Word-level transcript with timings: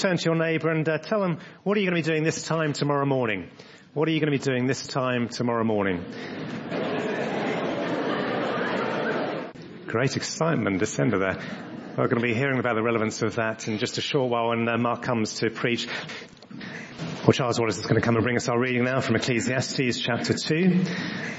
turn 0.00 0.16
to 0.16 0.24
your 0.24 0.34
neighbour 0.34 0.70
and 0.70 0.88
uh, 0.88 0.98
tell 0.98 1.20
them, 1.20 1.38
what 1.62 1.76
are 1.76 1.80
you 1.80 1.90
going 1.90 2.02
to 2.02 2.08
be 2.08 2.12
doing 2.12 2.24
this 2.24 2.42
time 2.42 2.72
tomorrow 2.72 3.04
morning? 3.04 3.50
What 3.92 4.08
are 4.08 4.12
you 4.12 4.20
going 4.20 4.32
to 4.32 4.38
be 4.38 4.42
doing 4.42 4.66
this 4.66 4.86
time 4.86 5.28
tomorrow 5.28 5.64
morning? 5.64 6.04
Great 9.86 10.16
excitement 10.16 10.78
descended 10.78 11.20
there. 11.20 11.36
We're 11.98 12.08
going 12.08 12.22
to 12.22 12.26
be 12.26 12.34
hearing 12.34 12.58
about 12.58 12.76
the 12.76 12.82
relevance 12.82 13.20
of 13.20 13.34
that 13.34 13.68
in 13.68 13.76
just 13.78 13.98
a 13.98 14.00
short 14.00 14.30
while 14.30 14.48
when 14.48 14.66
uh, 14.68 14.78
Mark 14.78 15.02
comes 15.02 15.34
to 15.40 15.50
preach. 15.50 15.86
Well, 17.22 17.32
Charles 17.32 17.60
Wallace 17.60 17.76
is 17.76 17.84
going 17.84 18.00
to 18.00 18.00
come 18.00 18.14
and 18.14 18.24
bring 18.24 18.36
us 18.36 18.48
our 18.48 18.58
reading 18.58 18.84
now 18.84 19.00
from 19.00 19.16
Ecclesiastes 19.16 19.98
chapter 19.98 20.32
2, 20.32 20.82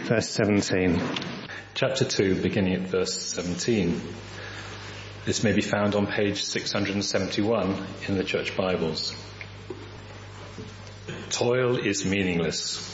verse 0.04 0.30
17. 0.30 1.02
Chapter 1.74 2.06
2, 2.06 2.42
beginning 2.42 2.74
at 2.74 2.82
verse 2.82 3.20
17. 3.20 4.00
This 5.24 5.44
may 5.44 5.54
be 5.54 5.62
found 5.62 5.94
on 5.94 6.08
page 6.08 6.44
671 6.44 7.86
in 8.08 8.18
the 8.18 8.24
church 8.24 8.58
Bibles. 8.58 9.16
Toil 11.30 11.78
is 11.78 12.04
meaningless. 12.04 12.88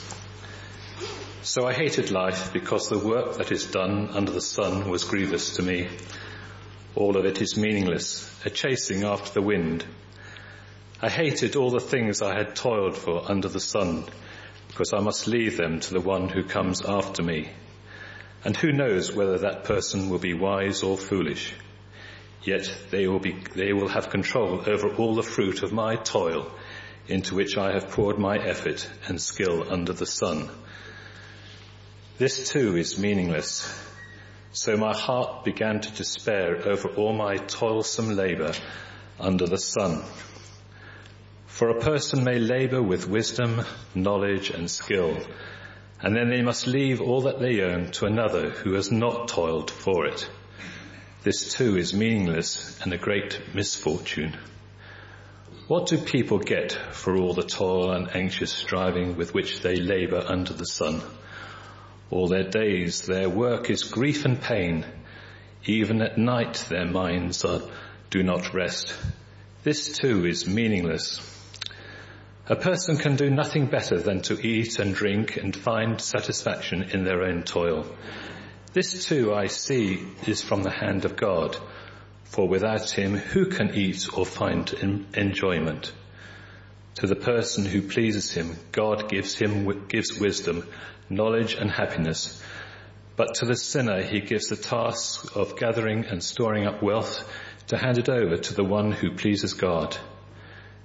So 1.41 1.66
I 1.66 1.71
hated 1.71 2.11
life 2.11 2.52
because 2.52 2.89
the 2.89 2.99
work 2.99 3.38
that 3.38 3.53
is 3.53 3.71
done 3.71 4.09
under 4.09 4.33
the 4.33 4.41
sun 4.41 4.89
was 4.89 5.05
grievous 5.05 5.55
to 5.55 5.61
me. 5.61 5.88
All 6.95 7.16
of 7.16 7.23
it 7.23 7.41
is 7.41 7.55
meaningless, 7.55 8.30
a 8.44 8.49
chasing 8.49 9.05
after 9.05 9.31
the 9.31 9.47
wind. 9.47 9.85
I 11.02 11.07
hated 11.07 11.55
all 11.55 11.69
the 11.69 11.80
things 11.80 12.21
I 12.21 12.38
had 12.38 12.57
toiled 12.57 12.97
for 12.97 13.31
under 13.31 13.47
the 13.47 13.61
sun 13.61 14.03
because 14.67 14.91
I 14.91 14.99
must 14.99 15.27
leave 15.27 15.55
them 15.55 15.80
to 15.80 15.94
the 15.94 16.02
one 16.02 16.27
who 16.27 16.44
comes 16.44 16.81
after 16.81 17.23
me. 17.23 17.52
And 18.44 18.57
who 18.57 18.73
knows 18.73 19.16
whether 19.16 19.38
that 19.38 19.63
person 19.63 20.09
will 20.09 20.19
be 20.19 20.33
wise 20.33 20.83
or 20.83 20.97
foolish. 20.97 21.53
Yet 22.43 22.71
they 22.91 23.07
will 23.07 23.19
be, 23.19 23.33
they 23.55 23.73
will 23.73 23.87
have 23.87 24.09
control 24.09 24.63
over 24.67 24.93
all 24.95 25.15
the 25.15 25.23
fruit 25.23 25.63
of 25.63 25.73
my 25.73 25.95
toil 25.95 26.51
into 27.07 27.35
which 27.35 27.57
I 27.57 27.73
have 27.73 27.89
poured 27.89 28.17
my 28.17 28.37
effort 28.37 28.87
and 29.07 29.21
skill 29.21 29.71
under 29.71 29.94
the 29.94 30.05
sun. 30.05 30.49
This 32.17 32.49
too 32.49 32.75
is 32.75 32.97
meaningless. 32.97 33.73
So 34.52 34.75
my 34.75 34.95
heart 34.97 35.45
began 35.45 35.81
to 35.81 35.91
despair 35.91 36.67
over 36.67 36.89
all 36.89 37.13
my 37.13 37.38
toilsome 37.38 38.16
labor 38.16 38.53
under 39.19 39.45
the 39.45 39.57
sun. 39.57 40.03
For 41.45 41.69
a 41.69 41.79
person 41.79 42.23
may 42.23 42.39
labor 42.39 42.81
with 42.81 43.07
wisdom, 43.07 43.61
knowledge 43.94 44.49
and 44.49 44.69
skill, 44.69 45.17
and 46.01 46.16
then 46.16 46.29
they 46.29 46.41
must 46.41 46.67
leave 46.67 47.01
all 47.01 47.22
that 47.22 47.39
they 47.39 47.61
own 47.61 47.91
to 47.94 48.05
another 48.05 48.49
who 48.49 48.73
has 48.73 48.91
not 48.91 49.27
toiled 49.27 49.72
for 49.72 50.05
it. 50.05 50.29
This 51.28 51.52
too 51.52 51.75
is 51.75 51.94
meaningless 51.94 52.80
and 52.81 52.94
a 52.94 52.97
great 52.97 53.53
misfortune. 53.53 54.38
What 55.67 55.88
do 55.88 55.97
people 55.97 56.39
get 56.39 56.72
for 56.72 57.17
all 57.17 57.34
the 57.34 57.44
toil 57.44 57.92
and 57.92 58.16
anxious 58.16 58.53
striving 58.53 59.17
with 59.17 59.34
which 59.34 59.59
they 59.59 59.75
labor 59.75 60.23
under 60.25 60.53
the 60.53 60.66
sun? 60.66 61.02
All 62.11 62.30
their 62.30 62.50
days 62.50 63.06
their 63.06 63.28
work 63.28 63.69
is 63.69 63.84
grief 63.84 64.23
and 64.23 64.42
pain. 64.42 64.86
Even 65.66 66.02
at 66.02 66.17
night 66.17 66.66
their 66.69 66.86
minds 66.86 67.44
are, 67.44 67.59
do 68.09 68.23
not 68.23 68.53
rest. 68.53 68.95
This 69.64 69.97
too 69.97 70.25
is 70.25 70.47
meaningless. 70.47 71.19
A 72.47 72.56
person 72.56 72.95
can 72.95 73.17
do 73.17 73.30
nothing 73.30 73.66
better 73.66 74.00
than 74.00 74.22
to 74.22 74.39
eat 74.39 74.80
and 74.80 74.95
drink 74.95 75.36
and 75.36 75.53
find 75.53 76.00
satisfaction 76.00 76.84
in 76.84 77.03
their 77.03 77.23
own 77.23 77.44
toil. 77.44 77.86
This 78.78 79.08
too 79.08 79.33
I 79.33 79.47
see 79.47 80.06
is 80.28 80.44
from 80.44 80.61
the 80.61 80.70
hand 80.70 81.03
of 81.06 81.16
God, 81.16 81.58
for 82.25 82.47
without 82.47 82.92
him 82.92 83.16
who 83.17 83.47
can 83.47 83.73
eat 83.73 84.16
or 84.16 84.23
find 84.23 84.72
enjoyment? 85.16 85.92
To 86.97 87.08
the 87.08 87.16
person 87.16 87.66
who 87.66 87.81
pleases 87.81 88.31
him, 88.31 88.56
God 88.72 89.09
gives 89.09 89.34
him, 89.34 89.88
gives 89.88 90.19
wisdom 90.19 90.64
knowledge 91.09 91.56
and 91.56 91.72
happiness. 91.72 92.39
But 93.16 93.34
to 93.38 93.45
the 93.45 93.56
sinner 93.56 94.03
he 94.03 94.19
gives 94.19 94.50
the 94.50 94.56
task 94.56 95.35
of 95.35 95.57
gathering 95.57 96.06
and 96.06 96.22
storing 96.22 96.68
up 96.68 96.84
wealth 96.84 97.28
to 97.69 97.78
hand 97.78 97.97
it 97.97 98.09
over 98.09 98.38
to 98.38 98.53
the 98.53 98.63
one 98.63 98.91
who 98.91 99.16
pleases 99.16 99.56
God. 99.56 99.97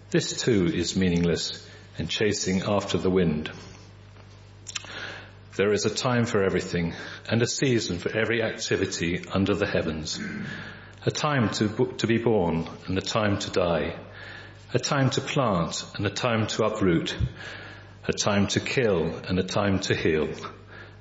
This 0.08 0.40
too 0.40 0.64
is 0.64 0.96
meaningless 0.96 1.62
and 1.98 2.08
chasing 2.08 2.62
after 2.62 2.96
the 2.96 3.10
wind. 3.10 3.50
There 5.56 5.72
is 5.72 5.84
a 5.84 5.94
time 5.94 6.24
for 6.26 6.42
everything 6.42 6.94
and 7.28 7.42
a 7.42 7.46
season 7.46 7.98
for 7.98 8.16
every 8.16 8.42
activity 8.42 9.24
under 9.32 9.54
the 9.54 9.66
heavens. 9.66 10.20
A 11.04 11.10
time 11.10 11.50
to, 11.50 11.94
to 11.98 12.06
be 12.06 12.18
born 12.18 12.68
and 12.86 12.96
a 12.96 13.02
time 13.02 13.38
to 13.38 13.50
die. 13.50 13.96
A 14.72 14.78
time 14.78 15.10
to 15.10 15.20
plant 15.20 15.84
and 15.96 16.06
a 16.06 16.10
time 16.10 16.46
to 16.48 16.64
uproot 16.64 17.16
a 18.04 18.12
time 18.12 18.48
to 18.48 18.58
kill 18.58 19.14
and 19.28 19.38
a 19.38 19.44
time 19.44 19.78
to 19.78 19.94
heal, 19.94 20.28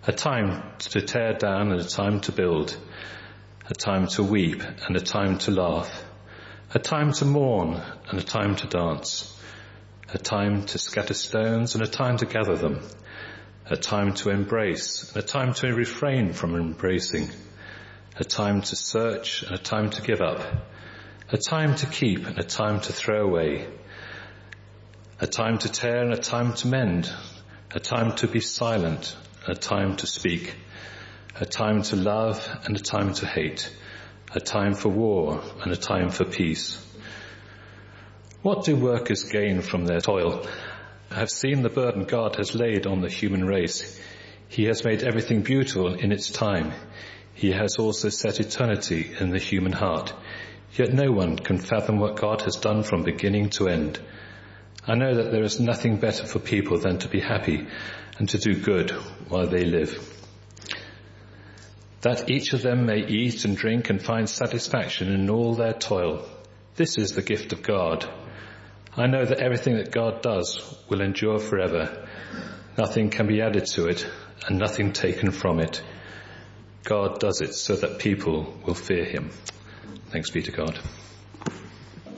a 0.06 0.12
time 0.12 0.64
to 0.78 1.02
tear 1.02 1.34
down 1.34 1.72
and 1.72 1.82
a 1.82 1.88
time 1.88 2.22
to 2.22 2.32
build, 2.32 2.78
a 3.68 3.74
time 3.74 4.06
to 4.06 4.22
weep 4.22 4.62
and 4.86 4.96
a 4.96 5.00
time 5.00 5.40
to 5.40 5.50
laugh, 5.50 6.06
a 6.76 6.80
time 6.80 7.12
to 7.12 7.26
mourn 7.26 7.82
and 8.10 8.20
a 8.20 8.24
time 8.24 8.56
to 8.56 8.68
dance, 8.68 9.36
a 10.14 10.20
time 10.20 10.64
to 10.64 10.78
scatter 10.78 11.16
stones 11.16 11.74
and 11.74 11.84
a 11.84 11.88
time 11.88 12.18
to 12.18 12.26
gather 12.28 12.56
them, 12.56 12.82
a 13.72 13.78
time 13.78 14.14
to 14.14 14.30
embrace 14.30 15.16
a 15.16 15.22
time 15.22 15.54
to 15.54 15.74
refrain 15.74 16.34
from 16.34 16.56
embracing, 16.56 17.30
a 18.18 18.24
time 18.24 18.62
to 18.62 18.76
search 18.76 19.44
a 19.44 19.58
time 19.58 19.90
to 19.90 20.02
give 20.02 20.20
up, 20.20 20.42
a 21.30 21.38
time 21.38 21.74
to 21.74 21.86
keep 21.86 22.28
and 22.28 22.38
a 22.38 22.44
time 22.44 22.82
to 22.82 22.92
throw 22.92 23.26
away, 23.26 23.66
a 25.22 25.26
time 25.26 25.58
to 25.58 25.72
tear 25.72 26.04
and 26.04 26.12
a 26.12 26.18
time 26.18 26.54
to 26.54 26.68
mend, 26.68 27.10
a 27.74 27.80
time 27.80 28.14
to 28.14 28.28
be 28.28 28.42
silent, 28.42 29.16
a 29.48 29.56
time 29.56 29.96
to 29.96 30.06
speak, 30.06 30.54
a 31.40 31.46
time 31.46 31.82
to 31.82 31.96
love 31.96 32.46
and 32.66 32.76
a 32.76 32.82
time 32.82 33.14
to 33.14 33.26
hate, 33.26 33.74
a 34.36 34.42
time 34.42 34.74
for 34.74 34.90
war 34.90 35.42
and 35.64 35.72
a 35.72 35.78
time 35.78 36.10
for 36.10 36.26
peace. 36.26 36.86
What 38.42 38.66
do 38.66 38.76
workers 38.76 39.24
gain 39.24 39.62
from 39.62 39.86
their 39.86 40.02
toil? 40.02 40.46
I 41.12 41.16
have 41.16 41.30
seen 41.30 41.62
the 41.62 41.70
burden 41.70 42.06
God 42.06 42.38
has 42.38 42.56
laid 42.56 42.88
on 42.88 43.02
the 43.02 43.10
human 43.10 43.44
race. 43.44 44.00
He 44.48 44.64
has 44.66 44.86
made 44.86 45.04
everything 45.04 45.42
beautiful 45.42 45.94
in 45.94 46.14
its 46.14 46.30
time. 46.30 46.72
He 47.34 47.52
has 47.52 47.76
also 47.76 48.08
set 48.08 48.40
eternity 48.40 49.12
in 49.20 49.30
the 49.30 49.38
human 49.38 49.74
heart. 49.74 50.14
Yet 50.74 50.94
no 50.94 51.12
one 51.12 51.36
can 51.36 51.58
fathom 51.58 52.00
what 52.00 52.16
God 52.16 52.44
has 52.44 52.56
done 52.56 52.84
from 52.84 53.04
beginning 53.04 53.50
to 53.52 53.68
end. 53.68 54.00
I 54.88 54.96
know 54.96 55.16
that 55.16 55.34
there 55.34 55.44
is 55.44 55.60
nothing 55.60 55.98
better 55.98 56.26
for 56.26 56.40
people 56.40 56.80
than 56.80 57.00
to 57.00 57.10
be 57.10 57.20
happy 57.20 57.68
and 58.18 58.30
to 58.30 58.38
do 58.38 58.56
good 58.56 58.92
while 59.28 59.48
they 59.48 59.66
live. 59.66 60.00
That 62.04 62.32
each 62.32 62.54
of 62.54 62.62
them 62.62 62.86
may 62.86 63.06
eat 63.06 63.44
and 63.44 63.58
drink 63.58 63.90
and 63.90 64.02
find 64.02 64.30
satisfaction 64.30 65.12
in 65.12 65.30
all 65.30 65.56
their 65.56 65.74
toil. 65.74 66.26
This 66.76 66.98
is 66.98 67.12
the 67.16 67.22
gift 67.22 67.52
of 67.52 67.64
God. 67.64 68.10
I 68.98 69.08
know 69.08 69.24
that 69.24 69.40
everything 69.40 69.78
that 69.78 69.90
God 69.90 70.22
does 70.22 70.78
will 70.90 71.00
endure 71.00 71.40
forever. 71.40 72.06
Nothing 72.78 73.10
can 73.10 73.26
be 73.26 73.42
added 73.42 73.66
to 73.68 73.88
it 73.88 74.06
and 74.46 74.60
nothing 74.60 74.92
taken 74.92 75.32
from 75.32 75.62
it. 75.62 75.82
God 76.84 77.20
does 77.20 77.40
it 77.40 77.54
so 77.54 77.78
that 77.78 78.00
people 78.00 78.54
will 78.66 78.74
fear 78.74 79.06
him. 79.06 79.32
Thanks 80.10 80.30
be 80.30 80.42
to 80.42 80.52
God. 80.52 80.78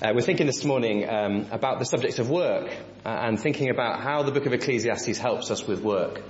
Uh, 0.01 0.13
we're 0.15 0.21
thinking 0.21 0.47
this 0.47 0.65
morning 0.65 1.07
um, 1.07 1.45
about 1.51 1.77
the 1.77 1.85
subject 1.85 2.17
of 2.17 2.31
work 2.31 2.75
uh, 3.05 3.09
and 3.09 3.39
thinking 3.39 3.69
about 3.69 4.01
how 4.01 4.23
the 4.23 4.31
book 4.31 4.47
of 4.47 4.53
Ecclesiastes 4.53 5.19
helps 5.19 5.51
us 5.51 5.67
with 5.67 5.81
work. 5.81 6.23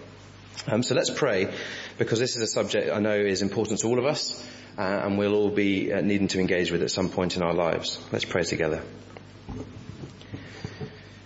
Um, 0.68 0.84
so 0.84 0.94
let's 0.94 1.10
pray 1.10 1.54
because 1.98 2.20
this 2.20 2.36
is 2.36 2.42
a 2.42 2.48
subject 2.48 2.92
I 2.92 3.00
know 3.00 3.16
is 3.16 3.42
important 3.42 3.80
to 3.80 3.88
all 3.88 3.98
of 3.98 4.06
us 4.06 4.46
uh, 4.78 4.82
and 4.82 5.18
we'll 5.18 5.36
all 5.36 5.52
be 5.52 5.94
uh, 5.94 6.02
needing 6.02 6.28
to 6.30 6.40
engage 6.42 6.70
with 6.70 6.84
at 6.84 6.92
some 6.92 7.10
point 7.10 7.38
in 7.38 7.44
our 7.44 7.54
lives. 7.54 7.98
Let's 8.12 8.26
pray 8.26 8.44
together. 8.44 8.84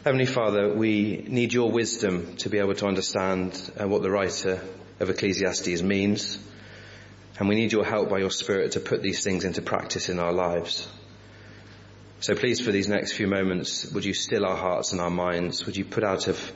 Heavenly 0.08 0.26
Father, 0.26 0.74
we 0.74 1.26
need 1.28 1.52
your 1.52 1.70
wisdom 1.70 2.38
to 2.38 2.50
be 2.50 2.60
able 2.60 2.76
to 2.76 2.88
understand 2.88 3.52
uh, 3.78 3.90
what 3.90 4.04
the 4.04 4.10
writer 4.10 4.62
of 5.02 5.10
Ecclesiastes 5.10 5.82
means 5.82 6.40
and 7.38 7.50
we 7.50 7.56
need 7.56 7.74
your 7.74 7.84
help 7.84 8.10
by 8.10 8.20
your 8.20 8.32
Spirit 8.32 8.72
to 8.72 8.80
put 8.80 9.02
these 9.02 9.22
things 9.22 9.44
into 9.44 9.62
practice 9.62 10.08
in 10.08 10.18
our 10.20 10.32
lives. 10.32 10.88
So 12.22 12.36
please 12.36 12.62
for 12.62 12.72
these 12.72 12.88
next 12.88 13.18
few 13.18 13.28
moments, 13.28 13.92
would 13.92 14.06
you 14.06 14.14
still 14.14 14.46
our 14.46 14.56
hearts 14.56 14.94
and 14.94 15.02
our 15.02 15.10
minds? 15.10 15.66
Would 15.66 15.76
you 15.76 15.84
put 15.84 16.06
out 16.06 16.30
of 16.30 16.54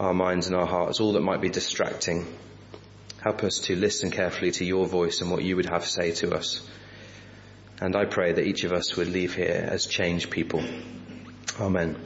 our 0.00 0.14
minds 0.14 0.46
and 0.46 0.56
our 0.56 0.66
hearts 0.66 0.98
all 0.98 1.12
that 1.12 1.20
might 1.20 1.42
be 1.42 1.50
distracting? 1.50 2.26
Help 3.22 3.44
us 3.44 3.58
to 3.66 3.76
listen 3.76 4.10
carefully 4.10 4.50
to 4.52 4.64
your 4.64 4.86
voice 4.86 5.20
and 5.20 5.30
what 5.30 5.42
you 5.42 5.56
would 5.56 5.68
have 5.68 5.82
to 5.82 5.90
say 5.90 6.12
to 6.12 6.34
us. 6.34 6.66
And 7.82 7.94
I 7.94 8.06
pray 8.06 8.32
that 8.32 8.46
each 8.46 8.64
of 8.64 8.72
us 8.72 8.96
would 8.96 9.08
leave 9.08 9.34
here 9.34 9.68
as 9.70 9.84
changed 9.84 10.30
people. 10.30 10.64
Amen. 11.60 11.96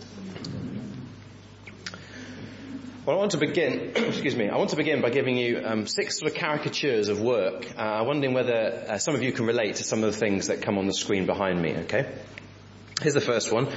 Well, 3.05 3.15
I 3.15 3.19
want 3.21 3.31
to 3.31 3.39
begin, 3.39 3.93
excuse 3.97 4.35
me, 4.35 4.49
I 4.49 4.57
want 4.57 4.71
to 4.71 4.77
begin 4.77 5.01
by 5.01 5.11
giving 5.11 5.37
you 5.37 5.63
um, 5.65 5.87
six 5.87 6.19
sort 6.19 6.33
of 6.33 6.37
caricatures 6.37 7.09
of 7.09 7.21
work. 7.21 7.65
Uh, 7.79 7.81
I'm 7.81 8.07
wondering 8.09 8.35
whether 8.35 8.85
uh, 8.89 8.99
some 8.99 9.15
of 9.15 9.23
you 9.23 9.31
can 9.31 9.47
relate 9.47 9.77
to 9.77 9.85
some 9.85 10.03
of 10.03 10.13
the 10.13 10.19
things 10.19 10.49
that 10.49 10.63
come 10.63 10.77
on 10.77 10.89
the 10.89 10.93
screen 10.93 11.25
behind 11.25 11.63
me, 11.63 11.77
okay? 11.85 12.13
Here's 13.01 13.15
the 13.15 13.21
first 13.21 13.53
one. 13.53 13.69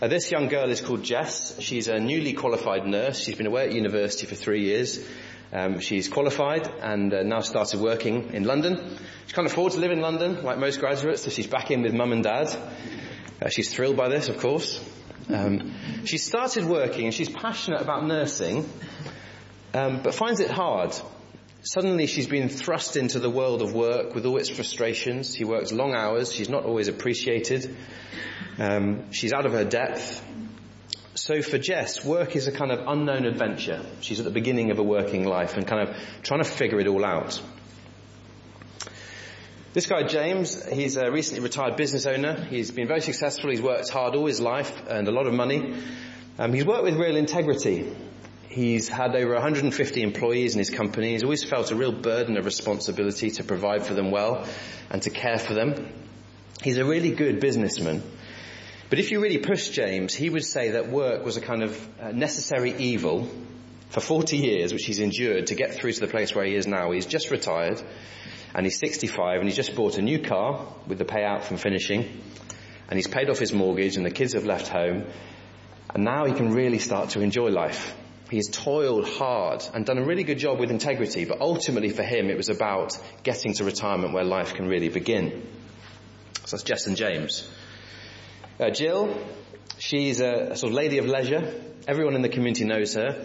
Uh, 0.00 0.06
this 0.06 0.30
young 0.30 0.46
girl 0.46 0.70
is 0.70 0.80
called 0.80 1.02
Jess. 1.02 1.58
She's 1.58 1.88
a 1.88 1.98
newly 1.98 2.34
qualified 2.34 2.86
nurse. 2.86 3.18
She's 3.18 3.34
been 3.34 3.48
away 3.48 3.64
at 3.64 3.72
university 3.72 4.26
for 4.26 4.36
three 4.36 4.62
years. 4.62 5.04
Um, 5.52 5.80
she's 5.80 6.08
qualified 6.08 6.68
and 6.80 7.12
uh, 7.12 7.24
now 7.24 7.40
started 7.40 7.80
working 7.80 8.32
in 8.34 8.44
London. 8.44 8.96
She 9.26 9.32
can't 9.32 9.48
afford 9.48 9.72
to 9.72 9.80
live 9.80 9.90
in 9.90 10.00
London 10.00 10.44
like 10.44 10.58
most 10.58 10.78
graduates, 10.78 11.24
so 11.24 11.30
she's 11.30 11.48
back 11.48 11.72
in 11.72 11.82
with 11.82 11.94
mum 11.94 12.12
and 12.12 12.22
dad. 12.22 12.56
Uh, 13.42 13.48
she's 13.48 13.74
thrilled 13.74 13.96
by 13.96 14.08
this, 14.08 14.28
of 14.28 14.38
course. 14.38 14.80
Um, 15.28 15.74
she 16.04 16.18
started 16.18 16.64
working 16.64 17.04
and 17.04 17.14
she's 17.14 17.28
passionate 17.28 17.80
about 17.80 18.06
nursing, 18.06 18.68
um, 19.74 20.02
but 20.02 20.14
finds 20.14 20.40
it 20.40 20.50
hard. 20.50 20.94
Suddenly 21.62 22.06
she's 22.06 22.26
been 22.26 22.48
thrust 22.48 22.96
into 22.96 23.18
the 23.18 23.28
world 23.28 23.62
of 23.62 23.74
work 23.74 24.14
with 24.14 24.24
all 24.24 24.38
its 24.38 24.48
frustrations. 24.48 25.34
She 25.34 25.44
works 25.44 25.72
long 25.72 25.94
hours. 25.94 26.32
She's 26.32 26.48
not 26.48 26.64
always 26.64 26.88
appreciated. 26.88 27.76
Um, 28.58 29.12
she's 29.12 29.32
out 29.32 29.44
of 29.44 29.52
her 29.52 29.64
depth. 29.64 30.24
So 31.14 31.42
for 31.42 31.58
Jess, 31.58 32.04
work 32.04 32.36
is 32.36 32.46
a 32.46 32.52
kind 32.52 32.70
of 32.70 32.86
unknown 32.86 33.26
adventure. 33.26 33.84
She's 34.00 34.20
at 34.20 34.24
the 34.24 34.30
beginning 34.30 34.70
of 34.70 34.78
a 34.78 34.82
working 34.82 35.24
life 35.24 35.56
and 35.56 35.66
kind 35.66 35.88
of 35.88 35.96
trying 36.22 36.42
to 36.42 36.48
figure 36.48 36.78
it 36.80 36.86
all 36.86 37.04
out. 37.04 37.42
This 39.78 39.86
guy, 39.86 40.02
James, 40.02 40.66
he's 40.72 40.96
a 40.96 41.08
recently 41.08 41.40
retired 41.40 41.76
business 41.76 42.04
owner. 42.04 42.34
He's 42.34 42.72
been 42.72 42.88
very 42.88 43.00
successful. 43.00 43.50
He's 43.50 43.62
worked 43.62 43.88
hard 43.90 44.16
all 44.16 44.26
his 44.26 44.40
life, 44.40 44.72
earned 44.88 45.06
a 45.06 45.12
lot 45.12 45.28
of 45.28 45.34
money. 45.34 45.72
Um, 46.36 46.52
he's 46.52 46.64
worked 46.64 46.82
with 46.82 46.96
real 46.96 47.14
integrity. 47.14 47.88
He's 48.48 48.88
had 48.88 49.14
over 49.14 49.34
150 49.34 50.02
employees 50.02 50.54
in 50.54 50.58
his 50.58 50.70
company. 50.70 51.12
He's 51.12 51.22
always 51.22 51.44
felt 51.44 51.70
a 51.70 51.76
real 51.76 51.92
burden 51.92 52.36
of 52.36 52.44
responsibility 52.44 53.30
to 53.30 53.44
provide 53.44 53.86
for 53.86 53.94
them 53.94 54.10
well 54.10 54.48
and 54.90 55.00
to 55.02 55.10
care 55.10 55.38
for 55.38 55.54
them. 55.54 55.92
He's 56.60 56.78
a 56.78 56.84
really 56.84 57.12
good 57.12 57.38
businessman. 57.38 58.02
But 58.90 58.98
if 58.98 59.12
you 59.12 59.20
really 59.20 59.38
push 59.38 59.68
James, 59.68 60.12
he 60.12 60.28
would 60.28 60.44
say 60.44 60.72
that 60.72 60.88
work 60.88 61.24
was 61.24 61.36
a 61.36 61.40
kind 61.40 61.62
of 61.62 61.88
uh, 62.00 62.10
necessary 62.10 62.74
evil 62.76 63.30
for 63.90 64.00
40 64.00 64.38
years, 64.38 64.72
which 64.72 64.86
he's 64.86 64.98
endured 64.98 65.46
to 65.46 65.54
get 65.54 65.74
through 65.74 65.92
to 65.92 66.00
the 66.00 66.08
place 66.08 66.34
where 66.34 66.44
he 66.44 66.56
is 66.56 66.66
now. 66.66 66.90
He's 66.90 67.06
just 67.06 67.30
retired 67.30 67.80
and 68.58 68.66
he's 68.66 68.80
65 68.80 69.38
and 69.38 69.48
he's 69.48 69.54
just 69.54 69.76
bought 69.76 69.98
a 69.98 70.02
new 70.02 70.18
car 70.18 70.66
with 70.88 70.98
the 70.98 71.04
payout 71.04 71.44
from 71.44 71.58
finishing 71.58 72.00
and 72.88 72.98
he's 72.98 73.06
paid 73.06 73.30
off 73.30 73.38
his 73.38 73.52
mortgage 73.52 73.96
and 73.96 74.04
the 74.04 74.10
kids 74.10 74.32
have 74.32 74.44
left 74.44 74.66
home 74.66 75.04
and 75.94 76.02
now 76.02 76.24
he 76.24 76.32
can 76.34 76.52
really 76.52 76.80
start 76.80 77.10
to 77.10 77.20
enjoy 77.20 77.50
life. 77.50 77.94
He 78.30 78.36
has 78.38 78.48
toiled 78.48 79.08
hard 79.08 79.62
and 79.72 79.86
done 79.86 79.98
a 79.98 80.04
really 80.04 80.24
good 80.24 80.38
job 80.38 80.58
with 80.58 80.72
integrity, 80.72 81.24
but 81.24 81.40
ultimately 81.40 81.90
for 81.90 82.02
him 82.02 82.30
it 82.30 82.36
was 82.36 82.48
about 82.48 82.98
getting 83.22 83.52
to 83.52 83.64
retirement 83.64 84.12
where 84.12 84.24
life 84.24 84.54
can 84.54 84.66
really 84.66 84.88
begin. 84.88 85.46
So 86.44 86.56
that's 86.56 86.64
Jess 86.64 86.88
and 86.88 86.96
James. 86.96 87.48
Uh, 88.58 88.70
Jill, 88.70 89.16
she's 89.78 90.18
a, 90.18 90.56
sort 90.56 90.72
of 90.72 90.74
lady 90.74 90.98
of 90.98 91.06
leisure. 91.06 91.54
Everyone 91.86 92.16
in 92.16 92.22
the 92.22 92.28
community 92.28 92.64
knows 92.64 92.94
her. 92.94 93.24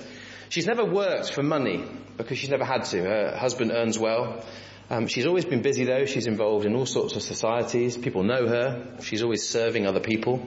She's 0.49 0.67
never 0.67 0.85
worked 0.85 1.33
for 1.33 1.41
money 1.41 1.83
because 2.17 2.37
she's 2.37 2.51
never 2.51 2.65
had 2.65 2.83
to. 2.83 3.01
Her 3.01 3.35
husband 3.35 3.71
earns 3.71 3.97
well. 3.97 4.45
Um, 4.93 5.07
she's 5.07 5.25
always 5.25 5.43
been 5.43 5.63
busy 5.63 5.85
though. 5.85 6.05
She's 6.05 6.27
involved 6.27 6.67
in 6.67 6.75
all 6.75 6.85
sorts 6.85 7.15
of 7.15 7.23
societies. 7.23 7.97
People 7.97 8.21
know 8.21 8.47
her. 8.47 8.95
She's 9.01 9.23
always 9.23 9.49
serving 9.49 9.87
other 9.87 9.99
people. 9.99 10.45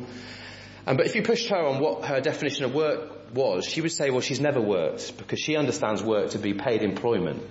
Um, 0.87 0.97
but 0.97 1.07
if 1.07 1.17
you 1.17 1.23
pushed 1.23 1.49
her 1.49 1.67
on 1.67 1.81
what 1.81 2.05
her 2.05 2.21
definition 2.21 2.65
of 2.65 2.73
work 2.73 3.35
was, 3.35 3.65
she 3.65 3.81
would 3.81 3.91
say, 3.91 4.11
well, 4.11 4.21
she's 4.21 4.39
never 4.41 4.61
worked 4.61 5.17
because 5.17 5.41
she 5.41 5.57
understands 5.57 6.01
work 6.01 6.31
to 6.31 6.39
be 6.39 6.55
paid 6.55 6.83
employment. 6.83 7.43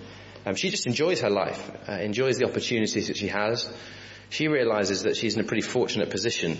Um, 0.45 0.55
she 0.55 0.69
just 0.69 0.87
enjoys 0.87 1.19
her 1.19 1.29
life, 1.29 1.69
uh, 1.89 1.91
enjoys 1.91 2.37
the 2.37 2.45
opportunities 2.45 3.07
that 3.07 3.17
she 3.17 3.27
has. 3.27 3.69
She 4.29 4.47
realizes 4.47 5.03
that 5.03 5.17
she's 5.17 5.35
in 5.35 5.41
a 5.41 5.43
pretty 5.43 5.63
fortunate 5.63 6.09
position 6.11 6.57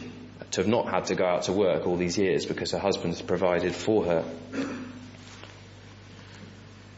to 0.51 0.59
have 0.59 0.67
not 0.67 0.89
had 0.89 1.05
to 1.05 1.15
go 1.15 1.25
out 1.25 1.43
to 1.43 1.53
work 1.53 1.87
all 1.87 1.95
these 1.95 2.17
years 2.17 2.45
because 2.45 2.71
her 2.71 2.79
husband 2.79 3.13
has 3.13 3.21
provided 3.21 3.73
for 3.73 4.03
her. 4.03 4.25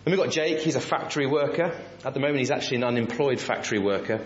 Then 0.08 0.14
we've 0.14 0.26
got 0.26 0.32
Jake, 0.32 0.60
he's 0.60 0.76
a 0.76 0.80
factory 0.80 1.26
worker. 1.26 1.78
At 2.06 2.14
the 2.14 2.22
moment 2.22 2.40
he's 2.40 2.50
actually 2.50 2.78
an 2.78 2.86
unemployed 2.86 3.42
factory 3.42 3.80
worker. 3.80 4.26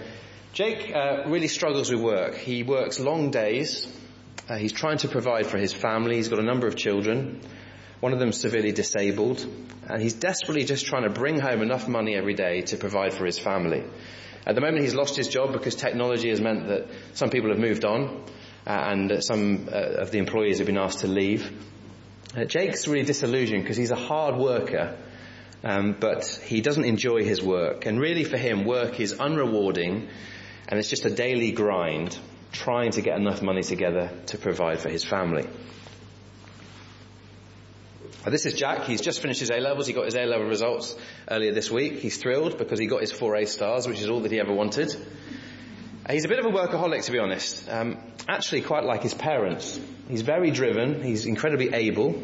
Jake 0.54 0.96
uh, 0.96 1.24
really 1.26 1.48
struggles 1.48 1.90
with 1.90 2.00
work. 2.00 2.36
He 2.36 2.62
works 2.62 3.00
long 3.00 3.32
days. 3.32 3.88
Uh, 4.48 4.58
he's 4.58 4.74
trying 4.74 5.00
to 5.00 5.08
provide 5.08 5.48
for 5.48 5.58
his 5.58 5.74
family. 5.74 6.18
He's 6.18 6.30
got 6.30 6.38
a 6.38 6.44
number 6.44 6.68
of 6.68 6.76
children. 6.76 7.42
One 8.00 8.14
of 8.14 8.20
them 8.20 8.32
severely 8.32 8.72
disabled. 8.72 9.44
And 9.90 10.00
he's 10.00 10.14
desperately 10.14 10.66
just 10.66 10.86
trying 10.86 11.02
to 11.02 11.10
bring 11.10 11.40
home 11.40 11.64
enough 11.64 11.88
money 11.88 12.16
every 12.16 12.36
day 12.36 12.62
to 12.62 12.78
provide 12.78 13.16
for 13.16 13.26
his 13.26 13.40
family. 13.40 13.84
At 14.46 14.54
the 14.54 14.62
moment 14.62 14.84
he's 14.84 14.94
lost 14.94 15.16
his 15.16 15.30
job 15.30 15.52
because 15.52 15.74
technology 15.74 16.30
has 16.30 16.40
meant 16.40 16.68
that 16.68 16.90
some 17.16 17.32
people 17.32 17.50
have 17.50 17.60
moved 17.60 17.86
on 17.86 18.24
uh, 18.68 18.70
and 18.70 19.24
some 19.24 19.68
uh, 19.68 19.78
of 19.78 20.12
the 20.12 20.20
employees 20.20 20.60
have 20.60 20.68
been 20.68 20.78
asked 20.78 21.00
to 21.00 21.08
leave. 21.08 21.52
Uh, 22.38 22.46
Jake's 22.46 22.88
really 22.88 23.04
disillusioned 23.04 23.64
because 23.64 23.78
he's 23.78 23.90
a 23.90 23.96
hard 23.96 24.36
worker, 24.36 24.96
um, 25.64 25.96
but 26.00 26.26
he 26.44 26.62
doesn't 26.62 26.86
enjoy 26.86 27.24
his 27.24 27.42
work. 27.42 27.86
And 27.86 28.00
really 28.00 28.24
for 28.24 28.38
him, 28.38 28.66
work 28.66 29.00
is 29.00 29.14
unrewarding 29.14 30.08
and 30.68 30.80
it's 30.80 30.90
just 30.90 31.06
a 31.06 31.10
daily 31.10 31.52
grind 31.52 32.18
trying 32.52 32.92
to 32.92 33.02
get 33.02 33.18
enough 33.18 33.42
money 33.42 33.64
together 33.64 34.12
to 34.28 34.38
provide 34.38 34.80
for 34.80 34.90
his 34.90 35.04
family. 35.04 35.48
This 38.26 38.46
is 38.46 38.54
Jack. 38.54 38.84
He's 38.84 39.02
just 39.02 39.20
finished 39.20 39.40
his 39.40 39.50
A-levels. 39.50 39.88
He 39.88 39.94
got 39.94 40.06
his 40.06 40.16
A-level 40.16 40.48
results 40.48 40.96
earlier 41.30 41.54
this 41.54 41.72
week. 41.72 42.00
He's 42.00 42.18
thrilled 42.18 42.58
because 42.58 42.78
he 42.78 42.86
got 42.86 43.02
his 43.02 43.12
four 43.12 43.36
A 43.36 43.46
stars, 43.46 43.88
which 43.88 44.00
is 44.00 44.10
all 44.10 44.20
that 44.22 44.32
he 44.32 44.40
ever 44.40 44.54
wanted. 44.54 44.96
He's 46.10 46.26
a 46.26 46.28
bit 46.28 46.40
of 46.40 46.46
a 46.46 46.50
workaholic, 46.50 47.06
to 47.06 47.12
be 47.12 47.20
honest. 47.20 47.68
Um, 47.68 47.98
actually, 48.28 48.62
quite 48.62 48.84
like 48.84 49.02
his 49.02 49.16
parents. 49.16 49.80
He's 50.08 50.22
very 50.22 50.52
driven. 50.52 51.02
He's 51.02 51.26
incredibly 51.26 51.74
able. 51.74 52.22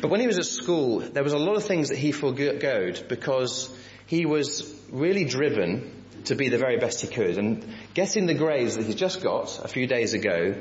But 0.00 0.10
when 0.10 0.20
he 0.20 0.26
was 0.26 0.38
at 0.38 0.46
school, 0.46 1.00
there 1.00 1.22
was 1.22 1.34
a 1.34 1.38
lot 1.38 1.56
of 1.56 1.64
things 1.64 1.90
that 1.90 1.98
he 1.98 2.12
forgoed 2.12 3.04
because 3.08 3.70
he 4.06 4.24
was 4.24 4.74
really 4.90 5.24
driven 5.24 6.04
to 6.24 6.34
be 6.34 6.48
the 6.48 6.58
very 6.58 6.78
best 6.78 7.02
he 7.02 7.06
could. 7.06 7.36
And 7.36 7.66
getting 7.92 8.26
the 8.26 8.34
grades 8.34 8.76
that 8.76 8.86
he's 8.86 8.94
just 8.94 9.22
got 9.22 9.62
a 9.62 9.68
few 9.68 9.86
days 9.86 10.14
ago, 10.14 10.54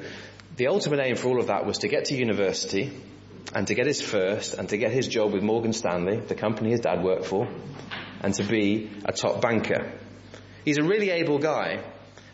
the 0.58 0.68
ultimate 0.68 1.00
aim 1.00 1.16
for 1.16 1.30
all 1.30 1.40
of 1.40 1.48
that 1.48 1.66
was 1.66 1.80
to 1.80 1.88
get 1.88 2.06
to 2.06 2.16
university 2.16 2.92
and 3.56 3.66
to 3.68 3.76
get 3.76 3.88
his 3.88 4.02
first 4.02 4.56
and 4.56 4.68
to 4.70 4.78
get 4.78 4.92
his 4.92 5.08
job 5.08 5.32
with 5.32 5.42
Morgan 5.42 5.74
Stanley, 5.74 6.20
the 6.20 6.36
company 6.36 6.72
his 6.72 6.82
dad 6.82 7.04
worked 7.04 7.26
for, 7.26 7.48
and 8.22 8.34
to 8.34 8.44
be 8.44 8.92
a 9.06 9.14
top 9.14 9.42
banker. 9.42 9.94
He's 10.66 10.78
a 10.78 10.84
really 10.84 11.12
able 11.12 11.40
guy, 11.40 11.84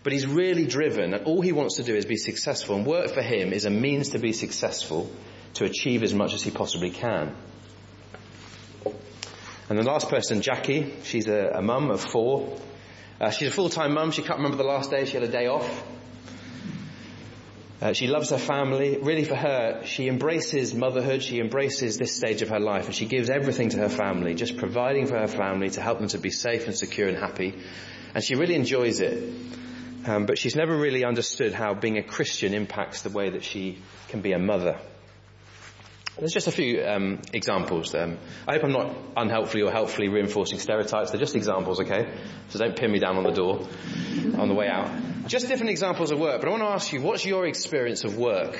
but 0.04 0.14
he's 0.14 0.26
really 0.26 0.66
driven 0.66 1.14
and 1.14 1.26
all 1.26 1.42
he 1.42 1.52
wants 1.52 1.76
to 1.76 1.84
do 1.84 1.96
is 1.96 2.06
be 2.06 2.18
successful 2.18 2.76
and 2.76 2.86
work 2.86 3.10
for 3.14 3.22
him 3.22 3.54
is 3.54 3.66
a 3.66 3.70
means 3.70 4.10
to 4.10 4.20
be 4.20 4.34
successful 4.34 5.12
to 5.56 5.66
achieve 5.66 6.04
as 6.04 6.14
much 6.14 6.34
as 6.34 6.44
he 6.44 6.52
possibly 6.52 6.90
can. 6.90 7.36
And 9.70 9.78
the 9.78 9.84
last 9.84 10.10
person, 10.10 10.42
Jackie, 10.42 10.94
she's 11.04 11.28
a, 11.28 11.52
a 11.56 11.62
mum 11.62 11.92
of 11.92 12.02
four. 12.02 12.58
Uh, 13.22 13.30
she's 13.30 13.50
a 13.50 13.52
full-time 13.52 13.94
mum. 13.94 14.12
She 14.12 14.24
can't 14.24 14.38
remember 14.38 14.58
the 14.58 14.64
last 14.64 14.90
day 14.90 15.06
she 15.06 15.14
had 15.14 15.24
a 15.24 15.32
day 15.32 15.48
off. 15.48 15.84
Uh, 17.82 17.94
she 17.94 18.08
loves 18.08 18.32
her 18.32 18.38
family. 18.38 18.98
Really 18.98 19.24
for 19.24 19.36
her, 19.36 19.84
she 19.86 20.08
embraces 20.08 20.74
motherhood. 20.74 21.24
She 21.24 21.40
embraces 21.40 21.98
this 21.98 22.16
stage 22.16 22.42
of 22.42 22.50
her 22.50 22.60
life 22.60 22.88
and 22.88 22.96
she 22.96 23.06
gives 23.06 23.30
everything 23.30 23.70
to 23.70 23.78
her 23.78 23.90
family, 23.90 24.34
just 24.34 24.58
providing 24.58 25.06
for 25.06 25.18
her 25.18 25.28
family 25.28 25.70
to 25.72 25.82
help 25.82 26.00
them 26.00 26.10
to 26.10 26.18
be 26.18 26.30
safe 26.30 26.66
and 26.66 26.76
secure 26.76 27.08
and 27.08 27.18
happy. 27.18 27.54
And 28.16 28.24
she 28.24 28.36
really 28.36 28.56
enjoys 28.56 29.00
it. 29.00 29.24
Um, 30.06 30.26
but 30.26 30.38
she's 30.38 30.56
never 30.56 30.76
really 30.76 31.06
understood 31.06 31.54
how 31.54 31.74
being 31.74 31.98
a 31.98 32.04
Christian 32.04 32.54
impacts 32.54 33.04
the 33.04 33.10
way 33.12 33.30
that 33.30 33.44
she 33.44 33.78
can 34.08 34.22
be 34.22 34.32
a 34.32 34.40
mother. 34.40 34.80
There's 36.20 36.34
just 36.34 36.48
a 36.48 36.52
few 36.52 36.84
um, 36.86 37.22
examples. 37.32 37.96
Um, 37.96 38.18
I 38.46 38.54
hope 38.54 38.66
I'm 38.66 38.74
not 38.74 38.94
unhelpfully 39.16 39.64
or 39.64 39.72
helpfully 39.72 40.10
reinforcing 40.10 40.60
stereotypes. 40.60 41.12
They're 41.12 41.20
just 41.20 41.36
examples, 41.36 41.80
okay? 41.80 42.14
So 42.50 42.60
don't 42.60 42.76
pin 42.76 42.92
me 42.92 43.00
down 43.00 43.16
on 43.16 43.24
the 43.24 43.32
door 43.32 43.66
on 44.38 44.50
the 44.50 44.54
way 44.54 44.68
out. 44.68 44.92
Just 45.28 45.48
different 45.48 45.70
examples 45.70 46.12
of 46.12 46.20
work. 46.20 46.42
But 46.42 46.50
I 46.50 46.52
want 46.52 46.64
to 46.64 46.70
ask 46.70 46.92
you, 46.92 47.02
what's 47.02 47.26
your 47.26 47.46
experience 47.48 48.04
of 48.04 48.18
work? 48.18 48.58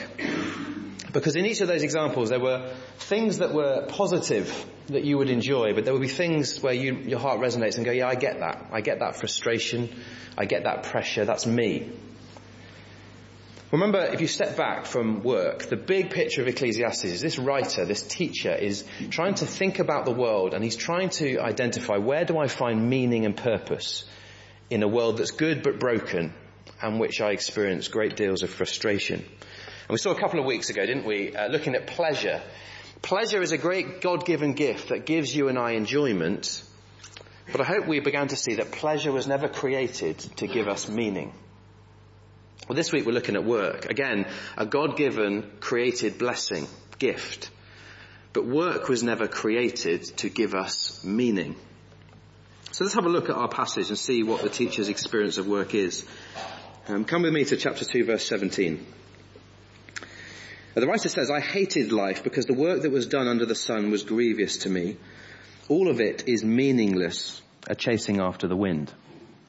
Because 1.12 1.36
in 1.36 1.46
each 1.46 1.60
of 1.60 1.68
those 1.68 1.84
examples, 1.84 2.30
there 2.30 2.40
were 2.40 2.72
things 2.98 3.40
that 3.40 3.54
were 3.54 3.88
positive 3.90 4.66
that 4.88 5.04
you 5.04 5.18
would 5.18 5.30
enjoy, 5.30 5.74
but 5.74 5.84
there 5.84 5.94
would 5.94 6.02
be 6.02 6.08
things 6.08 6.62
where 6.62 6.74
you, 6.74 6.94
your 6.96 7.20
heart 7.20 7.42
resonates 7.42 7.76
and 7.76 7.86
go, 7.86 7.92
yeah, 7.92 8.08
I 8.08 8.16
get 8.16 8.40
that. 8.40 8.68
I 8.72 8.80
get 8.80 9.00
that 9.00 9.18
frustration. 9.18 9.90
I 10.38 10.46
get 10.46 10.64
that 10.64 10.84
pressure. 10.84 11.26
That's 11.26 11.46
me. 11.46 11.92
Remember, 13.72 14.00
if 14.00 14.20
you 14.20 14.26
step 14.26 14.58
back 14.58 14.88
from 14.88 15.22
work, 15.22 15.66
the 15.66 15.76
big 15.76 16.10
picture 16.10 16.42
of 16.42 16.48
Ecclesiastes 16.48 17.04
is 17.04 17.22
this 17.22 17.38
writer, 17.38 17.86
this 17.86 18.02
teacher 18.02 18.52
is 18.52 18.84
trying 19.12 19.36
to 19.36 19.46
think 19.46 19.78
about 19.78 20.06
the 20.06 20.12
world 20.12 20.56
and 20.56 20.64
he's 20.64 20.76
trying 20.76 21.10
to 21.10 21.38
identify 21.38 21.98
where 21.98 22.26
do 22.26 22.40
I 22.40 22.48
find 22.48 22.90
meaning 22.90 23.26
and 23.26 23.38
purpose 23.38 24.06
in 24.72 24.82
a 24.82 24.88
world 24.88 25.18
that's 25.18 25.30
good 25.30 25.62
but 25.62 25.80
broken 25.80 26.34
and 26.82 27.00
which 27.00 27.22
I 27.22 27.30
experience 27.30 27.90
great 27.90 28.16
deals 28.16 28.42
of 28.42 28.50
frustration. 28.50 29.20
And 29.20 29.90
we 29.90 29.98
saw 29.98 30.12
a 30.12 30.20
couple 30.20 30.40
of 30.40 30.48
weeks 30.48 30.72
ago, 30.72 30.84
didn't 30.84 31.06
we, 31.06 31.36
uh, 31.36 31.50
looking 31.50 31.76
at 31.76 31.86
pleasure. 31.86 32.42
Pleasure 33.04 33.42
is 33.44 33.52
a 33.52 33.58
great 33.58 34.02
God-given 34.02 34.54
gift 34.54 34.90
that 34.90 35.06
gives 35.06 35.36
you 35.36 35.48
and 35.48 35.60
I 35.60 35.72
enjoyment, 35.74 36.64
but 37.52 37.62
I 37.62 37.66
hope 37.66 37.86
we 37.86 38.00
began 38.00 38.30
to 38.30 38.36
see 38.36 38.56
that 38.56 38.72
pleasure 38.72 39.12
was 39.12 39.28
never 39.28 39.48
created 39.48 40.18
to 40.38 40.48
give 40.48 40.68
us 40.68 40.90
meaning. 40.90 41.34
Well, 42.70 42.76
this 42.76 42.92
week 42.92 43.08
we're 43.08 43.14
looking 43.14 43.36
at 43.36 43.44
work. 43.44 43.86
Again, 43.86 44.28
a 44.56 44.64
God-given, 44.64 45.54
created 45.60 46.20
blessing, 46.20 46.68
gift. 47.00 47.50
But 48.32 48.46
work 48.46 48.88
was 48.88 49.02
never 49.02 49.28
created 49.28 50.04
to 50.18 50.30
give 50.30 50.54
us 50.54 51.04
meaning. 51.04 51.56
So 52.72 52.84
let's 52.84 52.94
have 52.94 53.08
a 53.08 53.10
look 53.10 53.28
at 53.28 53.36
our 53.36 53.48
passage 53.48 53.90
and 53.90 53.98
see 53.98 54.22
what 54.22 54.44
the 54.44 54.50
teacher's 54.50 54.88
experience 54.88 55.40
of 55.40 55.48
work 55.48 55.74
is. 55.74 56.06
Um, 56.88 57.06
come 57.06 57.24
with 57.24 57.34
me 57.34 57.44
to 57.46 57.58
chapter 57.58 57.86
2 57.86 58.06
verse 58.06 58.28
17. 58.28 58.86
The 60.76 60.86
writer 60.86 61.10
says, 61.10 61.32
I 61.32 61.40
hated 61.40 61.92
life 61.92 62.24
because 62.24 62.46
the 62.46 62.54
work 62.54 62.84
that 62.84 62.92
was 62.92 63.08
done 63.08 63.28
under 63.28 63.48
the 63.48 63.56
sun 63.56 63.90
was 63.90 64.04
grievous 64.04 64.58
to 64.58 64.70
me. 64.70 64.98
All 65.70 65.90
of 65.90 66.00
it 66.02 66.26
is 66.28 66.44
meaningless, 66.44 67.42
a 67.68 67.74
chasing 67.74 68.22
after 68.22 68.48
the 68.48 68.56
wind. 68.56 68.94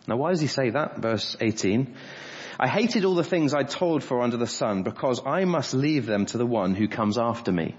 Now 0.09 0.17
why 0.17 0.31
does 0.31 0.41
he 0.41 0.47
say 0.47 0.71
that? 0.71 1.03
Verse 1.03 1.37
18. 1.39 1.95
I 2.62 2.69
hated 2.69 3.07
all 3.07 3.14
the 3.14 3.25
things 3.25 3.55
I'd 3.55 3.71
toiled 3.71 4.05
for 4.05 4.21
under 4.21 4.37
the 4.37 4.47
sun 4.47 4.83
because 4.83 5.23
I 5.25 5.47
must 5.47 5.73
leave 5.73 6.05
them 6.05 6.26
to 6.26 6.37
the 6.37 6.45
one 6.45 6.75
who 6.75 6.88
comes 6.88 7.17
after 7.17 7.50
me. 7.50 7.75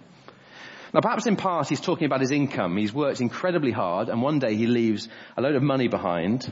Now 0.91 1.01
perhaps 1.01 1.27
in 1.27 1.35
part 1.35 1.69
he's 1.69 1.79
talking 1.79 2.05
about 2.05 2.19
his 2.19 2.31
income. 2.31 2.75
He's 2.77 2.91
worked 2.91 3.21
incredibly 3.21 3.69
hard 3.69 4.09
and 4.09 4.23
one 4.23 4.39
day 4.39 4.55
he 4.55 4.65
leaves 4.65 5.07
a 5.37 5.41
load 5.43 5.53
of 5.53 5.61
money 5.61 5.87
behind. 5.87 6.51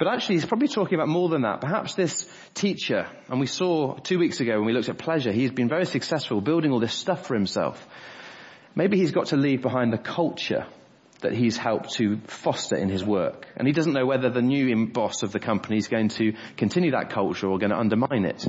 But 0.00 0.08
actually 0.08 0.34
he's 0.34 0.46
probably 0.46 0.66
talking 0.66 0.96
about 0.96 1.06
more 1.06 1.28
than 1.28 1.42
that. 1.42 1.60
Perhaps 1.60 1.94
this 1.94 2.28
teacher, 2.54 3.06
and 3.28 3.38
we 3.38 3.46
saw 3.46 3.94
two 3.98 4.18
weeks 4.18 4.40
ago 4.40 4.56
when 4.56 4.66
we 4.66 4.72
looked 4.72 4.88
at 4.88 4.98
pleasure, 4.98 5.30
he's 5.30 5.52
been 5.52 5.68
very 5.68 5.86
successful 5.86 6.40
building 6.40 6.72
all 6.72 6.80
this 6.80 6.92
stuff 6.92 7.28
for 7.28 7.34
himself. 7.34 7.86
Maybe 8.74 8.98
he's 8.98 9.12
got 9.12 9.26
to 9.26 9.36
leave 9.36 9.62
behind 9.62 9.92
the 9.92 9.98
culture 9.98 10.66
that 11.22 11.32
he's 11.32 11.56
helped 11.56 11.94
to 11.94 12.18
foster 12.26 12.76
in 12.76 12.88
his 12.88 13.04
work. 13.04 13.46
And 13.56 13.66
he 13.66 13.72
doesn't 13.72 13.92
know 13.92 14.06
whether 14.06 14.30
the 14.30 14.42
new 14.42 14.86
boss 14.86 15.22
of 15.22 15.32
the 15.32 15.40
company 15.40 15.78
is 15.78 15.88
going 15.88 16.08
to 16.10 16.34
continue 16.56 16.92
that 16.92 17.10
culture 17.10 17.48
or 17.48 17.58
going 17.58 17.70
to 17.70 17.78
undermine 17.78 18.24
it. 18.24 18.46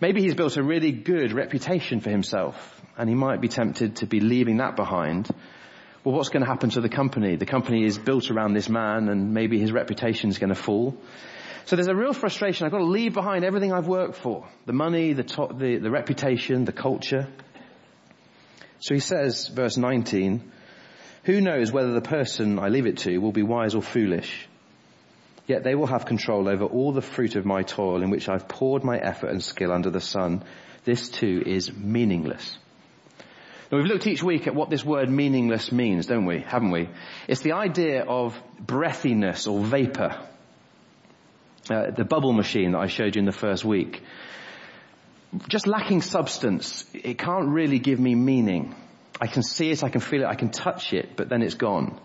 Maybe 0.00 0.22
he's 0.22 0.34
built 0.34 0.56
a 0.56 0.62
really 0.62 0.92
good 0.92 1.32
reputation 1.32 2.00
for 2.00 2.10
himself 2.10 2.80
and 2.96 3.08
he 3.08 3.14
might 3.14 3.40
be 3.40 3.48
tempted 3.48 3.96
to 3.96 4.06
be 4.06 4.20
leaving 4.20 4.58
that 4.58 4.76
behind. 4.76 5.28
Well, 6.04 6.14
what's 6.14 6.28
going 6.28 6.44
to 6.44 6.48
happen 6.48 6.70
to 6.70 6.80
the 6.80 6.88
company? 6.88 7.36
The 7.36 7.46
company 7.46 7.84
is 7.84 7.98
built 7.98 8.30
around 8.30 8.54
this 8.54 8.68
man 8.68 9.08
and 9.08 9.34
maybe 9.34 9.58
his 9.58 9.72
reputation 9.72 10.30
is 10.30 10.38
going 10.38 10.54
to 10.54 10.60
fall. 10.60 10.96
So 11.64 11.76
there's 11.76 11.88
a 11.88 11.94
real 11.94 12.12
frustration. 12.12 12.64
I've 12.64 12.72
got 12.72 12.78
to 12.78 12.84
leave 12.84 13.12
behind 13.12 13.44
everything 13.44 13.72
I've 13.72 13.88
worked 13.88 14.16
for. 14.16 14.48
The 14.66 14.72
money, 14.72 15.12
the, 15.12 15.24
top, 15.24 15.58
the, 15.58 15.78
the 15.78 15.90
reputation, 15.90 16.64
the 16.64 16.72
culture. 16.72 17.28
So 18.80 18.94
he 18.94 19.00
says, 19.00 19.48
verse 19.48 19.76
19, 19.76 20.52
who 21.24 21.40
knows 21.40 21.72
whether 21.72 21.92
the 21.92 22.00
person 22.00 22.58
I 22.58 22.68
leave 22.68 22.86
it 22.86 22.98
to 22.98 23.18
will 23.18 23.32
be 23.32 23.42
wise 23.42 23.74
or 23.74 23.82
foolish? 23.82 24.48
Yet 25.46 25.64
they 25.64 25.74
will 25.74 25.86
have 25.86 26.04
control 26.04 26.48
over 26.48 26.64
all 26.64 26.92
the 26.92 27.00
fruit 27.00 27.34
of 27.34 27.46
my 27.46 27.62
toil 27.62 28.02
in 28.02 28.10
which 28.10 28.28
I've 28.28 28.48
poured 28.48 28.84
my 28.84 28.98
effort 28.98 29.30
and 29.30 29.42
skill 29.42 29.72
under 29.72 29.90
the 29.90 30.00
sun. 30.00 30.44
This 30.84 31.08
too 31.08 31.42
is 31.44 31.72
meaningless. 31.72 32.58
Now 33.70 33.78
we've 33.78 33.86
looked 33.86 34.06
each 34.06 34.22
week 34.22 34.46
at 34.46 34.54
what 34.54 34.70
this 34.70 34.84
word 34.84 35.10
meaningless 35.10 35.72
means, 35.72 36.06
don't 36.06 36.26
we? 36.26 36.40
Haven't 36.40 36.70
we? 36.70 36.88
It's 37.26 37.42
the 37.42 37.52
idea 37.52 38.02
of 38.02 38.34
breathiness 38.62 39.50
or 39.50 39.62
vapor. 39.62 40.18
Uh, 41.70 41.90
the 41.90 42.04
bubble 42.04 42.32
machine 42.32 42.72
that 42.72 42.78
I 42.78 42.86
showed 42.86 43.16
you 43.16 43.20
in 43.20 43.26
the 43.26 43.32
first 43.32 43.64
week. 43.64 44.02
Just 45.48 45.66
lacking 45.66 46.00
substance. 46.00 46.86
It 46.94 47.18
can't 47.18 47.48
really 47.48 47.78
give 47.78 48.00
me 48.00 48.14
meaning. 48.14 48.74
I 49.20 49.26
can 49.26 49.42
see 49.42 49.70
it, 49.70 49.82
I 49.82 49.88
can 49.88 50.00
feel 50.00 50.22
it, 50.22 50.26
I 50.26 50.34
can 50.34 50.50
touch 50.50 50.92
it, 50.92 51.16
but 51.16 51.28
then 51.28 51.42
it's 51.42 51.54
gone. 51.54 52.00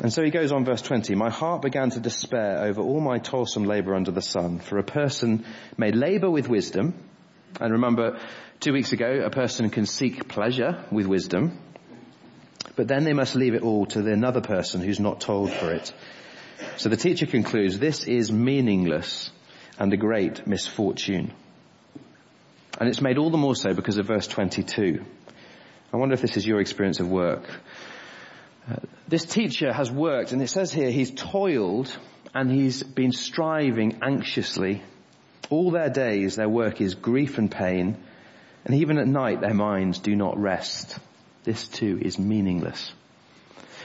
And 0.00 0.12
so 0.12 0.24
he 0.24 0.30
goes 0.30 0.50
on 0.50 0.64
verse 0.64 0.82
20, 0.82 1.14
my 1.14 1.30
heart 1.30 1.62
began 1.62 1.90
to 1.90 2.00
despair 2.00 2.64
over 2.64 2.80
all 2.80 3.00
my 3.00 3.18
toilsome 3.18 3.64
labor 3.64 3.94
under 3.94 4.10
the 4.10 4.22
sun, 4.22 4.58
for 4.58 4.78
a 4.78 4.82
person 4.82 5.44
may 5.76 5.92
labor 5.92 6.28
with 6.28 6.48
wisdom, 6.48 6.94
and 7.60 7.72
remember, 7.72 8.18
two 8.58 8.72
weeks 8.72 8.92
ago, 8.92 9.22
a 9.24 9.30
person 9.30 9.70
can 9.70 9.86
seek 9.86 10.28
pleasure 10.28 10.84
with 10.90 11.06
wisdom, 11.06 11.58
but 12.74 12.88
then 12.88 13.04
they 13.04 13.12
must 13.12 13.36
leave 13.36 13.54
it 13.54 13.62
all 13.62 13.86
to 13.86 14.00
another 14.00 14.40
person 14.40 14.80
who's 14.80 14.98
not 14.98 15.20
told 15.20 15.52
for 15.52 15.70
it. 15.70 15.92
So 16.76 16.88
the 16.88 16.96
teacher 16.96 17.26
concludes, 17.26 17.78
this 17.78 18.04
is 18.04 18.32
meaningless 18.32 19.30
and 19.78 19.92
a 19.92 19.96
great 19.96 20.46
misfortune. 20.46 21.32
And 22.78 22.88
it's 22.88 23.00
made 23.00 23.18
all 23.18 23.30
the 23.30 23.38
more 23.38 23.54
so 23.54 23.74
because 23.74 23.98
of 23.98 24.06
verse 24.06 24.26
22. 24.26 25.04
I 25.92 25.96
wonder 25.96 26.14
if 26.14 26.20
this 26.20 26.36
is 26.36 26.46
your 26.46 26.60
experience 26.60 27.00
of 27.00 27.08
work. 27.08 27.44
Uh, 28.70 28.76
this 29.06 29.24
teacher 29.24 29.72
has 29.72 29.90
worked, 29.90 30.32
and 30.32 30.42
it 30.42 30.48
says 30.48 30.72
here 30.72 30.90
he's 30.90 31.12
toiled 31.12 31.96
and 32.34 32.50
he's 32.50 32.82
been 32.82 33.12
striving 33.12 34.00
anxiously 34.02 34.82
all 35.50 35.70
their 35.70 35.90
days 35.90 36.36
their 36.36 36.48
work 36.48 36.80
is 36.80 36.94
grief 36.94 37.38
and 37.38 37.50
pain, 37.50 37.96
and 38.64 38.74
even 38.76 38.98
at 38.98 39.06
night 39.06 39.40
their 39.40 39.54
minds 39.54 39.98
do 39.98 40.16
not 40.16 40.38
rest. 40.38 40.98
This 41.44 41.66
too 41.66 41.98
is 42.00 42.18
meaningless. 42.18 42.92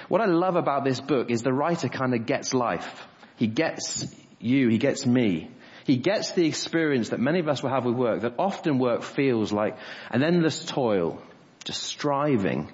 What 0.07 0.21
I 0.21 0.25
love 0.25 0.55
about 0.55 0.85
this 0.85 1.01
book 1.01 1.29
is 1.29 1.41
the 1.41 1.53
writer 1.53 1.89
kind 1.89 2.15
of 2.15 2.25
gets 2.25 2.53
life. 2.53 3.07
He 3.35 3.47
gets 3.47 4.07
you, 4.39 4.69
he 4.69 4.77
gets 4.77 5.05
me. 5.05 5.51
He 5.89 5.97
gets 5.97 6.33
the 6.33 6.45
experience 6.45 7.09
that 7.09 7.19
many 7.19 7.39
of 7.39 7.47
us 7.47 7.63
will 7.63 7.71
have 7.71 7.83
with 7.83 7.95
work, 7.95 8.21
that 8.21 8.35
often 8.37 8.77
work 8.77 9.01
feels 9.01 9.51
like 9.51 9.75
an 10.11 10.21
endless 10.21 10.63
toil, 10.63 11.19
just 11.63 11.81
striving, 11.81 12.71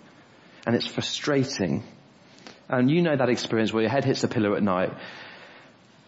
and 0.68 0.76
it's 0.76 0.86
frustrating. 0.86 1.86
And 2.68 2.92
you 2.92 3.02
know 3.02 3.16
that 3.16 3.30
experience 3.30 3.72
where 3.72 3.84
your 3.84 3.90
head 3.90 4.04
hits 4.04 4.20
the 4.20 4.28
pillow 4.28 4.54
at 4.56 4.64
night 4.64 4.92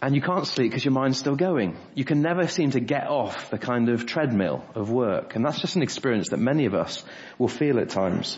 and 0.02 0.16
you 0.16 0.22
can't 0.22 0.46
sleep 0.46 0.72
because 0.72 0.84
your 0.84 0.92
mind's 0.92 1.18
still 1.18 1.38
going. 1.38 1.78
You 1.96 2.04
can 2.04 2.22
never 2.22 2.46
seem 2.46 2.72
to 2.72 2.82
get 2.82 3.08
off 3.08 3.52
the 3.52 3.58
kind 3.58 3.88
of 3.88 4.06
treadmill 4.06 4.66
of 4.76 4.92
work. 4.92 5.38
And 5.38 5.46
that's 5.46 5.62
just 5.62 5.78
an 5.78 5.84
experience 5.84 6.32
that 6.32 6.40
many 6.40 6.66
of 6.66 6.74
us 6.74 7.06
will 7.40 7.48
feel 7.48 7.80
at 7.80 7.88
times. 7.88 8.38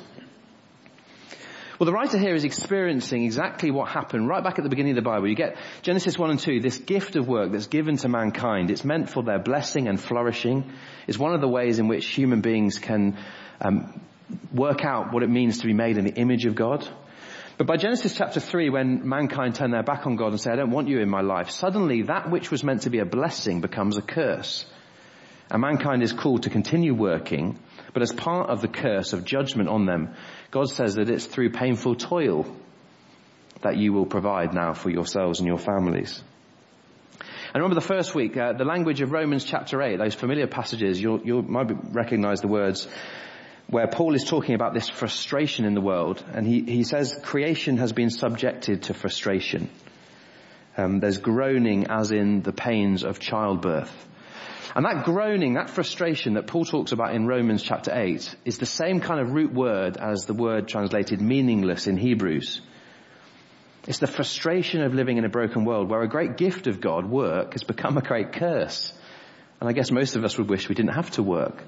Well, 1.79 1.85
the 1.85 1.93
writer 1.93 2.17
here 2.17 2.35
is 2.35 2.43
experiencing 2.43 3.23
exactly 3.23 3.71
what 3.71 3.87
happened 3.87 4.27
right 4.27 4.43
back 4.43 4.59
at 4.59 4.63
the 4.63 4.69
beginning 4.69 4.91
of 4.91 4.95
the 4.97 5.09
Bible. 5.09 5.29
You 5.29 5.35
get 5.35 5.55
Genesis 5.81 6.19
1 6.19 6.31
and 6.31 6.37
2, 6.37 6.59
this 6.59 6.77
gift 6.77 7.15
of 7.15 7.25
work 7.25 7.53
that's 7.53 7.67
given 7.67 7.95
to 7.97 8.09
mankind. 8.09 8.69
It's 8.69 8.83
meant 8.83 9.09
for 9.09 9.23
their 9.23 9.39
blessing 9.39 9.87
and 9.87 9.97
flourishing. 9.97 10.73
It's 11.07 11.17
one 11.17 11.33
of 11.33 11.39
the 11.39 11.47
ways 11.47 11.79
in 11.79 11.87
which 11.87 12.05
human 12.05 12.41
beings 12.41 12.79
can 12.79 13.17
um, 13.61 14.01
work 14.53 14.83
out 14.83 15.13
what 15.13 15.23
it 15.23 15.29
means 15.29 15.59
to 15.59 15.67
be 15.67 15.73
made 15.73 15.97
in 15.97 16.03
the 16.03 16.13
image 16.13 16.45
of 16.45 16.53
God. 16.53 16.85
But 17.57 17.65
by 17.65 17.77
Genesis 17.77 18.13
chapter 18.13 18.41
3, 18.41 18.71
when 18.71 19.07
mankind 19.07 19.55
turn 19.55 19.71
their 19.71 19.81
back 19.81 20.05
on 20.05 20.17
God 20.17 20.33
and 20.33 20.41
say, 20.41 20.51
I 20.51 20.57
don't 20.57 20.71
want 20.71 20.89
you 20.89 20.99
in 20.99 21.09
my 21.09 21.21
life, 21.21 21.49
suddenly 21.49 22.01
that 22.01 22.29
which 22.29 22.51
was 22.51 22.61
meant 22.61 22.81
to 22.81 22.89
be 22.89 22.99
a 22.99 23.05
blessing 23.05 23.61
becomes 23.61 23.95
a 23.95 24.01
curse. 24.01 24.65
And 25.49 25.61
mankind 25.61 26.03
is 26.03 26.11
called 26.11 26.43
to 26.43 26.49
continue 26.49 26.93
working, 26.93 27.57
but 27.93 28.01
as 28.01 28.11
part 28.11 28.49
of 28.49 28.61
the 28.61 28.67
curse 28.67 29.13
of 29.13 29.25
judgment 29.25 29.69
on 29.69 29.85
them, 29.85 30.13
God 30.51 30.69
says 30.69 30.95
that 30.95 31.09
it's 31.09 31.25
through 31.25 31.51
painful 31.51 31.95
toil 31.95 32.45
that 33.61 33.77
you 33.77 33.93
will 33.93 34.05
provide 34.05 34.53
now 34.53 34.73
for 34.73 34.89
yourselves 34.89 35.39
and 35.39 35.47
your 35.47 35.57
families. 35.57 36.23
And 37.53 37.63
remember 37.63 37.75
the 37.75 37.87
first 37.87 38.13
week, 38.13 38.37
uh, 38.37 38.53
the 38.53 38.63
language 38.63 39.01
of 39.01 39.11
Romans 39.11 39.43
chapter 39.43 39.81
8, 39.81 39.97
those 39.97 40.13
familiar 40.13 40.47
passages, 40.47 41.01
you'll, 41.01 41.21
you 41.21 41.41
might 41.41 41.71
recognize 41.93 42.41
the 42.41 42.47
words, 42.47 42.87
where 43.67 43.87
Paul 43.87 44.13
is 44.15 44.23
talking 44.23 44.55
about 44.55 44.73
this 44.73 44.87
frustration 44.87 45.65
in 45.65 45.73
the 45.73 45.81
world, 45.81 46.23
and 46.33 46.45
he, 46.45 46.61
he 46.61 46.83
says 46.83 47.19
creation 47.23 47.77
has 47.77 47.91
been 47.91 48.11
subjected 48.11 48.83
to 48.83 48.93
frustration. 48.93 49.69
Um, 50.77 50.99
there's 50.99 51.17
groaning 51.17 51.87
as 51.89 52.11
in 52.11 52.41
the 52.41 52.53
pains 52.53 53.03
of 53.03 53.19
childbirth. 53.19 54.07
And 54.75 54.85
that 54.85 55.03
groaning, 55.05 55.55
that 55.55 55.69
frustration 55.69 56.35
that 56.35 56.47
Paul 56.47 56.65
talks 56.65 56.91
about 56.91 57.15
in 57.15 57.25
Romans 57.25 57.63
chapter 57.63 57.91
8 57.93 58.35
is 58.45 58.57
the 58.59 58.65
same 58.65 58.99
kind 58.99 59.19
of 59.19 59.31
root 59.31 59.51
word 59.51 59.97
as 59.97 60.25
the 60.25 60.33
word 60.33 60.67
translated 60.67 61.21
meaningless 61.21 61.87
in 61.87 61.97
Hebrews. 61.97 62.61
It's 63.87 63.99
the 63.99 64.07
frustration 64.07 64.83
of 64.83 64.93
living 64.93 65.17
in 65.17 65.25
a 65.25 65.29
broken 65.29 65.65
world 65.65 65.89
where 65.89 66.01
a 66.01 66.07
great 66.07 66.37
gift 66.37 66.67
of 66.67 66.81
God, 66.81 67.09
work, 67.09 67.53
has 67.53 67.63
become 67.63 67.97
a 67.97 68.01
great 68.01 68.33
curse. 68.33 68.93
And 69.59 69.67
I 69.67 69.73
guess 69.73 69.91
most 69.91 70.15
of 70.15 70.23
us 70.23 70.37
would 70.37 70.49
wish 70.49 70.69
we 70.69 70.75
didn't 70.75 70.93
have 70.93 71.11
to 71.11 71.23
work. 71.23 71.63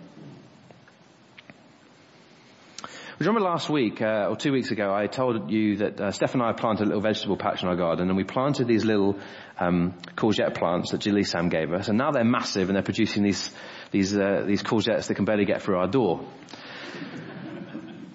Remember 3.27 3.41
last 3.41 3.69
week, 3.69 4.01
uh, 4.01 4.29
or 4.31 4.35
two 4.35 4.51
weeks 4.51 4.71
ago, 4.71 4.91
I 4.91 5.05
told 5.05 5.51
you 5.51 5.77
that 5.77 6.01
uh, 6.01 6.11
Steph 6.11 6.33
and 6.33 6.41
I 6.41 6.53
planted 6.53 6.85
a 6.85 6.87
little 6.87 7.01
vegetable 7.01 7.37
patch 7.37 7.61
in 7.61 7.69
our 7.69 7.75
garden, 7.75 8.07
and 8.07 8.17
we 8.17 8.23
planted 8.23 8.67
these 8.67 8.83
little 8.83 9.19
um, 9.59 9.93
courgette 10.15 10.55
plants 10.55 10.89
that 10.89 11.01
Julie 11.01 11.23
Sam 11.23 11.47
gave 11.49 11.71
us, 11.71 11.87
and 11.87 11.99
now 11.99 12.09
they're 12.09 12.23
massive 12.23 12.69
and 12.69 12.75
they're 12.75 12.81
producing 12.81 13.21
these 13.21 13.51
these 13.91 14.17
uh, 14.17 14.43
these 14.47 14.63
courgettes 14.63 15.05
that 15.05 15.13
can 15.13 15.25
barely 15.25 15.45
get 15.45 15.61
through 15.61 15.77
our 15.77 15.87
door. 15.87 16.25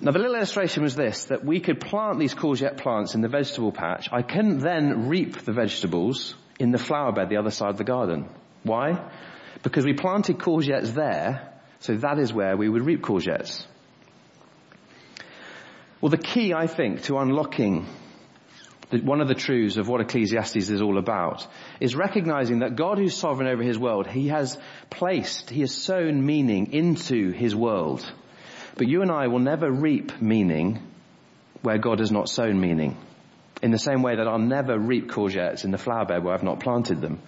Now 0.01 0.11
the 0.11 0.19
little 0.19 0.35
illustration 0.35 0.83
was 0.83 0.97
this, 0.97 1.27
that 1.27 1.45
we 1.45 1.61
could 1.61 1.81
plant 1.81 2.19
these 2.19 2.35
courgette 2.35 2.77
plants 2.77 3.15
in 3.15 3.21
the 3.21 3.29
vegetable 3.29 3.71
patch. 3.71 4.09
I 4.11 4.23
couldn't 4.23 4.59
then 4.59 5.09
reap 5.09 5.45
the 5.45 5.53
vegetables 5.53 6.35
in 6.59 6.73
the 6.73 6.79
flower 6.79 7.13
bed 7.13 7.29
the 7.29 7.37
other 7.37 7.53
side 7.53 7.71
of 7.71 7.79
the 7.79 7.85
garden. 7.85 8.29
Why? 8.65 9.09
Because 9.63 9.85
we 9.85 9.93
planted 9.93 10.39
courgettes 10.39 10.95
there, 10.95 11.53
so 11.79 11.95
that 11.99 12.19
is 12.19 12.33
where 12.33 12.57
we 12.57 12.69
would 12.69 12.85
reap 12.85 13.03
courgettes. 13.03 13.67
Well, 16.07 16.13
the 16.13 16.19
key, 16.19 16.55
I 16.55 16.69
think, 16.69 17.03
to 17.07 17.19
unlocking 17.19 17.85
one 18.93 19.21
of 19.21 19.27
the 19.27 19.35
truths 19.35 19.77
of 19.77 19.89
what 19.89 20.01
Ecclesiastes 20.01 20.71
is 20.71 20.81
all 20.81 20.99
about 20.99 21.45
is 21.81 21.97
recognizing 21.97 22.61
that 22.61 22.77
God 22.77 22.99
who's 22.99 23.17
sovereign 23.17 23.49
over 23.49 23.61
his 23.61 23.77
world, 23.77 24.07
he 24.07 24.29
has 24.29 24.57
placed, 24.89 25.51
he 25.51 25.63
has 25.63 25.73
sown 25.73 26.25
meaning 26.25 26.73
into 26.73 27.33
his 27.33 27.57
world. 27.57 28.09
But 28.77 28.87
you 28.87 29.03
and 29.03 29.11
I 29.11 29.27
will 29.27 29.41
never 29.41 29.69
reap 29.69 30.23
meaning 30.23 30.79
where 31.63 31.79
God 31.79 31.99
has 31.99 32.13
not 32.13 32.29
sown 32.29 32.61
meaning. 32.61 32.97
In 33.61 33.73
the 33.73 33.77
same 33.77 34.03
way 34.03 34.15
that 34.15 34.29
I'll 34.29 34.39
never 34.39 34.79
reap 34.79 35.09
courgettes 35.09 35.65
in 35.65 35.73
the 35.73 35.77
flower 35.77 36.05
bed 36.05 36.23
where 36.23 36.35
I've 36.35 36.45
not 36.45 36.61
planted 36.61 37.01
them. 37.01 37.19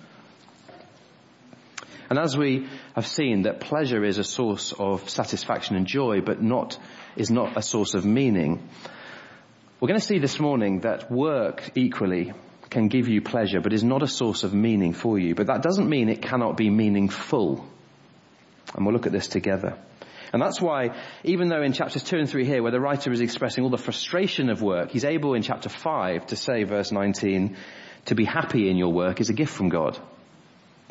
And 2.11 2.19
as 2.19 2.37
we 2.37 2.69
have 2.95 3.07
seen 3.07 3.43
that 3.43 3.61
pleasure 3.61 4.05
is 4.05 4.19
a 4.19 4.25
source 4.25 4.73
of 4.73 5.09
satisfaction 5.11 5.77
and 5.77 5.87
joy, 5.87 6.21
but 6.21 6.43
not, 6.43 6.79
is 7.17 7.31
not 7.31 7.57
a 7.57 7.63
source 7.63 7.95
of 7.95 8.05
meaning, 8.05 8.69
we're 9.81 9.89
going 9.89 10.01
to 10.01 10.07
see 10.07 10.19
this 10.19 10.41
morning 10.41 10.81
that 10.81 11.11
work 11.11 11.71
equally 11.75 12.33
can 12.71 12.89
give 12.89 13.09
you 13.09 13.23
pleasure, 13.23 13.61
but 13.61 13.73
is 13.73 13.85
not 13.85 14.03
a 14.03 14.09
source 14.09 14.43
of 14.43 14.53
meaning 14.53 14.93
for 14.93 15.19
you. 15.19 15.35
But 15.35 15.47
that 15.47 15.63
doesn't 15.63 15.89
mean 15.89 16.09
it 16.09 16.23
cannot 16.23 16.57
be 16.57 16.71
meaningful. 16.71 17.65
And 18.75 18.85
we'll 18.85 18.95
look 18.95 19.07
at 19.07 19.13
this 19.13 19.29
together. 19.29 19.79
And 20.33 20.43
that's 20.43 20.61
why, 20.61 20.97
even 21.25 21.49
though 21.49 21.63
in 21.63 21.73
chapters 21.73 22.03
2 22.03 22.19
and 22.19 22.29
3 22.29 22.45
here, 22.45 22.63
where 22.63 22.73
the 22.73 22.81
writer 22.81 23.13
is 23.13 23.21
expressing 23.21 23.65
all 23.65 23.71
the 23.71 23.79
frustration 23.79 24.51
of 24.51 24.61
work, 24.61 24.91
he's 24.91 25.05
able 25.05 25.35
in 25.35 25.43
chapter 25.43 25.69
5 25.69 26.27
to 26.27 26.37
say, 26.37 26.65
verse 26.65 26.93
19, 26.93 27.57
to 28.07 28.15
be 28.15 28.25
happy 28.25 28.69
in 28.69 28.77
your 28.77 28.93
work 28.93 29.21
is 29.21 29.31
a 29.31 29.33
gift 29.35 29.53
from 29.53 29.69
God. 29.69 29.99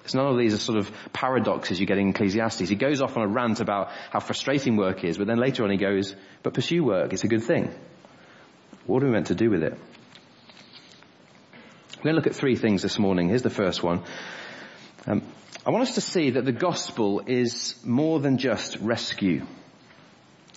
It's 0.08 0.16
none 0.16 0.28
of 0.28 0.38
these 0.38 0.54
are 0.54 0.58
sort 0.58 0.78
of 0.78 0.90
paradoxes 1.12 1.82
you 1.82 1.86
get 1.86 1.98
in 1.98 2.12
Ecclesiastes. 2.12 2.70
He 2.70 2.76
goes 2.78 3.02
off 3.02 3.18
on 3.18 3.24
a 3.24 3.28
rant 3.28 3.60
about 3.60 3.92
how 4.10 4.22
frustrating 4.22 4.78
work 4.78 5.04
is, 5.04 5.18
but 5.18 5.28
then 5.28 5.38
later 5.38 5.66
on 5.66 5.70
he 5.70 5.76
goes, 5.76 6.16
but 6.44 6.54
pursue 6.54 6.82
work, 6.82 7.12
it's 7.12 7.26
a 7.26 7.28
good 7.28 7.44
thing. 7.44 7.76
What 8.86 9.04
are 9.04 9.08
we 9.08 9.12
meant 9.12 9.28
to 9.28 9.36
do 9.36 9.50
with 9.50 9.64
it? 9.64 9.74
We're 11.98 12.04
going 12.04 12.14
to 12.14 12.20
look 12.22 12.28
at 12.28 12.36
three 12.36 12.56
things 12.56 12.82
this 12.82 12.98
morning. 12.98 13.28
Here's 13.28 13.42
the 13.42 13.50
first 13.50 13.84
one. 13.84 14.02
Um, 15.06 15.24
I 15.66 15.72
want 15.72 15.90
us 15.90 15.96
to 15.96 16.02
see 16.02 16.30
that 16.30 16.46
the 16.46 16.54
gospel 16.54 17.24
is 17.28 17.76
more 17.84 18.22
than 18.22 18.38
just 18.38 18.78
rescue. 18.78 19.46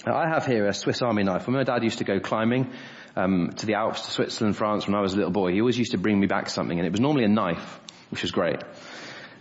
Now, 0.07 0.15
I 0.15 0.29
have 0.29 0.47
here 0.47 0.69
a 0.69 0.73
Swiss 0.73 1.03
Army 1.03 1.25
knife. 1.25 1.49
When 1.49 1.57
my 1.57 1.65
dad 1.65 1.83
used 1.83 1.99
to 1.99 2.05
go 2.05 2.21
climbing 2.21 2.71
um, 3.17 3.51
to 3.57 3.67
the 3.67 3.75
Alps, 3.75 4.03
to 4.03 4.13
Switzerland, 4.13 4.57
France, 4.57 4.87
when 4.87 4.95
I 4.95 5.01
was 5.01 5.15
a 5.15 5.17
little 5.17 5.33
boy, 5.33 5.51
he 5.51 5.61
always 5.61 5.77
used 5.77 5.91
to 5.91 5.99
bring 5.99 6.21
me 6.21 6.29
back 6.29 6.49
something, 6.49 6.79
and 6.79 6.87
it 6.87 6.93
was 6.93 7.01
normally 7.01 7.25
a 7.25 7.29
knife, 7.29 7.81
which 8.11 8.23
was 8.23 8.31
great. 8.31 8.63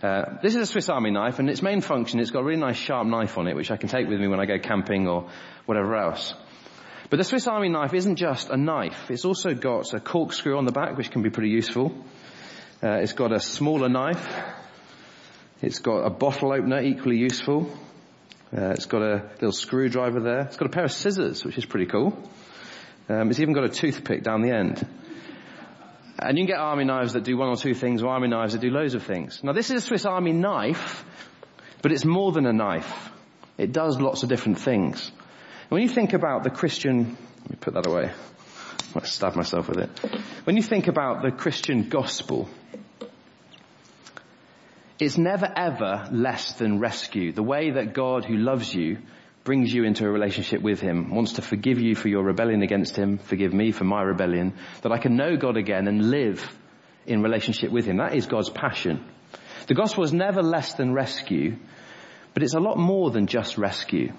Uh, 0.02 0.38
this 0.42 0.54
is 0.54 0.62
a 0.62 0.66
Swiss 0.66 0.88
Army 0.88 1.10
knife, 1.10 1.38
and 1.38 1.50
its 1.50 1.60
main 1.60 1.82
function, 1.82 2.20
it's 2.20 2.30
got 2.30 2.40
a 2.40 2.44
really 2.44 2.60
nice 2.60 2.78
sharp 2.78 3.06
knife 3.06 3.36
on 3.36 3.46
it, 3.46 3.54
which 3.54 3.70
I 3.70 3.76
can 3.76 3.90
take 3.90 4.08
with 4.08 4.18
me 4.18 4.28
when 4.28 4.40
I 4.40 4.46
go 4.46 4.58
camping 4.58 5.06
or 5.06 5.28
whatever 5.66 5.94
else. 5.94 6.32
But 7.10 7.18
the 7.18 7.24
Swiss 7.24 7.46
Army 7.46 7.68
knife 7.68 7.92
isn't 7.92 8.16
just 8.16 8.48
a 8.48 8.56
knife. 8.56 9.10
It's 9.10 9.26
also 9.26 9.52
got 9.52 9.92
a 9.92 10.00
corkscrew 10.00 10.56
on 10.56 10.64
the 10.64 10.72
back, 10.72 10.96
which 10.96 11.10
can 11.10 11.22
be 11.22 11.28
pretty 11.28 11.50
useful. 11.50 11.92
Uh, 12.82 12.92
it's 12.92 13.12
got 13.12 13.30
a 13.30 13.40
smaller 13.40 13.90
knife. 13.90 14.26
It's 15.60 15.80
got 15.80 16.06
a 16.06 16.10
bottle 16.10 16.54
opener, 16.54 16.80
equally 16.80 17.18
useful. 17.18 17.70
Uh, 18.56 18.70
it's 18.70 18.86
got 18.86 19.02
a 19.02 19.28
little 19.34 19.52
screwdriver 19.52 20.20
there. 20.20 20.40
It's 20.46 20.56
got 20.56 20.66
a 20.66 20.72
pair 20.72 20.84
of 20.84 20.92
scissors, 20.92 21.44
which 21.44 21.58
is 21.58 21.66
pretty 21.66 21.86
cool. 21.86 22.16
Um, 23.10 23.28
it's 23.28 23.40
even 23.40 23.52
got 23.52 23.64
a 23.64 23.68
toothpick 23.68 24.22
down 24.22 24.40
the 24.40 24.52
end. 24.52 24.86
And 26.22 26.36
you 26.36 26.44
can 26.44 26.54
get 26.54 26.60
army 26.60 26.84
knives 26.84 27.14
that 27.14 27.24
do 27.24 27.36
one 27.38 27.48
or 27.48 27.56
two 27.56 27.72
things, 27.72 28.02
or 28.02 28.10
army 28.10 28.28
knives 28.28 28.52
that 28.52 28.60
do 28.60 28.68
loads 28.68 28.94
of 28.94 29.02
things. 29.02 29.42
Now 29.42 29.52
this 29.52 29.70
is 29.70 29.82
a 29.82 29.86
Swiss 29.86 30.04
Army 30.04 30.32
knife, 30.32 31.02
but 31.80 31.92
it's 31.92 32.04
more 32.04 32.30
than 32.30 32.44
a 32.44 32.52
knife. 32.52 33.10
It 33.56 33.72
does 33.72 33.98
lots 33.98 34.22
of 34.22 34.28
different 34.28 34.58
things. 34.58 35.10
When 35.70 35.80
you 35.80 35.88
think 35.88 36.12
about 36.12 36.44
the 36.44 36.50
Christian, 36.50 37.16
let 37.40 37.50
me 37.50 37.56
put 37.58 37.74
that 37.74 37.86
away. 37.86 38.10
I 38.10 38.98
might 38.98 39.06
stab 39.06 39.34
myself 39.34 39.68
with 39.68 39.78
it. 39.78 39.90
When 40.44 40.56
you 40.56 40.62
think 40.62 40.88
about 40.88 41.22
the 41.22 41.30
Christian 41.30 41.88
gospel, 41.88 42.50
it's 44.98 45.16
never 45.16 45.50
ever 45.56 46.06
less 46.12 46.52
than 46.54 46.80
rescue. 46.80 47.32
The 47.32 47.42
way 47.42 47.70
that 47.70 47.94
God 47.94 48.26
who 48.26 48.36
loves 48.36 48.74
you 48.74 48.98
brings 49.44 49.72
you 49.72 49.84
into 49.84 50.06
a 50.06 50.10
relationship 50.10 50.62
with 50.62 50.80
Him, 50.80 51.14
wants 51.14 51.34
to 51.34 51.42
forgive 51.42 51.80
you 51.80 51.94
for 51.94 52.08
your 52.08 52.22
rebellion 52.22 52.62
against 52.62 52.96
Him, 52.96 53.18
forgive 53.18 53.52
me 53.52 53.72
for 53.72 53.84
my 53.84 54.02
rebellion, 54.02 54.54
that 54.82 54.92
I 54.92 54.98
can 54.98 55.16
know 55.16 55.36
God 55.36 55.56
again 55.56 55.88
and 55.88 56.10
live 56.10 56.46
in 57.06 57.22
relationship 57.22 57.70
with 57.70 57.86
Him. 57.86 57.96
That 57.96 58.14
is 58.14 58.26
God's 58.26 58.50
passion. 58.50 59.04
The 59.66 59.74
gospel 59.74 60.04
is 60.04 60.12
never 60.12 60.42
less 60.42 60.74
than 60.74 60.92
rescue, 60.92 61.56
but 62.34 62.42
it's 62.42 62.54
a 62.54 62.60
lot 62.60 62.78
more 62.78 63.10
than 63.10 63.26
just 63.26 63.56
rescue. 63.56 64.12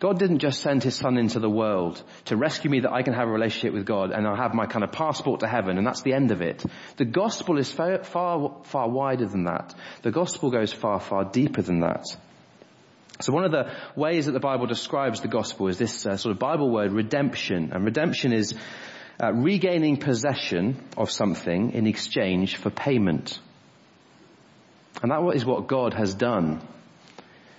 God 0.00 0.20
didn't 0.20 0.38
just 0.38 0.60
send 0.60 0.84
his 0.84 0.94
son 0.94 1.18
into 1.18 1.40
the 1.40 1.50
world 1.50 2.00
to 2.26 2.36
rescue 2.36 2.70
me 2.70 2.80
that 2.80 2.92
I 2.92 3.02
can 3.02 3.14
have 3.14 3.26
a 3.26 3.32
relationship 3.32 3.72
with 3.72 3.84
God 3.84 4.12
and 4.12 4.26
I'll 4.26 4.36
have 4.36 4.54
my 4.54 4.66
kind 4.66 4.84
of 4.84 4.92
passport 4.92 5.40
to 5.40 5.48
heaven 5.48 5.76
and 5.76 5.84
that's 5.84 6.02
the 6.02 6.12
end 6.12 6.30
of 6.30 6.40
it. 6.40 6.64
The 6.98 7.04
gospel 7.04 7.58
is 7.58 7.72
far, 7.72 8.04
far, 8.04 8.58
far 8.62 8.88
wider 8.88 9.26
than 9.26 9.44
that. 9.44 9.74
The 10.02 10.12
gospel 10.12 10.52
goes 10.52 10.72
far, 10.72 11.00
far 11.00 11.24
deeper 11.24 11.62
than 11.62 11.80
that. 11.80 12.04
So 13.20 13.32
one 13.32 13.44
of 13.44 13.50
the 13.50 13.72
ways 13.96 14.26
that 14.26 14.32
the 14.32 14.40
Bible 14.40 14.66
describes 14.66 15.20
the 15.20 15.28
gospel 15.28 15.68
is 15.68 15.78
this 15.78 16.06
uh, 16.06 16.16
sort 16.16 16.32
of 16.32 16.38
Bible 16.38 16.70
word 16.70 16.92
redemption. 16.92 17.72
And 17.72 17.84
redemption 17.84 18.32
is 18.32 18.54
uh, 19.20 19.32
regaining 19.32 19.96
possession 19.96 20.82
of 20.96 21.10
something 21.10 21.72
in 21.72 21.86
exchange 21.86 22.56
for 22.56 22.70
payment. 22.70 23.40
And 25.02 25.10
that 25.10 25.34
is 25.34 25.44
what 25.44 25.66
God 25.66 25.94
has 25.94 26.14
done. 26.14 26.60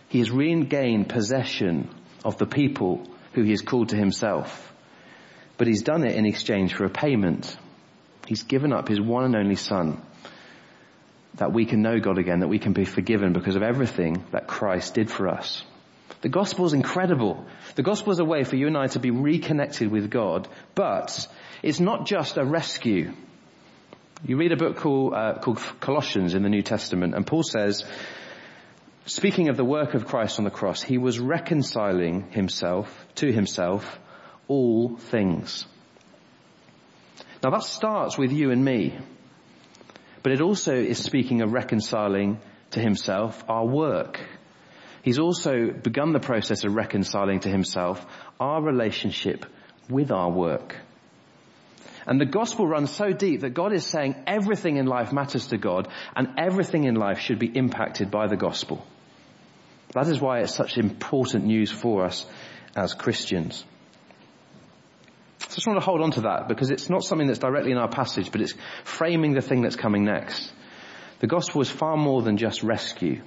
He 0.07 0.19
has 0.19 0.31
regained 0.31 1.09
possession 1.09 1.89
of 2.23 2.37
the 2.37 2.45
people 2.45 3.05
who 3.33 3.43
he 3.43 3.51
has 3.51 3.61
called 3.61 3.89
to 3.89 3.97
himself. 3.97 4.73
But 5.57 5.67
he's 5.67 5.83
done 5.83 6.05
it 6.05 6.15
in 6.15 6.25
exchange 6.25 6.73
for 6.73 6.85
a 6.85 6.89
payment. 6.89 7.57
He's 8.27 8.43
given 8.43 8.71
up 8.71 8.87
his 8.87 9.01
one 9.01 9.25
and 9.25 9.35
only 9.35 9.55
son 9.55 10.01
that 11.35 11.53
we 11.53 11.65
can 11.65 11.81
know 11.81 11.99
God 11.99 12.17
again, 12.17 12.39
that 12.39 12.47
we 12.47 12.59
can 12.59 12.73
be 12.73 12.85
forgiven 12.85 13.33
because 13.33 13.55
of 13.55 13.63
everything 13.63 14.23
that 14.31 14.47
Christ 14.47 14.93
did 14.93 15.09
for 15.09 15.27
us. 15.27 15.63
The 16.21 16.29
gospel 16.29 16.65
is 16.65 16.73
incredible. 16.73 17.45
The 17.75 17.83
gospel 17.83 18.11
is 18.11 18.19
a 18.19 18.25
way 18.25 18.43
for 18.43 18.55
you 18.55 18.67
and 18.67 18.77
I 18.77 18.87
to 18.87 18.99
be 18.99 19.11
reconnected 19.11 19.89
with 19.89 20.09
God, 20.09 20.47
but 20.75 21.27
it's 21.63 21.79
not 21.79 22.05
just 22.05 22.37
a 22.37 22.43
rescue. 22.43 23.13
You 24.25 24.37
read 24.37 24.51
a 24.51 24.57
book 24.57 24.77
called, 24.77 25.13
uh, 25.13 25.35
called 25.39 25.59
Colossians 25.79 26.35
in 26.35 26.43
the 26.43 26.49
New 26.49 26.61
Testament, 26.61 27.15
and 27.15 27.25
Paul 27.25 27.43
says 27.43 27.85
speaking 29.05 29.49
of 29.49 29.55
the 29.57 29.63
work 29.63 29.93
of 29.93 30.05
Christ 30.05 30.39
on 30.39 30.45
the 30.45 30.51
cross, 30.51 30.81
he 30.81 30.97
was 30.97 31.19
reconciling 31.19 32.31
himself 32.31 33.05
to 33.15 33.31
himself 33.31 33.99
all 34.47 34.97
things. 34.97 35.65
Now 37.41 37.51
that 37.51 37.63
starts 37.63 38.17
with 38.17 38.33
you 38.33 38.51
and 38.51 38.63
me, 38.63 38.97
but 40.23 40.31
it 40.31 40.41
also 40.41 40.73
is 40.73 40.97
speaking 40.97 41.41
of 41.41 41.53
reconciling 41.53 42.39
to 42.71 42.79
himself 42.79 43.43
our 43.47 43.65
work. 43.65 44.19
He's 45.01 45.19
also 45.19 45.71
begun 45.71 46.11
the 46.11 46.19
process 46.19 46.63
of 46.63 46.75
reconciling 46.75 47.39
to 47.41 47.49
himself 47.49 48.05
our 48.39 48.61
relationship 48.61 49.45
with 49.89 50.11
our 50.11 50.29
work. 50.29 50.75
And 52.05 52.19
the 52.19 52.25
gospel 52.25 52.67
runs 52.67 52.91
so 52.91 53.11
deep 53.11 53.41
that 53.41 53.53
God 53.53 53.73
is 53.73 53.85
saying 53.85 54.15
everything 54.25 54.77
in 54.77 54.85
life 54.85 55.13
matters 55.13 55.47
to 55.47 55.57
God 55.57 55.87
and 56.15 56.29
everything 56.37 56.85
in 56.85 56.95
life 56.95 57.19
should 57.19 57.39
be 57.39 57.55
impacted 57.55 58.09
by 58.09 58.27
the 58.27 58.37
gospel. 58.37 58.85
That 59.93 60.07
is 60.07 60.19
why 60.19 60.39
it's 60.39 60.53
such 60.53 60.77
important 60.77 61.45
news 61.45 61.71
for 61.71 62.05
us 62.05 62.25
as 62.75 62.93
Christians. 62.93 63.63
Just 65.59 65.67
want 65.67 65.77
to 65.81 65.85
hold 65.85 65.99
on 65.99 66.11
to 66.11 66.21
that 66.21 66.47
because 66.47 66.69
it's 66.71 66.89
not 66.89 67.03
something 67.03 67.27
that's 67.27 67.39
directly 67.39 67.71
in 67.71 67.77
our 67.77 67.89
passage, 67.89 68.31
but 68.31 68.39
it's 68.39 68.53
framing 68.85 69.33
the 69.33 69.41
thing 69.41 69.61
that's 69.61 69.75
coming 69.75 70.05
next. 70.05 70.53
The 71.19 71.27
gospel 71.27 71.59
is 71.59 71.69
far 71.69 71.97
more 71.97 72.21
than 72.21 72.37
just 72.37 72.63
rescue. 72.63 73.21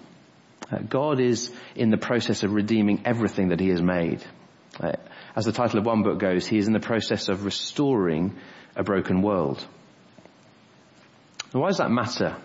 Uh, 0.71 0.79
God 0.79 1.21
is 1.21 1.53
in 1.77 1.90
the 1.90 1.99
process 1.99 2.42
of 2.42 2.55
redeeming 2.55 3.03
everything 3.05 3.49
that 3.49 3.61
he 3.61 3.68
has 3.68 3.83
made. 3.83 4.25
Uh, 4.81 4.92
as 5.37 5.45
the 5.45 5.53
title 5.53 5.79
of 5.79 5.85
one 5.85 6.05
book 6.05 6.18
goes, 6.21 6.47
he 6.47 6.57
is 6.57 6.68
in 6.68 6.73
the 6.73 6.81
process 6.81 7.29
of 7.29 7.45
restoring 7.45 8.38
a 8.77 8.83
broken 8.83 9.21
world. 9.21 9.62
Now 11.53 11.61
why 11.61 11.68
does 11.68 11.77
that 11.77 11.90
matter? 11.90 12.38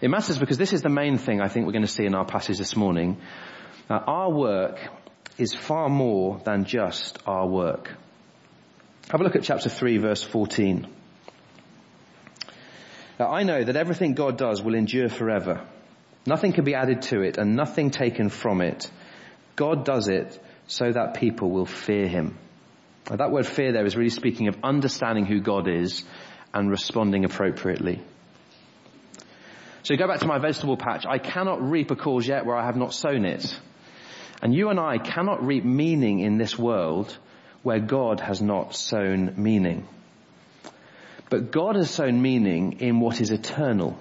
It 0.00 0.08
matters 0.08 0.38
because 0.38 0.56
this 0.56 0.72
is 0.72 0.82
the 0.82 0.88
main 0.88 1.18
thing 1.18 1.40
I 1.40 1.48
think 1.48 1.66
we're 1.66 1.72
going 1.72 1.82
to 1.82 1.88
see 1.88 2.06
in 2.06 2.14
our 2.14 2.26
passage 2.26 2.58
this 2.58 2.76
morning. 2.76 3.16
Now, 3.90 4.04
our 4.06 4.30
work 4.30 4.78
is 5.36 5.52
far 5.52 5.88
more 5.88 6.40
than 6.44 6.64
just 6.64 7.18
our 7.26 7.48
work. 7.48 7.90
Have 9.10 9.20
a 9.20 9.24
look 9.24 9.36
at 9.36 9.42
chapter 9.42 9.68
3 9.68 9.98
verse 9.98 10.22
14. 10.22 10.86
Now, 13.18 13.30
I 13.30 13.44
know 13.44 13.62
that 13.62 13.76
everything 13.76 14.14
God 14.14 14.38
does 14.38 14.62
will 14.62 14.74
endure 14.74 15.08
forever. 15.08 15.64
Nothing 16.26 16.52
can 16.52 16.64
be 16.64 16.74
added 16.74 17.02
to 17.02 17.20
it 17.20 17.38
and 17.38 17.54
nothing 17.54 17.90
taken 17.90 18.28
from 18.28 18.60
it. 18.60 18.90
God 19.56 19.84
does 19.84 20.08
it 20.08 20.42
so 20.66 20.90
that 20.90 21.14
people 21.14 21.50
will 21.50 21.66
fear 21.66 22.08
Him. 22.08 22.38
Now, 23.08 23.16
that 23.16 23.30
word 23.30 23.46
fear 23.46 23.72
there 23.72 23.84
is 23.84 23.96
really 23.96 24.10
speaking 24.10 24.48
of 24.48 24.56
understanding 24.64 25.26
who 25.26 25.40
God 25.40 25.68
is 25.68 26.02
and 26.52 26.70
responding 26.70 27.24
appropriately. 27.24 28.00
So 29.82 29.96
go 29.96 30.08
back 30.08 30.20
to 30.20 30.26
my 30.26 30.38
vegetable 30.38 30.78
patch. 30.78 31.04
I 31.06 31.18
cannot 31.18 31.60
reap 31.62 31.90
a 31.90 31.96
courgette 31.96 32.46
where 32.46 32.56
I 32.56 32.64
have 32.64 32.76
not 32.76 32.94
sown 32.94 33.26
it. 33.26 33.60
And 34.40 34.54
you 34.54 34.70
and 34.70 34.80
I 34.80 34.96
cannot 34.96 35.44
reap 35.44 35.64
meaning 35.64 36.20
in 36.20 36.38
this 36.38 36.58
world 36.58 37.16
where 37.64 37.80
God 37.80 38.20
has 38.20 38.40
not 38.40 38.76
sown 38.76 39.34
meaning. 39.36 39.88
But 41.30 41.50
God 41.50 41.76
has 41.76 41.90
sown 41.90 42.20
meaning 42.20 42.80
in 42.80 43.00
what 43.00 43.20
is 43.20 43.30
eternal. 43.30 43.98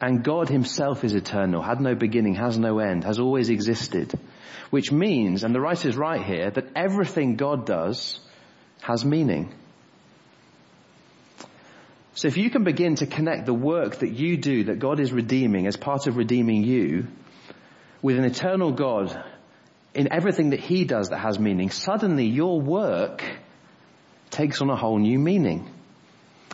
And 0.00 0.22
God 0.22 0.48
himself 0.48 1.02
is 1.04 1.14
eternal, 1.14 1.62
had 1.62 1.80
no 1.80 1.94
beginning, 1.94 2.36
has 2.36 2.56
no 2.56 2.78
end, 2.78 3.04
has 3.04 3.18
always 3.18 3.50
existed. 3.50 4.12
Which 4.70 4.92
means, 4.92 5.42
and 5.42 5.54
the 5.54 5.60
writer 5.60 5.88
is 5.88 5.96
right 5.96 6.22
here, 6.22 6.50
that 6.50 6.68
everything 6.76 7.36
God 7.36 7.66
does 7.66 8.20
has 8.80 9.04
meaning. 9.04 9.52
So 12.14 12.28
if 12.28 12.36
you 12.36 12.50
can 12.50 12.62
begin 12.62 12.94
to 12.96 13.06
connect 13.06 13.46
the 13.46 13.54
work 13.54 13.96
that 13.96 14.12
you 14.12 14.36
do, 14.36 14.64
that 14.64 14.78
God 14.78 15.00
is 15.00 15.12
redeeming 15.12 15.66
as 15.66 15.76
part 15.76 16.06
of 16.06 16.16
redeeming 16.16 16.62
you, 16.62 17.08
with 18.00 18.16
an 18.16 18.24
eternal 18.24 18.70
God 18.70 19.24
in 19.94 20.12
everything 20.12 20.50
that 20.50 20.60
He 20.60 20.84
does 20.84 21.10
that 21.10 21.18
has 21.18 21.38
meaning, 21.38 21.70
suddenly 21.70 22.26
your 22.26 22.60
work 22.60 23.24
takes 24.30 24.60
on 24.60 24.70
a 24.70 24.76
whole 24.76 24.98
new 24.98 25.18
meaning. 25.18 25.70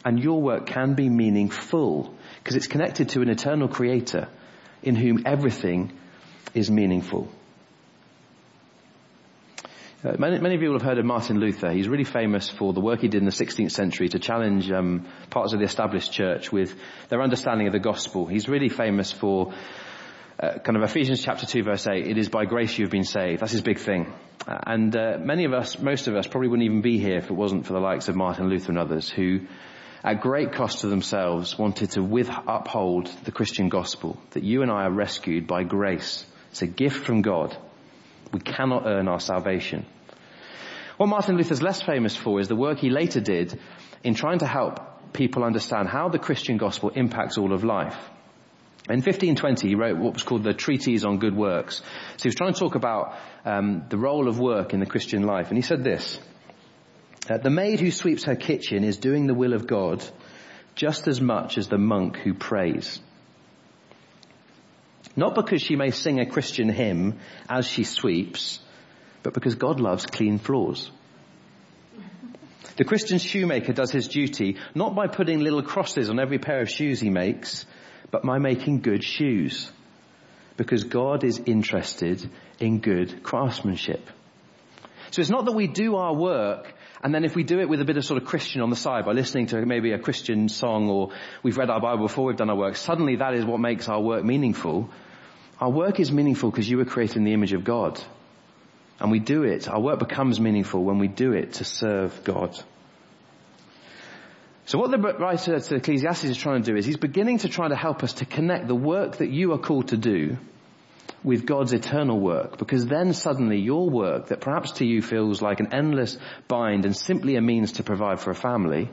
And 0.04 0.18
your 0.18 0.40
work 0.40 0.66
can 0.66 0.94
be 0.94 1.08
meaningful 1.08 2.14
because 2.38 2.56
it's 2.56 2.68
connected 2.68 3.10
to 3.10 3.22
an 3.22 3.28
eternal 3.28 3.68
creator 3.68 4.28
in 4.82 4.94
whom 4.94 5.24
everything 5.26 5.92
is 6.54 6.70
meaningful. 6.70 7.30
Uh, 10.02 10.16
many, 10.18 10.38
many 10.38 10.56
will 10.56 10.72
have 10.72 10.82
heard 10.82 10.96
of 10.96 11.04
Martin 11.04 11.38
Luther. 11.38 11.70
He's 11.70 11.86
really 11.86 12.04
famous 12.04 12.48
for 12.48 12.72
the 12.72 12.80
work 12.80 13.00
he 13.00 13.08
did 13.08 13.18
in 13.18 13.26
the 13.26 13.30
16th 13.30 13.72
century 13.72 14.08
to 14.08 14.18
challenge 14.18 14.70
um, 14.70 15.06
parts 15.28 15.52
of 15.52 15.58
the 15.58 15.66
established 15.66 16.10
church 16.10 16.50
with 16.50 16.74
their 17.10 17.20
understanding 17.20 17.66
of 17.66 17.74
the 17.74 17.80
gospel. 17.80 18.26
He's 18.26 18.48
really 18.48 18.70
famous 18.70 19.12
for 19.12 19.52
uh, 20.40 20.58
kind 20.58 20.76
of 20.76 20.82
Ephesians 20.82 21.22
chapter 21.22 21.44
2 21.44 21.62
verse 21.64 21.86
8, 21.86 22.06
it 22.06 22.16
is 22.16 22.28
by 22.28 22.46
grace 22.46 22.78
you've 22.78 22.90
been 22.90 23.04
saved. 23.04 23.42
That's 23.42 23.52
his 23.52 23.60
big 23.60 23.78
thing. 23.78 24.12
Uh, 24.46 24.58
and 24.66 24.96
uh, 24.96 25.18
many 25.20 25.44
of 25.44 25.52
us, 25.52 25.78
most 25.78 26.08
of 26.08 26.16
us 26.16 26.26
probably 26.26 26.48
wouldn't 26.48 26.64
even 26.64 26.80
be 26.80 26.98
here 26.98 27.18
if 27.18 27.30
it 27.30 27.34
wasn't 27.34 27.66
for 27.66 27.74
the 27.74 27.80
likes 27.80 28.08
of 28.08 28.16
Martin 28.16 28.48
Luther 28.48 28.70
and 28.70 28.78
others 28.78 29.10
who 29.10 29.40
at 30.02 30.22
great 30.22 30.52
cost 30.52 30.80
to 30.80 30.86
themselves 30.86 31.58
wanted 31.58 31.90
to 31.90 32.02
with, 32.02 32.30
uphold 32.46 33.06
the 33.24 33.32
Christian 33.32 33.68
gospel 33.68 34.18
that 34.30 34.42
you 34.42 34.62
and 34.62 34.70
I 34.70 34.84
are 34.84 34.90
rescued 34.90 35.46
by 35.46 35.62
grace. 35.62 36.24
It's 36.50 36.62
a 36.62 36.66
gift 36.66 37.04
from 37.04 37.20
God. 37.20 37.54
We 38.32 38.40
cannot 38.40 38.86
earn 38.86 39.08
our 39.08 39.20
salvation. 39.20 39.84
What 40.96 41.08
Martin 41.08 41.36
Luther's 41.36 41.62
less 41.62 41.82
famous 41.82 42.16
for 42.16 42.40
is 42.40 42.48
the 42.48 42.56
work 42.56 42.78
he 42.78 42.88
later 42.88 43.20
did 43.20 43.58
in 44.02 44.14
trying 44.14 44.38
to 44.38 44.46
help 44.46 45.12
people 45.12 45.44
understand 45.44 45.88
how 45.88 46.08
the 46.08 46.18
Christian 46.18 46.56
gospel 46.56 46.90
impacts 46.90 47.36
all 47.36 47.52
of 47.52 47.62
life. 47.62 47.96
In 48.90 48.96
1520, 48.96 49.68
he 49.68 49.74
wrote 49.76 49.98
what 49.98 50.14
was 50.14 50.24
called 50.24 50.42
the 50.42 50.52
Treatise 50.52 51.04
on 51.04 51.18
Good 51.18 51.36
Works. 51.36 51.76
So 52.16 52.22
he 52.24 52.28
was 52.28 52.34
trying 52.34 52.54
to 52.54 52.58
talk 52.58 52.74
about 52.74 53.14
um, 53.44 53.84
the 53.88 53.96
role 53.96 54.26
of 54.26 54.40
work 54.40 54.74
in 54.74 54.80
the 54.80 54.86
Christian 54.86 55.22
life, 55.22 55.46
and 55.48 55.56
he 55.56 55.62
said 55.62 55.84
this: 55.84 56.18
uh, 57.30 57.38
"The 57.38 57.50
maid 57.50 57.78
who 57.78 57.92
sweeps 57.92 58.24
her 58.24 58.34
kitchen 58.34 58.82
is 58.82 58.98
doing 58.98 59.28
the 59.28 59.34
will 59.34 59.52
of 59.52 59.68
God 59.68 60.04
just 60.74 61.06
as 61.06 61.20
much 61.20 61.56
as 61.56 61.68
the 61.68 61.78
monk 61.78 62.16
who 62.16 62.34
prays." 62.34 62.98
Not 65.14 65.36
because 65.36 65.62
she 65.62 65.76
may 65.76 65.92
sing 65.92 66.18
a 66.18 66.26
Christian 66.26 66.68
hymn 66.68 67.20
as 67.48 67.66
she 67.66 67.84
sweeps, 67.84 68.58
but 69.22 69.34
because 69.34 69.54
God 69.54 69.78
loves 69.78 70.04
clean 70.04 70.38
floors. 70.38 70.90
The 72.76 72.84
Christian 72.84 73.18
shoemaker 73.18 73.72
does 73.72 73.92
his 73.92 74.08
duty 74.08 74.56
not 74.74 74.96
by 74.96 75.06
putting 75.06 75.40
little 75.40 75.62
crosses 75.62 76.10
on 76.10 76.18
every 76.18 76.38
pair 76.38 76.60
of 76.60 76.70
shoes 76.70 76.98
he 76.98 77.10
makes, 77.10 77.66
but 78.10 78.22
by 78.22 78.38
making 78.38 78.80
good 78.80 79.04
shoes. 79.04 79.70
Because 80.56 80.84
God 80.84 81.24
is 81.24 81.38
interested 81.46 82.28
in 82.58 82.80
good 82.80 83.22
craftsmanship. 83.22 84.06
So 85.10 85.20
it's 85.20 85.30
not 85.30 85.46
that 85.46 85.52
we 85.52 85.66
do 85.66 85.96
our 85.96 86.14
work 86.14 86.74
and 87.02 87.14
then 87.14 87.24
if 87.24 87.34
we 87.34 87.44
do 87.44 87.60
it 87.60 87.68
with 87.68 87.80
a 87.80 87.84
bit 87.84 87.96
of 87.96 88.04
sort 88.04 88.20
of 88.20 88.28
Christian 88.28 88.60
on 88.60 88.68
the 88.68 88.76
side 88.76 89.06
by 89.06 89.12
listening 89.12 89.46
to 89.46 89.64
maybe 89.64 89.92
a 89.92 89.98
Christian 89.98 90.48
song 90.50 90.88
or 90.88 91.10
we've 91.42 91.56
read 91.56 91.70
our 91.70 91.80
Bible 91.80 92.06
before 92.06 92.26
we've 92.26 92.36
done 92.36 92.50
our 92.50 92.56
work, 92.56 92.76
suddenly 92.76 93.16
that 93.16 93.34
is 93.34 93.44
what 93.44 93.58
makes 93.58 93.88
our 93.88 94.00
work 94.00 94.22
meaningful. 94.22 94.90
Our 95.58 95.70
work 95.70 95.98
is 95.98 96.12
meaningful 96.12 96.50
because 96.50 96.68
you 96.68 96.76
were 96.76 96.84
created 96.84 97.16
in 97.16 97.24
the 97.24 97.32
image 97.32 97.54
of 97.54 97.64
God. 97.64 98.02
And 98.98 99.10
we 99.10 99.18
do 99.18 99.44
it, 99.44 99.66
our 99.66 99.80
work 99.80 99.98
becomes 99.98 100.38
meaningful 100.38 100.84
when 100.84 100.98
we 100.98 101.08
do 101.08 101.32
it 101.32 101.54
to 101.54 101.64
serve 101.64 102.22
God. 102.22 102.62
So 104.70 104.78
what 104.78 104.92
the 104.92 104.98
writer 104.98 105.58
to 105.58 105.74
Ecclesiastes 105.74 106.22
is 106.22 106.36
trying 106.36 106.62
to 106.62 106.70
do 106.70 106.76
is 106.76 106.86
he's 106.86 106.96
beginning 106.96 107.38
to 107.38 107.48
try 107.48 107.66
to 107.66 107.74
help 107.74 108.04
us 108.04 108.12
to 108.12 108.24
connect 108.24 108.68
the 108.68 108.74
work 108.76 109.16
that 109.16 109.28
you 109.28 109.52
are 109.52 109.58
called 109.58 109.88
to 109.88 109.96
do 109.96 110.36
with 111.24 111.44
God's 111.44 111.72
eternal 111.72 112.20
work 112.20 112.56
because 112.56 112.86
then 112.86 113.12
suddenly 113.12 113.58
your 113.58 113.90
work 113.90 114.28
that 114.28 114.40
perhaps 114.40 114.70
to 114.74 114.86
you 114.86 115.02
feels 115.02 115.42
like 115.42 115.58
an 115.58 115.74
endless 115.74 116.18
bind 116.46 116.84
and 116.84 116.96
simply 116.96 117.34
a 117.34 117.40
means 117.40 117.72
to 117.72 117.82
provide 117.82 118.20
for 118.20 118.30
a 118.30 118.34
family 118.36 118.88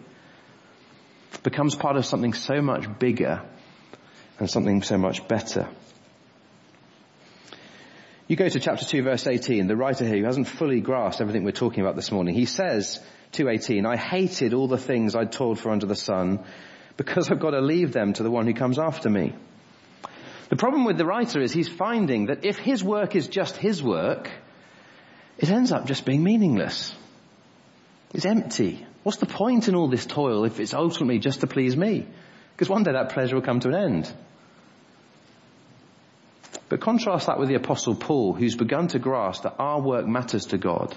becomes 1.43 1.75
part 1.75 1.95
of 1.95 2.07
something 2.07 2.33
so 2.33 2.59
much 2.59 2.97
bigger 2.97 3.43
and 4.39 4.49
something 4.49 4.81
so 4.81 4.97
much 4.97 5.27
better. 5.27 5.69
You 8.27 8.35
go 8.35 8.49
to 8.49 8.59
chapter 8.59 8.83
2 8.83 9.03
verse 9.03 9.27
18, 9.27 9.67
the 9.67 9.75
writer 9.75 10.05
here 10.05 10.17
who 10.17 10.25
hasn't 10.25 10.47
fully 10.47 10.81
grasped 10.81 11.21
everything 11.21 11.43
we're 11.43 11.51
talking 11.51 11.83
about 11.83 11.95
this 11.95 12.11
morning, 12.11 12.33
he 12.33 12.45
says, 12.45 12.99
2.18, 13.33 13.85
I 13.85 13.97
hated 13.97 14.53
all 14.53 14.67
the 14.67 14.77
things 14.77 15.15
I'd 15.15 15.31
toiled 15.31 15.59
for 15.59 15.71
under 15.71 15.85
the 15.85 15.95
sun 15.95 16.43
because 16.95 17.29
I've 17.29 17.39
got 17.39 17.51
to 17.51 17.61
leave 17.61 17.93
them 17.93 18.13
to 18.13 18.23
the 18.23 18.31
one 18.31 18.47
who 18.47 18.53
comes 18.53 18.79
after 18.79 19.09
me. 19.09 19.33
The 20.49 20.55
problem 20.55 20.85
with 20.85 20.97
the 20.97 21.05
writer 21.05 21.41
is 21.41 21.51
he's 21.51 21.67
finding 21.67 22.27
that 22.27 22.45
if 22.45 22.57
his 22.57 22.83
work 22.83 23.15
is 23.15 23.27
just 23.27 23.57
his 23.57 23.83
work, 23.83 24.31
it 25.37 25.49
ends 25.49 25.71
up 25.71 25.85
just 25.85 26.05
being 26.05 26.23
meaningless. 26.23 26.95
It's 28.13 28.25
empty. 28.25 28.85
What's 29.03 29.19
the 29.19 29.25
point 29.25 29.67
in 29.67 29.75
all 29.75 29.89
this 29.89 30.05
toil 30.05 30.45
if 30.45 30.59
it's 30.59 30.73
ultimately 30.73 31.19
just 31.19 31.41
to 31.41 31.47
please 31.47 31.75
me? 31.75 32.07
Because 32.53 32.69
one 32.69 32.83
day 32.83 32.93
that 32.93 33.09
pleasure 33.09 33.35
will 33.35 33.43
come 33.43 33.59
to 33.59 33.69
an 33.69 33.75
end. 33.75 34.13
But 36.69 36.81
contrast 36.81 37.27
that 37.27 37.39
with 37.39 37.49
the 37.49 37.55
apostle 37.55 37.95
Paul 37.95 38.33
who's 38.33 38.55
begun 38.55 38.87
to 38.89 38.99
grasp 38.99 39.43
that 39.43 39.55
our 39.59 39.81
work 39.81 40.07
matters 40.07 40.47
to 40.47 40.57
God 40.57 40.95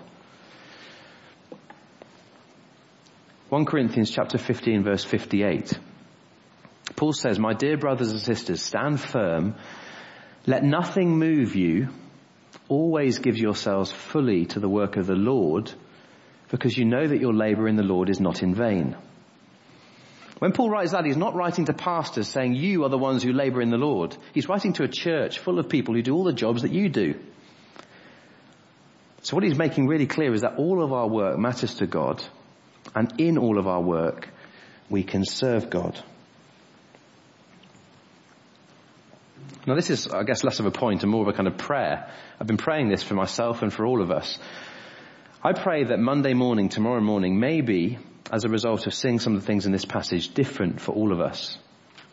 1 3.51 3.65
Corinthians 3.65 4.13
chapter 4.13 4.39
15 4.39 4.85
verse 4.85 5.05
58. 5.05 5.77
Paul 6.95 7.13
says, 7.13 7.37
my 7.37 7.53
dear 7.53 7.77
brothers 7.77 8.13
and 8.13 8.21
sisters, 8.21 8.63
stand 8.63 9.01
firm. 9.01 9.57
Let 10.47 10.63
nothing 10.63 11.19
move 11.19 11.57
you. 11.57 11.89
Always 12.69 13.19
give 13.19 13.37
yourselves 13.37 13.91
fully 13.91 14.47
to 14.47 14.61
the 14.61 14.69
work 14.69 14.97
of 14.97 15.09
the 15.09 15.17
Lord 15.17 15.73
because 16.49 16.79
you 16.79 16.85
know 16.85 17.05
that 17.05 17.21
your 17.21 17.35
labor 17.35 17.67
in 17.67 17.75
the 17.75 17.83
Lord 17.83 18.09
is 18.09 18.21
not 18.21 18.41
in 18.45 18.55
vain. 18.55 18.97
When 20.39 20.53
Paul 20.53 20.71
writes 20.71 20.93
that, 20.93 21.05
he's 21.05 21.17
not 21.17 21.35
writing 21.35 21.65
to 21.65 21.73
pastors 21.73 22.29
saying 22.29 22.55
you 22.55 22.85
are 22.85 22.89
the 22.89 22.99
ones 22.99 23.25
who 23.25 23.33
labor 23.33 23.61
in 23.61 23.71
the 23.71 23.77
Lord. 23.77 24.17
He's 24.33 24.49
writing 24.49 24.75
to 24.75 24.85
a 24.85 24.89
church 24.89 25.41
full 25.41 25.59
of 25.59 25.69
people 25.69 25.95
who 25.95 26.03
do 26.03 26.15
all 26.15 26.25
the 26.25 26.33
jobs 26.33 26.63
that 26.63 26.71
you 26.71 26.89
do. 26.89 27.19
So 29.23 29.35
what 29.35 29.43
he's 29.43 29.59
making 29.59 29.89
really 29.89 30.07
clear 30.07 30.33
is 30.33 30.43
that 30.43 30.55
all 30.57 30.85
of 30.85 30.93
our 30.93 31.09
work 31.09 31.37
matters 31.37 31.75
to 31.75 31.89
God 31.89 32.23
and 32.94 33.12
in 33.18 33.38
all 33.38 33.59
of 33.59 33.66
our 33.66 33.81
work, 33.81 34.29
we 34.88 35.03
can 35.03 35.24
serve 35.24 35.70
God. 35.70 36.03
Now 39.66 39.74
this 39.74 39.90
is, 39.90 40.09
I 40.09 40.22
guess, 40.22 40.42
less 40.42 40.59
of 40.59 40.66
a 40.66 40.70
point 40.70 41.03
and 41.03 41.12
more 41.12 41.22
of 41.22 41.29
a 41.29 41.33
kind 41.33 41.46
of 41.46 41.59
prayer. 41.59 42.11
I've 42.40 42.46
been 42.46 42.57
praying 42.57 42.88
this 42.88 43.03
for 43.03 43.14
myself 43.14 43.62
and 43.62 43.72
for 43.72 43.87
all 43.87 44.00
of 44.00 44.11
us. 44.11 44.38
I 45.42 45.53
pray 45.53 45.85
that 45.85 45.98
Monday 45.98 46.35
morning, 46.35 46.68
tomorrow 46.68 47.00
morning, 47.00 47.38
may 47.38 47.61
be, 47.61 47.98
as 48.33 48.44
a 48.44 48.48
result 48.48 48.87
of 48.87 48.94
seeing 48.94 49.18
some 49.18 49.35
of 49.35 49.40
the 49.40 49.46
things 49.46 49.66
in 49.66 49.72
this 49.72 49.85
passage, 49.85 50.35
different 50.35 50.81
for 50.81 50.92
all 50.92 51.12
of 51.12 51.20
us. 51.20 51.59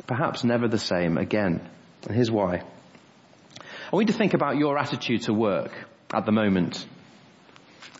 Perhaps 0.08 0.44
never 0.44 0.68
the 0.68 0.78
same 0.78 1.18
again. 1.18 1.68
And 2.06 2.16
here's 2.16 2.32
why. 2.32 2.64
I 3.60 3.96
want 3.96 4.08
you 4.08 4.14
to 4.14 4.18
think 4.18 4.34
about 4.34 4.58
your 4.58 4.78
attitude 4.78 5.24
to 5.24 5.34
work 5.34 5.72
at 6.14 6.26
the 6.26 6.32
moment. 6.32 6.86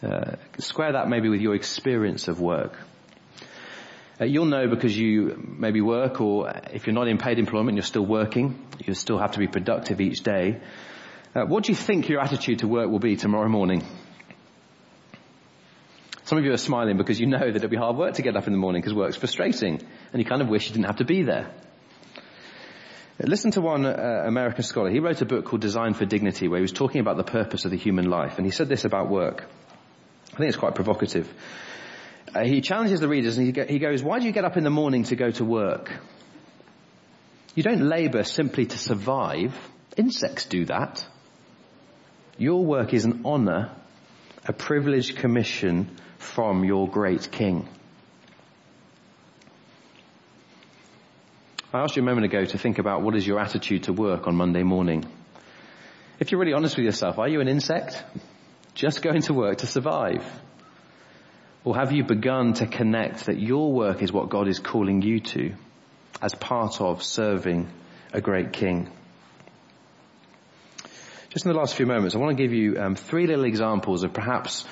Uh, 0.04 0.36
square 0.60 0.94
that 0.94 1.08
maybe 1.08 1.28
with 1.28 1.42
your 1.42 1.56
experience 1.56 2.28
of 2.28 2.40
work. 2.40 2.78
Uh, 4.20 4.26
you'll 4.26 4.46
know 4.46 4.68
because 4.68 4.98
you 4.98 5.56
maybe 5.58 5.82
work 5.82 6.22
or 6.22 6.52
if 6.72 6.86
you're 6.86 6.94
not 6.94 7.08
in 7.08 7.18
paid 7.18 7.40
employment, 7.40 7.76
you're 7.76 7.84
still 7.84 8.06
working. 8.06 8.64
You 8.86 8.94
still 8.94 9.18
have 9.18 9.32
to 9.32 9.40
be 9.40 9.48
productive 9.48 10.02
each 10.02 10.22
day. 10.22 10.60
Uh, 11.36 11.46
what 11.46 11.64
do 11.64 11.72
you 11.72 11.76
think 11.76 12.10
your 12.10 12.20
attitude 12.20 12.60
to 12.60 12.68
work 12.68 12.90
will 12.90 13.00
be 13.00 13.16
tomorrow 13.16 13.50
morning? 13.50 13.84
Some 16.24 16.38
of 16.38 16.46
you 16.46 16.52
are 16.52 16.58
smiling 16.58 16.98
because 16.98 17.20
you 17.20 17.28
know 17.28 17.40
that 17.40 17.56
it'll 17.56 17.70
be 17.70 17.78
hard 17.78 17.96
work 17.96 18.16
to 18.16 18.22
get 18.22 18.36
up 18.36 18.48
in 18.48 18.54
the 18.54 18.60
morning 18.60 18.82
because 18.82 18.94
work's 18.94 19.16
frustrating 19.16 19.82
and 20.12 20.22
you 20.22 20.26
kind 20.26 20.42
of 20.42 20.48
wish 20.48 20.68
you 20.68 20.74
didn't 20.74 20.88
have 20.88 20.98
to 20.98 21.06
be 21.06 21.24
there. 21.24 21.52
Uh, 23.20 23.28
listen 23.28 23.52
to 23.52 23.62
one 23.62 23.86
uh, 23.86 24.24
American 24.26 24.64
scholar. 24.64 24.90
He 24.90 25.00
wrote 25.00 25.22
a 25.22 25.26
book 25.26 25.46
called 25.46 25.62
Designed 25.62 25.96
for 25.96 26.06
Dignity 26.06 26.48
where 26.48 26.58
he 26.60 26.64
was 26.64 26.74
talking 26.74 27.02
about 27.02 27.18
the 27.18 27.24
purpose 27.24 27.66
of 27.66 27.72
the 27.72 27.78
human 27.78 28.10
life 28.10 28.38
and 28.38 28.46
he 28.46 28.52
said 28.52 28.68
this 28.68 28.84
about 28.84 29.10
work. 29.10 29.48
I 30.38 30.40
think 30.40 30.50
it's 30.50 30.58
quite 30.58 30.76
provocative. 30.76 31.34
Uh, 32.36 32.44
he 32.46 32.62
challenges 32.62 33.00
the 33.00 33.08
readers 33.08 33.40
and 33.40 33.48
he, 33.48 33.52
go, 33.52 33.66
he 33.66 33.80
goes, 33.80 34.04
why 34.04 34.20
do 34.20 34.28
you 34.28 34.32
get 34.32 34.46
up 34.46 34.56
in 34.56 34.64
the 34.64 34.70
morning 34.70 35.06
to 35.06 35.16
go 35.16 35.32
to 35.32 35.44
work? 35.44 35.92
You 37.56 37.64
don't 37.64 37.82
labour 37.82 38.24
simply 38.24 38.68
to 38.68 38.78
survive. 38.78 39.58
Insects 39.98 40.46
do 40.46 40.66
that. 40.66 41.04
Your 42.38 42.64
work 42.64 42.94
is 42.94 43.06
an 43.06 43.24
honour 43.26 43.72
a 44.46 44.54
privileged 44.54 45.18
commission 45.18 45.90
from 46.20 46.64
your 46.64 46.88
great 46.88 47.32
king. 47.32 47.68
I 51.74 51.80
asked 51.80 51.96
you 51.96 52.04
a 52.04 52.06
moment 52.06 52.26
ago 52.26 52.46
to 52.46 52.58
think 52.60 52.78
about 52.78 53.02
what 53.02 53.16
is 53.16 53.26
your 53.26 53.40
attitude 53.40 53.84
to 53.84 53.94
work 53.94 54.28
on 54.28 54.36
Monday 54.36 54.62
morning. 54.62 55.04
If 56.20 56.32
you're 56.32 56.40
really 56.40 56.54
honest 56.54 56.78
with 56.78 56.86
yourself, 56.86 57.18
are 57.18 57.28
you 57.28 57.42
an 57.42 57.48
insect? 57.48 58.04
Just 58.78 59.02
going 59.02 59.24
to 59.24 59.34
work 59.34 59.58
to 59.58 59.66
survive? 59.66 60.24
Or 61.64 61.76
have 61.76 61.92
you 61.92 62.04
begun 62.04 62.54
to 62.54 62.68
connect 62.68 63.26
that 63.26 63.40
your 63.40 63.74
work 63.74 64.04
is 64.04 64.14
what 64.14 64.30
God 64.30 64.48
is 64.48 64.60
calling 64.60 65.02
you 65.02 65.20
to 65.20 65.56
as 66.22 66.36
part 66.36 66.80
of 66.80 67.02
serving 67.02 67.70
a 68.14 68.22
great 68.22 68.54
king? 68.54 68.88
Just 71.30 71.44
in 71.48 71.52
the 71.52 71.58
last 71.58 71.74
few 71.74 71.88
moments, 71.88 72.16
I 72.16 72.20
want 72.20 72.38
to 72.38 72.44
give 72.44 72.54
you 72.54 72.78
um, 72.80 72.96
three 72.96 73.26
little 73.26 73.46
examples 73.46 74.04
of 74.04 74.14
perhaps 74.14 74.64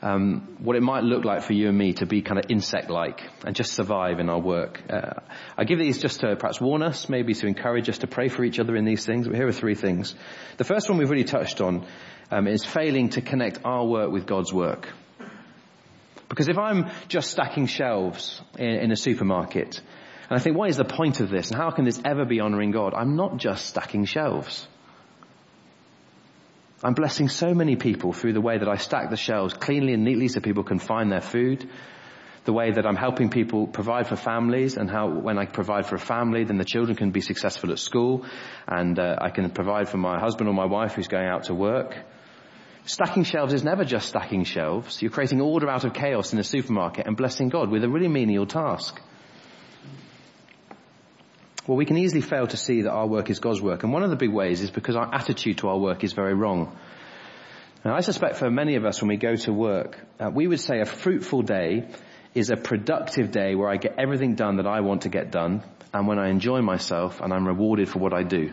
um, 0.00 0.56
what 0.60 0.74
it 0.76 0.82
might 0.82 1.04
look 1.04 1.26
like 1.26 1.42
for 1.42 1.52
you 1.52 1.68
and 1.68 1.76
me 1.76 1.92
to 1.94 2.06
be 2.06 2.22
kind 2.22 2.38
of 2.38 2.46
insect-like 2.50 3.20
and 3.44 3.54
just 3.54 3.74
survive 3.74 4.20
in 4.20 4.30
our 4.30 4.40
work. 4.40 4.80
Uh, 4.88 5.20
I 5.58 5.64
give 5.64 5.78
these 5.78 5.98
just 5.98 6.20
to 6.20 6.34
perhaps 6.36 6.62
warn 6.62 6.82
us, 6.82 7.10
maybe 7.10 7.34
to 7.34 7.46
encourage 7.46 7.90
us 7.90 7.98
to 7.98 8.06
pray 8.06 8.28
for 8.28 8.42
each 8.42 8.58
other 8.58 8.74
in 8.74 8.86
these 8.86 9.04
things. 9.04 9.28
But 9.28 9.36
here 9.36 9.46
are 9.46 9.52
three 9.52 9.74
things. 9.74 10.14
The 10.56 10.64
first 10.64 10.88
one 10.88 10.98
we've 10.98 11.10
really 11.10 11.24
touched 11.24 11.60
on 11.60 11.86
um, 12.30 12.46
is 12.46 12.64
failing 12.64 13.10
to 13.10 13.20
connect 13.20 13.60
our 13.64 13.84
work 13.84 14.10
with 14.10 14.26
God's 14.26 14.52
work. 14.52 14.88
Because 16.28 16.48
if 16.48 16.58
I'm 16.58 16.90
just 17.08 17.30
stacking 17.30 17.66
shelves 17.66 18.40
in, 18.56 18.68
in 18.68 18.92
a 18.92 18.96
supermarket, 18.96 19.80
and 20.30 20.38
I 20.38 20.40
think, 20.40 20.56
what 20.56 20.70
is 20.70 20.76
the 20.76 20.84
point 20.84 21.18
of 21.18 21.28
this? 21.28 21.50
And 21.50 21.60
how 21.60 21.72
can 21.72 21.84
this 21.84 22.00
ever 22.04 22.24
be 22.24 22.38
honoring 22.38 22.70
God? 22.70 22.94
I'm 22.94 23.16
not 23.16 23.36
just 23.36 23.66
stacking 23.66 24.04
shelves. 24.04 24.66
I'm 26.84 26.94
blessing 26.94 27.28
so 27.28 27.52
many 27.52 27.74
people 27.74 28.12
through 28.12 28.32
the 28.34 28.40
way 28.40 28.56
that 28.56 28.68
I 28.68 28.76
stack 28.76 29.10
the 29.10 29.16
shelves 29.16 29.52
cleanly 29.52 29.92
and 29.92 30.04
neatly 30.04 30.28
so 30.28 30.40
people 30.40 30.62
can 30.62 30.78
find 30.78 31.10
their 31.10 31.20
food. 31.20 31.68
The 32.44 32.52
way 32.52 32.70
that 32.70 32.86
I'm 32.86 32.96
helping 32.96 33.28
people 33.28 33.66
provide 33.66 34.06
for 34.06 34.16
families 34.16 34.76
and 34.76 34.88
how 34.88 35.10
when 35.10 35.36
I 35.36 35.46
provide 35.46 35.86
for 35.86 35.96
a 35.96 36.00
family, 36.00 36.44
then 36.44 36.58
the 36.58 36.64
children 36.64 36.96
can 36.96 37.10
be 37.10 37.20
successful 37.20 37.72
at 37.72 37.80
school 37.80 38.24
and 38.68 38.98
uh, 38.98 39.16
I 39.20 39.30
can 39.30 39.50
provide 39.50 39.88
for 39.88 39.98
my 39.98 40.18
husband 40.18 40.48
or 40.48 40.54
my 40.54 40.64
wife 40.64 40.94
who's 40.94 41.08
going 41.08 41.26
out 41.26 41.44
to 41.44 41.54
work. 41.54 41.96
Stacking 42.84 43.24
shelves 43.24 43.52
is 43.52 43.62
never 43.62 43.84
just 43.84 44.08
stacking 44.08 44.44
shelves. 44.44 45.02
You're 45.02 45.10
creating 45.10 45.40
order 45.40 45.68
out 45.68 45.84
of 45.84 45.92
chaos 45.92 46.32
in 46.32 46.38
a 46.38 46.44
supermarket 46.44 47.06
and 47.06 47.16
blessing 47.16 47.48
God 47.48 47.70
with 47.70 47.84
a 47.84 47.88
really 47.88 48.08
menial 48.08 48.46
task. 48.46 49.00
Well, 51.66 51.76
we 51.76 51.84
can 51.84 51.98
easily 51.98 52.22
fail 52.22 52.46
to 52.46 52.56
see 52.56 52.82
that 52.82 52.90
our 52.90 53.06
work 53.06 53.30
is 53.30 53.38
God's 53.38 53.60
work. 53.60 53.84
And 53.84 53.92
one 53.92 54.02
of 54.02 54.10
the 54.10 54.16
big 54.16 54.32
ways 54.32 54.60
is 54.60 54.70
because 54.70 54.96
our 54.96 55.14
attitude 55.14 55.58
to 55.58 55.68
our 55.68 55.78
work 55.78 56.02
is 56.02 56.14
very 56.14 56.34
wrong. 56.34 56.76
Now, 57.84 57.94
I 57.94 58.00
suspect 58.00 58.36
for 58.36 58.50
many 58.50 58.76
of 58.76 58.84
us 58.84 59.00
when 59.00 59.08
we 59.08 59.16
go 59.16 59.36
to 59.36 59.52
work, 59.52 59.98
uh, 60.18 60.30
we 60.34 60.46
would 60.46 60.60
say 60.60 60.80
a 60.80 60.86
fruitful 60.86 61.42
day 61.42 61.88
is 62.34 62.50
a 62.50 62.56
productive 62.56 63.30
day 63.30 63.54
where 63.54 63.68
I 63.68 63.76
get 63.76 63.96
everything 63.98 64.34
done 64.34 64.56
that 64.56 64.66
I 64.66 64.80
want 64.80 65.02
to 65.02 65.08
get 65.08 65.30
done 65.30 65.62
and 65.92 66.06
when 66.06 66.18
I 66.18 66.28
enjoy 66.28 66.60
myself 66.60 67.20
and 67.20 67.32
I'm 67.32 67.46
rewarded 67.46 67.88
for 67.88 67.98
what 67.98 68.12
I 68.12 68.22
do. 68.22 68.52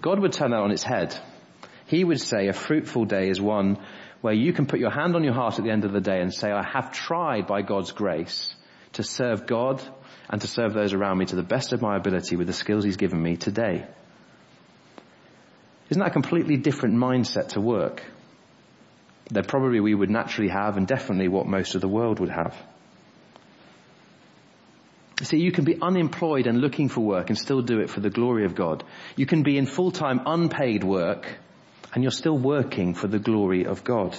God 0.00 0.18
would 0.18 0.32
turn 0.32 0.50
that 0.50 0.60
on 0.60 0.70
its 0.70 0.82
head. 0.82 1.16
He 1.92 2.04
would 2.04 2.22
say 2.22 2.48
a 2.48 2.54
fruitful 2.54 3.04
day 3.04 3.28
is 3.28 3.38
one 3.38 3.76
where 4.22 4.32
you 4.32 4.54
can 4.54 4.64
put 4.64 4.80
your 4.80 4.90
hand 4.90 5.14
on 5.14 5.24
your 5.24 5.34
heart 5.34 5.58
at 5.58 5.64
the 5.66 5.70
end 5.70 5.84
of 5.84 5.92
the 5.92 6.00
day 6.00 6.22
and 6.22 6.32
say, 6.32 6.50
I 6.50 6.62
have 6.62 6.90
tried 6.90 7.46
by 7.46 7.60
God's 7.60 7.92
grace 7.92 8.54
to 8.94 9.02
serve 9.02 9.46
God 9.46 9.82
and 10.30 10.40
to 10.40 10.46
serve 10.46 10.72
those 10.72 10.94
around 10.94 11.18
me 11.18 11.26
to 11.26 11.36
the 11.36 11.42
best 11.42 11.74
of 11.74 11.82
my 11.82 11.98
ability 11.98 12.36
with 12.36 12.46
the 12.46 12.54
skills 12.54 12.82
he's 12.82 12.96
given 12.96 13.22
me 13.22 13.36
today. 13.36 13.86
Isn't 15.90 16.00
that 16.00 16.08
a 16.08 16.12
completely 16.12 16.56
different 16.56 16.94
mindset 16.94 17.48
to 17.48 17.60
work? 17.60 18.02
That 19.30 19.46
probably 19.46 19.80
we 19.80 19.94
would 19.94 20.08
naturally 20.08 20.48
have 20.48 20.78
and 20.78 20.86
definitely 20.86 21.28
what 21.28 21.46
most 21.46 21.74
of 21.74 21.82
the 21.82 21.88
world 21.88 22.20
would 22.20 22.30
have. 22.30 22.56
See, 25.20 25.40
you 25.40 25.52
can 25.52 25.66
be 25.66 25.78
unemployed 25.78 26.46
and 26.46 26.58
looking 26.58 26.88
for 26.88 27.02
work 27.02 27.28
and 27.28 27.36
still 27.36 27.60
do 27.60 27.80
it 27.80 27.90
for 27.90 28.00
the 28.00 28.08
glory 28.08 28.46
of 28.46 28.54
God. 28.54 28.82
You 29.14 29.26
can 29.26 29.42
be 29.42 29.58
in 29.58 29.66
full-time 29.66 30.22
unpaid 30.24 30.84
work 30.84 31.38
and 31.92 32.02
you're 32.02 32.10
still 32.10 32.38
working 32.38 32.94
for 32.94 33.06
the 33.06 33.18
glory 33.18 33.66
of 33.66 33.84
God. 33.84 34.16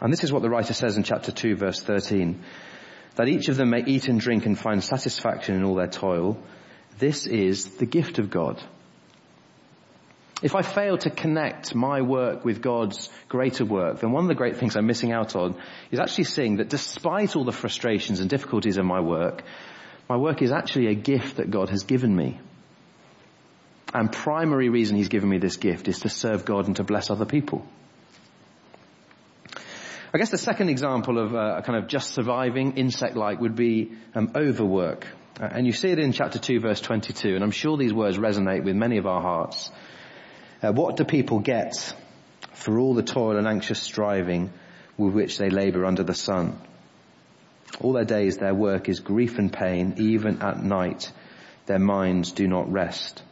And 0.00 0.12
this 0.12 0.24
is 0.24 0.32
what 0.32 0.42
the 0.42 0.50
writer 0.50 0.74
says 0.74 0.96
in 0.96 1.02
chapter 1.02 1.32
2 1.32 1.56
verse 1.56 1.80
13 1.80 2.42
that 3.16 3.28
each 3.28 3.48
of 3.48 3.56
them 3.56 3.70
may 3.70 3.82
eat 3.82 4.08
and 4.08 4.20
drink 4.20 4.44
and 4.44 4.58
find 4.58 4.84
satisfaction 4.84 5.54
in 5.54 5.64
all 5.64 5.74
their 5.74 5.86
toil. 5.86 6.38
This 6.98 7.26
is 7.26 7.76
the 7.76 7.86
gift 7.86 8.18
of 8.18 8.30
God. 8.30 8.62
If 10.42 10.54
I 10.54 10.60
fail 10.60 10.98
to 10.98 11.08
connect 11.08 11.74
my 11.74 12.02
work 12.02 12.44
with 12.44 12.60
God's 12.60 13.08
greater 13.26 13.64
work, 13.64 14.00
then 14.00 14.12
one 14.12 14.24
of 14.24 14.28
the 14.28 14.34
great 14.34 14.58
things 14.58 14.76
I'm 14.76 14.86
missing 14.86 15.12
out 15.12 15.34
on 15.34 15.56
is 15.90 15.98
actually 15.98 16.24
seeing 16.24 16.56
that 16.56 16.68
despite 16.68 17.36
all 17.36 17.44
the 17.44 17.52
frustrations 17.52 18.20
and 18.20 18.28
difficulties 18.28 18.76
of 18.76 18.84
my 18.84 19.00
work, 19.00 19.42
my 20.10 20.16
work 20.18 20.42
is 20.42 20.52
actually 20.52 20.88
a 20.88 20.94
gift 20.94 21.38
that 21.38 21.50
God 21.50 21.70
has 21.70 21.84
given 21.84 22.14
me. 22.14 22.38
And 23.94 24.12
primary 24.12 24.68
reason 24.68 24.96
He's 24.96 25.08
given 25.08 25.28
me 25.28 25.38
this 25.38 25.56
gift 25.56 25.88
is 25.88 26.00
to 26.00 26.08
serve 26.08 26.44
God 26.44 26.66
and 26.66 26.76
to 26.76 26.84
bless 26.84 27.10
other 27.10 27.24
people. 27.24 27.66
I 30.12 30.18
guess 30.18 30.30
the 30.30 30.38
second 30.38 30.70
example 30.70 31.18
of 31.18 31.34
uh, 31.34 31.60
kind 31.62 31.78
of 31.78 31.88
just 31.88 32.14
surviving 32.14 32.78
insect-like 32.78 33.40
would 33.40 33.54
be 33.54 33.92
um, 34.14 34.32
overwork. 34.34 35.06
Uh, 35.38 35.48
and 35.50 35.66
you 35.66 35.72
see 35.72 35.88
it 35.88 35.98
in 35.98 36.12
chapter 36.12 36.38
2 36.38 36.60
verse 36.60 36.80
22, 36.80 37.34
and 37.34 37.44
I'm 37.44 37.50
sure 37.50 37.76
these 37.76 37.92
words 37.92 38.16
resonate 38.16 38.64
with 38.64 38.76
many 38.76 38.96
of 38.96 39.06
our 39.06 39.20
hearts. 39.20 39.70
Uh, 40.62 40.72
what 40.72 40.96
do 40.96 41.04
people 41.04 41.40
get 41.40 41.94
for 42.52 42.78
all 42.78 42.94
the 42.94 43.02
toil 43.02 43.36
and 43.36 43.46
anxious 43.46 43.80
striving 43.80 44.52
with 44.96 45.12
which 45.12 45.36
they 45.36 45.50
labour 45.50 45.84
under 45.84 46.02
the 46.02 46.14
sun? 46.14 46.58
All 47.80 47.92
their 47.92 48.04
days 48.04 48.38
their 48.38 48.54
work 48.54 48.88
is 48.88 49.00
grief 49.00 49.38
and 49.38 49.52
pain, 49.52 49.94
even 49.98 50.40
at 50.40 50.62
night 50.62 51.12
their 51.66 51.78
minds 51.78 52.32
do 52.32 52.48
not 52.48 52.72
rest. 52.72 53.22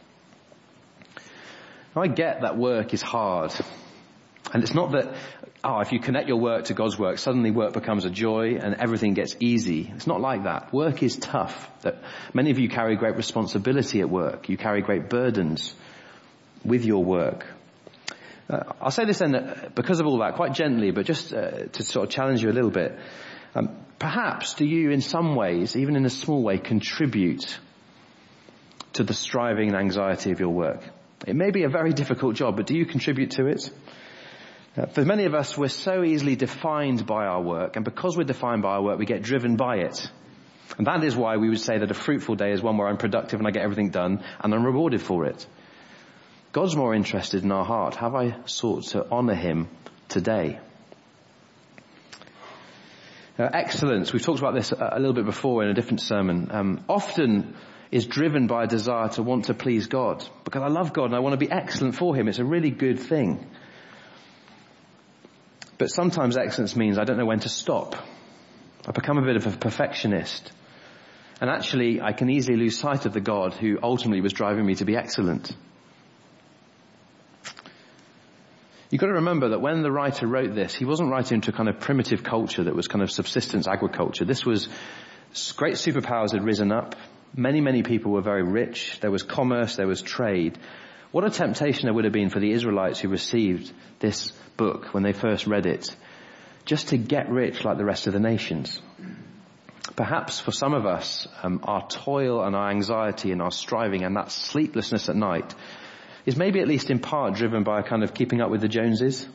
I 1.95 2.07
get 2.07 2.41
that 2.41 2.57
work 2.57 2.93
is 2.93 3.01
hard. 3.01 3.53
And 4.53 4.63
it's 4.63 4.73
not 4.73 4.91
that 4.91 5.15
oh, 5.65 5.79
if 5.79 5.91
you 5.91 5.99
connect 5.99 6.27
your 6.27 6.37
work 6.37 6.65
to 6.65 6.73
God's 6.73 6.97
work, 6.97 7.17
suddenly 7.17 7.51
work 7.51 7.73
becomes 7.73 8.05
a 8.05 8.09
joy 8.09 8.57
and 8.61 8.75
everything 8.75 9.13
gets 9.13 9.35
easy. 9.39 9.91
It's 9.95 10.07
not 10.07 10.21
like 10.21 10.43
that. 10.43 10.71
Work 10.71 11.01
is 11.01 11.17
tough. 11.17 11.69
That 11.81 12.03
many 12.33 12.51
of 12.51 12.59
you 12.59 12.69
carry 12.69 12.95
great 12.95 13.15
responsibility 13.15 13.99
at 14.01 14.09
work. 14.09 14.47
You 14.47 14.57
carry 14.57 14.81
great 14.81 15.09
burdens 15.09 15.73
with 16.63 16.85
your 16.85 17.03
work. 17.03 17.47
Uh, 18.47 18.73
I'll 18.79 18.91
say 18.91 19.05
this 19.05 19.19
then, 19.19 19.33
uh, 19.33 19.69
because 19.73 19.99
of 19.99 20.05
all 20.05 20.19
that, 20.19 20.35
quite 20.35 20.53
gently, 20.53 20.91
but 20.91 21.05
just 21.05 21.33
uh, 21.33 21.65
to 21.65 21.83
sort 21.83 22.07
of 22.07 22.11
challenge 22.11 22.43
you 22.43 22.49
a 22.49 22.53
little 22.53 22.69
bit. 22.69 22.97
Um, 23.55 23.75
perhaps 23.97 24.53
do 24.53 24.65
you 24.65 24.91
in 24.91 25.01
some 25.01 25.35
ways, 25.35 25.75
even 25.75 25.95
in 25.95 26.05
a 26.05 26.11
small 26.11 26.43
way, 26.43 26.59
contribute 26.59 27.57
to 28.93 29.03
the 29.03 29.15
striving 29.15 29.69
and 29.69 29.77
anxiety 29.77 30.31
of 30.31 30.39
your 30.39 30.49
work? 30.49 30.81
It 31.25 31.35
may 31.35 31.51
be 31.51 31.63
a 31.63 31.69
very 31.69 31.93
difficult 31.93 32.35
job, 32.35 32.57
but 32.57 32.67
do 32.67 32.75
you 32.75 32.85
contribute 32.85 33.31
to 33.31 33.47
it? 33.47 33.69
Uh, 34.77 34.85
for 34.87 35.05
many 35.05 35.23
of 35.23 35.33
us, 35.33 35.57
we're 35.57 35.69
so 35.69 36.03
easily 36.03 36.35
defined 36.35 37.05
by 37.05 37.25
our 37.25 37.41
work, 37.41 37.77
and 37.77 37.85
because 37.85 38.17
we're 38.17 38.25
defined 38.25 38.61
by 38.61 38.73
our 38.73 38.81
work, 38.81 38.99
we 38.99 39.05
get 39.05 39.21
driven 39.21 39.55
by 39.55 39.77
it. 39.77 40.09
And 40.77 40.87
that 40.87 41.03
is 41.03 41.15
why 41.15 41.37
we 41.37 41.47
would 41.49 41.59
say 41.59 41.77
that 41.77 41.89
a 41.89 41.93
fruitful 41.93 42.35
day 42.35 42.51
is 42.51 42.61
one 42.61 42.77
where 42.77 42.87
I'm 42.87 42.97
productive 42.97 43.39
and 43.39 43.47
I 43.47 43.51
get 43.51 43.63
everything 43.63 43.89
done, 43.89 44.23
and 44.41 44.53
I'm 44.53 44.65
rewarded 44.65 45.01
for 45.01 45.25
it. 45.25 45.45
God's 46.51 46.75
more 46.75 46.93
interested 46.93 47.43
in 47.43 47.51
our 47.51 47.65
heart. 47.65 47.95
Have 47.95 48.15
I 48.15 48.35
sought 48.45 48.83
to 48.87 49.09
honour 49.09 49.35
Him 49.35 49.69
today? 50.09 50.59
Uh, 53.37 53.49
excellence, 53.53 54.13
we've 54.13 54.23
talked 54.23 54.39
about 54.39 54.53
this 54.53 54.71
a, 54.71 54.91
a, 54.93 54.99
little 54.99 55.13
bit 55.13 55.25
before 55.25 55.63
in 55.63 55.69
a 55.69 55.73
different 55.73 55.99
sermon, 55.99 56.49
um, 56.51 56.85
often 56.87 57.53
is 57.91 58.05
driven 58.05 58.47
by 58.47 58.63
a 58.63 58.67
desire 58.67 59.09
to 59.09 59.23
want 59.23 59.45
to 59.45 59.53
please 59.53 59.87
God. 59.87 60.27
Because 60.43 60.61
I 60.61 60.67
love 60.67 60.93
God 60.93 61.05
and 61.05 61.15
I 61.15 61.19
want 61.19 61.33
to 61.33 61.37
be 61.37 61.51
excellent 61.51 61.95
for 61.95 62.15
Him. 62.15 62.27
It's 62.27 62.39
a 62.39 62.45
really 62.45 62.71
good 62.71 62.99
thing. 62.99 63.45
But 65.77 65.89
sometimes 65.89 66.37
excellence 66.37 66.75
means 66.75 66.97
I 66.97 67.03
don't 67.03 67.17
know 67.17 67.25
when 67.25 67.39
to 67.41 67.49
stop. 67.49 67.95
I 68.87 68.91
become 68.91 69.17
a 69.17 69.23
bit 69.23 69.35
of 69.35 69.47
a 69.47 69.57
perfectionist. 69.57 70.51
And 71.41 71.49
actually, 71.49 72.01
I 72.01 72.13
can 72.13 72.29
easily 72.29 72.57
lose 72.57 72.77
sight 72.79 73.05
of 73.05 73.13
the 73.13 73.19
God 73.19 73.53
who 73.53 73.77
ultimately 73.81 74.21
was 74.21 74.31
driving 74.31 74.65
me 74.65 74.75
to 74.75 74.85
be 74.85 74.95
excellent. 74.95 75.53
You've 78.89 79.01
got 79.01 79.07
to 79.07 79.13
remember 79.15 79.49
that 79.49 79.59
when 79.59 79.81
the 79.81 79.91
writer 79.91 80.27
wrote 80.27 80.55
this, 80.55 80.73
he 80.73 80.85
wasn't 80.85 81.09
writing 81.09 81.41
to 81.41 81.51
a 81.51 81.53
kind 81.53 81.67
of 81.67 81.79
primitive 81.79 82.23
culture 82.23 82.63
that 82.63 82.75
was 82.75 82.87
kind 82.87 83.01
of 83.01 83.11
subsistence 83.11 83.67
agriculture. 83.67 84.23
This 84.23 84.45
was 84.45 84.69
great 85.57 85.73
superpowers 85.73 86.31
had 86.31 86.45
risen 86.45 86.71
up. 86.71 86.95
Many, 87.35 87.59
many 87.59 87.83
people 87.83 88.11
were 88.11 88.21
very 88.21 88.43
rich. 88.43 88.99
There 89.01 89.11
was 89.11 89.23
commerce, 89.23 89.75
there 89.75 89.87
was 89.87 90.01
trade. 90.01 90.57
What 91.11 91.25
a 91.25 91.29
temptation 91.29 91.85
there 91.85 91.93
would 91.93 92.05
have 92.05 92.13
been 92.13 92.29
for 92.29 92.39
the 92.39 92.51
Israelites 92.51 92.99
who 92.99 93.09
received 93.09 93.71
this 93.99 94.31
book 94.57 94.93
when 94.93 95.03
they 95.03 95.13
first 95.13 95.45
read 95.45 95.65
it, 95.65 95.93
just 96.65 96.89
to 96.89 96.97
get 96.97 97.29
rich 97.29 97.65
like 97.65 97.77
the 97.77 97.85
rest 97.85 98.07
of 98.07 98.13
the 98.13 98.19
nations. 98.19 98.79
Perhaps 99.95 100.39
for 100.39 100.51
some 100.51 100.73
of 100.73 100.85
us, 100.85 101.27
um, 101.43 101.59
our 101.63 101.87
toil 101.87 102.43
and 102.43 102.55
our 102.55 102.69
anxiety 102.69 103.31
and 103.31 103.41
our 103.41 103.51
striving 103.51 104.03
and 104.03 104.15
that 104.15 104.31
sleeplessness 104.31 105.09
at 105.09 105.15
night 105.15 105.53
is 106.25 106.35
maybe 106.35 106.59
at 106.59 106.67
least 106.67 106.89
in 106.89 106.99
part 106.99 107.35
driven 107.35 107.63
by 107.63 107.79
a 107.79 107.83
kind 107.83 108.03
of 108.03 108.13
keeping 108.13 108.41
up 108.41 108.49
with 108.49 108.61
the 108.61 108.67
Joneses. 108.67 109.27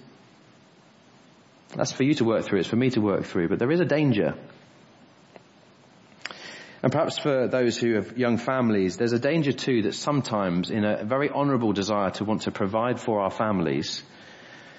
That's 1.77 1.93
for 1.93 2.03
you 2.03 2.15
to 2.15 2.25
work 2.25 2.45
through. 2.45 2.61
It's 2.61 2.69
for 2.69 2.77
me 2.77 2.91
to 2.91 3.01
work 3.01 3.25
through. 3.25 3.49
But 3.49 3.59
there 3.59 3.71
is 3.71 3.81
a 3.81 3.85
danger. 3.85 4.35
And 6.83 6.91
perhaps 6.91 7.19
for 7.19 7.47
those 7.47 7.79
who 7.79 7.95
have 7.95 8.17
young 8.17 8.39
families, 8.39 8.97
there's 8.97 9.13
a 9.13 9.19
danger 9.19 9.53
too 9.53 9.83
that 9.83 9.95
sometimes 9.95 10.71
in 10.71 10.85
a 10.85 11.05
very 11.05 11.29
honourable 11.29 11.73
desire 11.73 12.11
to 12.13 12.25
want 12.25 12.43
to 12.43 12.51
provide 12.51 12.99
for 12.99 13.21
our 13.21 13.31
families, 13.31 14.03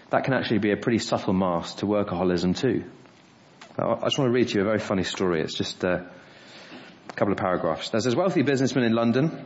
that 0.09 0.23
can 0.23 0.33
actually 0.33 0.59
be 0.59 0.71
a 0.71 0.77
pretty 0.77 0.97
subtle 0.97 1.33
mask 1.33 1.77
to 1.77 1.85
workaholism 1.85 2.57
too. 2.57 2.83
I 3.77 4.03
just 4.03 4.17
want 4.17 4.29
to 4.29 4.33
read 4.33 4.49
to 4.49 4.55
you 4.55 4.61
a 4.61 4.65
very 4.65 4.79
funny 4.79 5.03
story. 5.03 5.41
It's 5.41 5.55
just 5.55 5.85
uh, 5.85 6.03
a 7.09 7.13
couple 7.13 7.31
of 7.31 7.37
paragraphs. 7.37 7.89
There's 7.89 8.03
this 8.03 8.15
wealthy 8.15 8.41
businessman 8.41 8.83
in 8.83 8.93
London 8.93 9.45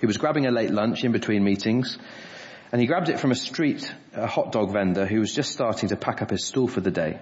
who 0.00 0.06
was 0.06 0.16
grabbing 0.16 0.46
a 0.46 0.50
late 0.50 0.70
lunch 0.70 1.04
in 1.04 1.12
between 1.12 1.44
meetings 1.44 1.98
and 2.70 2.80
he 2.80 2.86
grabbed 2.86 3.08
it 3.08 3.18
from 3.18 3.30
a 3.30 3.34
street 3.34 3.92
a 4.14 4.26
hot 4.26 4.52
dog 4.52 4.72
vendor 4.72 5.06
who 5.06 5.20
was 5.20 5.34
just 5.34 5.50
starting 5.52 5.88
to 5.88 5.96
pack 5.96 6.22
up 6.22 6.30
his 6.30 6.44
stall 6.44 6.68
for 6.68 6.80
the 6.80 6.90
day. 6.90 7.18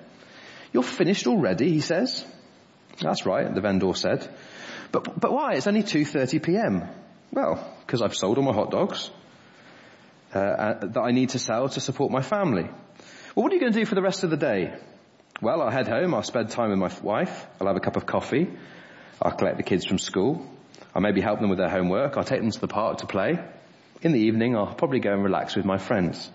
You're 0.72 0.82
finished 0.82 1.26
already, 1.26 1.70
he 1.70 1.80
says. 1.80 2.24
That's 3.00 3.26
right, 3.26 3.52
the 3.54 3.60
vendor 3.60 3.92
said. 3.94 4.28
But, 4.92 5.20
but 5.20 5.32
why? 5.32 5.54
It's 5.54 5.66
only 5.66 5.82
2.30 5.82 6.42
p.m. 6.42 6.88
Well, 7.32 7.74
because 7.80 8.02
I've 8.02 8.14
sold 8.14 8.38
all 8.38 8.44
my 8.44 8.52
hot 8.52 8.70
dogs 8.70 9.10
uh, 10.34 10.38
uh, 10.38 10.86
that 10.86 11.00
I 11.00 11.10
need 11.10 11.30
to 11.30 11.38
sell 11.38 11.68
to 11.68 11.80
support 11.80 12.10
my 12.10 12.22
family. 12.22 12.64
Well, 12.64 13.42
what 13.42 13.52
are 13.52 13.54
you 13.54 13.60
going 13.60 13.72
to 13.72 13.78
do 13.78 13.84
for 13.84 13.94
the 13.94 14.02
rest 14.02 14.24
of 14.24 14.30
the 14.30 14.36
day? 14.36 14.74
Well, 15.42 15.60
I'll 15.60 15.70
head 15.70 15.88
home, 15.88 16.14
I'll 16.14 16.22
spend 16.22 16.50
time 16.50 16.70
with 16.70 16.78
my 16.78 16.90
wife, 17.02 17.46
I'll 17.60 17.66
have 17.66 17.76
a 17.76 17.80
cup 17.80 17.96
of 17.96 18.06
coffee, 18.06 18.48
I'll 19.20 19.32
collect 19.32 19.58
the 19.58 19.62
kids 19.62 19.84
from 19.84 19.98
school, 19.98 20.50
I'll 20.94 21.02
maybe 21.02 21.20
help 21.20 21.40
them 21.40 21.50
with 21.50 21.58
their 21.58 21.68
homework, 21.68 22.16
I'll 22.16 22.24
take 22.24 22.40
them 22.40 22.50
to 22.50 22.60
the 22.60 22.68
park 22.68 22.98
to 22.98 23.06
play. 23.06 23.38
In 24.00 24.12
the 24.12 24.20
evening, 24.20 24.56
I'll 24.56 24.74
probably 24.74 25.00
go 25.00 25.12
and 25.12 25.22
relax 25.22 25.54
with 25.54 25.66
my 25.66 25.76
friends. 25.76 26.30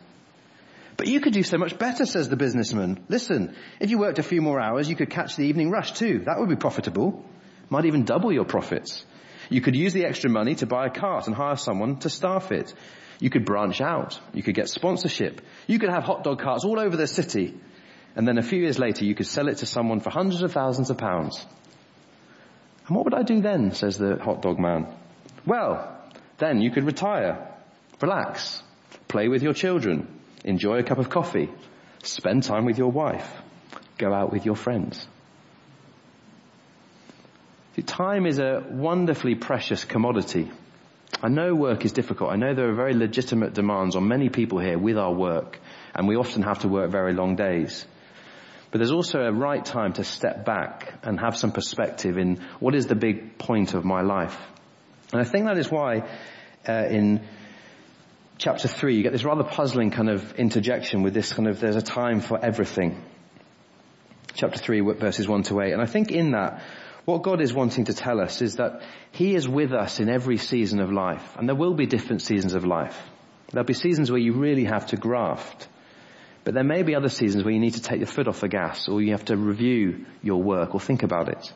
But 1.01 1.07
you 1.07 1.19
could 1.19 1.33
do 1.33 1.41
so 1.41 1.57
much 1.57 1.79
better, 1.79 2.05
says 2.05 2.29
the 2.29 2.35
businessman. 2.35 3.03
Listen, 3.09 3.55
if 3.79 3.89
you 3.89 3.97
worked 3.97 4.19
a 4.19 4.23
few 4.23 4.39
more 4.39 4.61
hours, 4.61 4.87
you 4.87 4.95
could 4.95 5.09
catch 5.09 5.35
the 5.35 5.47
evening 5.47 5.71
rush 5.71 5.93
too. 5.93 6.19
That 6.27 6.37
would 6.37 6.47
be 6.47 6.55
profitable. 6.55 7.25
Might 7.71 7.85
even 7.85 8.05
double 8.05 8.31
your 8.31 8.45
profits. 8.45 9.03
You 9.49 9.61
could 9.61 9.75
use 9.75 9.93
the 9.93 10.05
extra 10.05 10.29
money 10.29 10.53
to 10.53 10.67
buy 10.67 10.85
a 10.85 10.91
cart 10.91 11.25
and 11.25 11.35
hire 11.35 11.55
someone 11.55 11.97
to 12.01 12.09
staff 12.11 12.51
it. 12.51 12.71
You 13.19 13.31
could 13.31 13.45
branch 13.45 13.81
out. 13.81 14.19
You 14.31 14.43
could 14.43 14.53
get 14.53 14.69
sponsorship. 14.69 15.41
You 15.65 15.79
could 15.79 15.89
have 15.89 16.03
hot 16.03 16.23
dog 16.23 16.39
carts 16.39 16.65
all 16.65 16.79
over 16.79 16.95
the 16.95 17.07
city. 17.07 17.59
And 18.15 18.27
then 18.27 18.37
a 18.37 18.43
few 18.43 18.59
years 18.59 18.77
later, 18.77 19.03
you 19.03 19.15
could 19.15 19.25
sell 19.25 19.47
it 19.47 19.57
to 19.57 19.65
someone 19.65 20.01
for 20.01 20.11
hundreds 20.11 20.43
of 20.43 20.51
thousands 20.51 20.91
of 20.91 20.99
pounds. 20.99 21.43
And 22.85 22.95
what 22.95 23.05
would 23.05 23.15
I 23.15 23.23
do 23.23 23.41
then, 23.41 23.71
says 23.71 23.97
the 23.97 24.17
hot 24.17 24.43
dog 24.43 24.59
man. 24.59 24.85
Well, 25.47 25.99
then 26.37 26.61
you 26.61 26.69
could 26.69 26.83
retire, 26.83 27.51
relax, 27.99 28.61
play 29.07 29.29
with 29.29 29.41
your 29.41 29.55
children, 29.55 30.19
enjoy 30.43 30.80
a 30.80 30.84
cup 30.84 30.97
of 30.97 31.10
coffee, 31.10 31.49
spend 32.04 32.43
time 32.43 32.65
with 32.65 32.77
your 32.77 32.91
wife, 32.91 33.30
go 33.97 34.13
out 34.13 34.32
with 34.32 34.45
your 34.45 34.56
friends. 34.56 35.08
See, 37.75 37.84
time 37.84 38.25
is 38.25 38.39
a 38.39 38.63
wonderfully 38.69 39.36
precious 39.36 39.86
commodity. 39.86 40.51
I 41.23 41.30
know 41.30 41.54
work 41.54 41.86
is 41.86 41.91
difficult. 41.91 42.32
I 42.32 42.36
know 42.36 42.54
there 42.54 42.69
are 42.69 42.75
very 42.75 42.93
legitimate 42.93 43.54
demands 43.54 43.95
on 43.95 44.08
many 44.08 44.30
people 44.30 44.60
here 44.60 44.77
with 44.77 44.97
our 44.97 45.13
work, 45.13 45.60
and 45.93 46.08
we 46.08 46.15
often 46.15 46.41
have 46.41 46.60
to 46.60 46.67
work 46.67 46.91
very 46.91 47.13
long 47.13 47.36
days. 47.36 47.86
But 48.71 48.80
there's 48.80 48.91
also 48.91 49.19
a 49.19 49.32
right 49.32 49.63
time 49.63 49.93
to 49.93 50.04
step 50.04 50.45
back 50.45 50.93
and 51.04 51.19
have 51.19 51.38
some 51.38 51.51
perspective 51.51 52.17
in 52.17 52.41
what 52.60 52.73
is 52.73 52.88
the 52.88 52.95
big 52.95 53.38
point 53.38 53.73
of 53.73 53.84
my 53.84 54.01
life. 54.01 54.38
And 55.12 55.21
I 55.21 55.25
think 55.25 55.45
that 55.45 55.58
is 55.58 55.69
why 55.69 56.10
uh, 56.67 56.86
in 56.89 57.21
chapter 58.41 58.67
3, 58.67 58.95
you 58.95 59.04
get 59.04 59.12
this 59.12 59.23
rather 59.23 59.43
puzzling 59.43 59.91
kind 59.91 60.10
of 60.10 60.34
interjection 60.34 61.04
with 61.04 61.13
this 61.13 61.32
kind 61.32 61.47
of, 61.47 61.60
there's 61.60 61.75
a 61.75 61.82
time 61.82 62.19
for 62.21 62.43
everything. 62.43 62.99
Chapter 64.34 64.58
3, 64.58 64.82
verses 64.82 65.27
1 65.27 65.43
to 65.43 65.62
8. 65.62 65.73
And 65.73 65.82
I 65.82 65.86
think 65.86 66.12
in 66.12 66.32
that, 66.32 66.63
what 67.06 67.21
God 67.21 67.39
is 67.39 67.54
wanting 67.54 67.86
to 67.86 67.93
tell 67.93 68.19
us 68.19 68.41
is 68.41 68.56
that 68.56 68.82
He 69.12 69.36
is 69.36 69.47
with 69.47 69.73
us 69.73 69.99
in 69.99 70.10
every 70.10 70.38
season 70.38 70.80
of 70.80 70.91
life. 70.91 71.36
And 71.38 71.47
there 71.47 71.56
will 71.56 71.75
be 71.75 71.86
different 71.86 72.23
seasons 72.23 72.56
of 72.56 72.65
life. 72.65 72.99
There'll 73.51 73.63
be 73.65 73.73
seasons 73.73 74.10
where 74.10 74.19
you 74.19 74.34
really 74.34 74.65
have 74.65 74.88
to 74.88 74.97
graft. 74.97 75.67
But 76.43 76.56
there 76.56 76.63
may 76.63 76.82
be 76.82 76.95
other 76.95 77.10
seasons 77.10 77.43
where 77.43 77.54
you 77.54 77.60
need 77.60 77.75
to 77.75 77.82
take 77.82 77.99
your 77.99 78.08
foot 78.08 78.27
off 78.27 78.41
the 78.41 78.47
gas 78.47 78.88
or 78.88 79.04
you 79.04 79.12
have 79.12 79.25
to 79.25 79.38
review 79.38 80.08
your 80.23 80.41
work 80.41 80.73
or 80.73 80.80
think 80.80 81.04
about 81.04 81.30
it. 81.30 81.54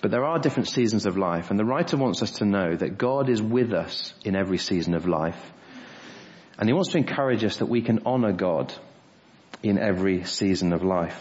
But 0.00 0.10
there 0.10 0.24
are 0.24 0.38
different 0.38 0.68
seasons 0.68 1.06
of 1.06 1.16
life 1.16 1.50
and 1.50 1.58
the 1.58 1.64
writer 1.64 1.96
wants 1.96 2.22
us 2.22 2.32
to 2.38 2.44
know 2.44 2.76
that 2.76 2.98
God 2.98 3.28
is 3.28 3.42
with 3.42 3.72
us 3.72 4.14
in 4.24 4.36
every 4.36 4.58
season 4.58 4.94
of 4.94 5.06
life. 5.06 5.52
And 6.58 6.68
he 6.68 6.72
wants 6.72 6.90
to 6.90 6.98
encourage 6.98 7.44
us 7.44 7.58
that 7.58 7.66
we 7.66 7.82
can 7.82 8.02
honor 8.06 8.32
God 8.32 8.72
in 9.62 9.78
every 9.78 10.24
season 10.24 10.72
of 10.72 10.84
life. 10.84 11.20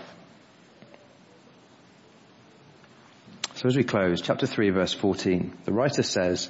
So 3.55 3.67
as 3.67 3.75
we 3.75 3.83
close, 3.83 4.21
chapter 4.21 4.45
3 4.45 4.69
verse 4.69 4.93
14, 4.93 5.57
the 5.65 5.73
writer 5.73 6.03
says, 6.03 6.47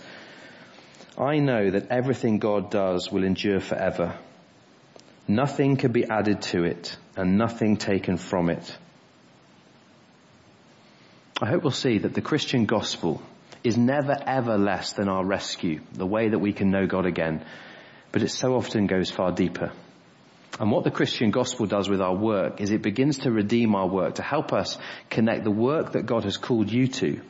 I 1.18 1.40
know 1.40 1.70
that 1.72 1.88
everything 1.90 2.40
God 2.40 2.70
does 2.70 3.10
will 3.10 3.24
endure 3.24 3.62
forever. 3.62 4.18
Nothing 5.28 5.78
can 5.78 5.94
be 5.94 6.06
added 6.06 6.42
to 6.54 6.64
it 6.64 6.96
and 7.16 7.38
nothing 7.38 7.78
taken 7.78 8.18
from 8.18 8.50
it. 8.50 8.78
I 11.40 11.46
hope 11.46 11.62
we'll 11.62 11.72
see 11.72 12.00
that 12.00 12.16
the 12.16 12.22
Christian 12.22 12.66
gospel 12.66 13.22
is 13.64 13.78
never 13.78 14.18
ever 14.26 14.58
less 14.58 14.94
than 14.94 15.08
our 15.08 15.24
rescue, 15.24 15.82
the 15.94 16.06
way 16.06 16.30
that 16.30 16.40
we 16.40 16.52
can 16.52 16.72
know 16.72 16.88
God 16.88 17.06
again, 17.06 17.46
but 18.12 18.24
it 18.24 18.30
so 18.30 18.56
often 18.56 18.88
goes 18.88 19.12
far 19.12 19.32
deeper. 19.32 19.72
And 20.60 20.72
what 20.72 20.84
the 20.84 20.90
Christian 20.90 21.30
gospel 21.30 21.68
does 21.68 21.88
with 21.88 22.02
our 22.02 22.16
work 22.16 22.60
is 22.60 22.72
it 22.72 22.82
begins 22.82 23.20
to 23.20 23.32
redeem 23.32 23.76
our 23.76 23.88
work, 23.88 24.16
to 24.16 24.24
help 24.24 24.52
us 24.52 24.80
connect 25.12 25.44
the 25.44 25.52
work 25.52 25.92
that 25.92 26.08
God 26.08 26.24
has 26.24 26.38
called 26.38 26.72
you 26.72 26.88
to, 26.88 27.22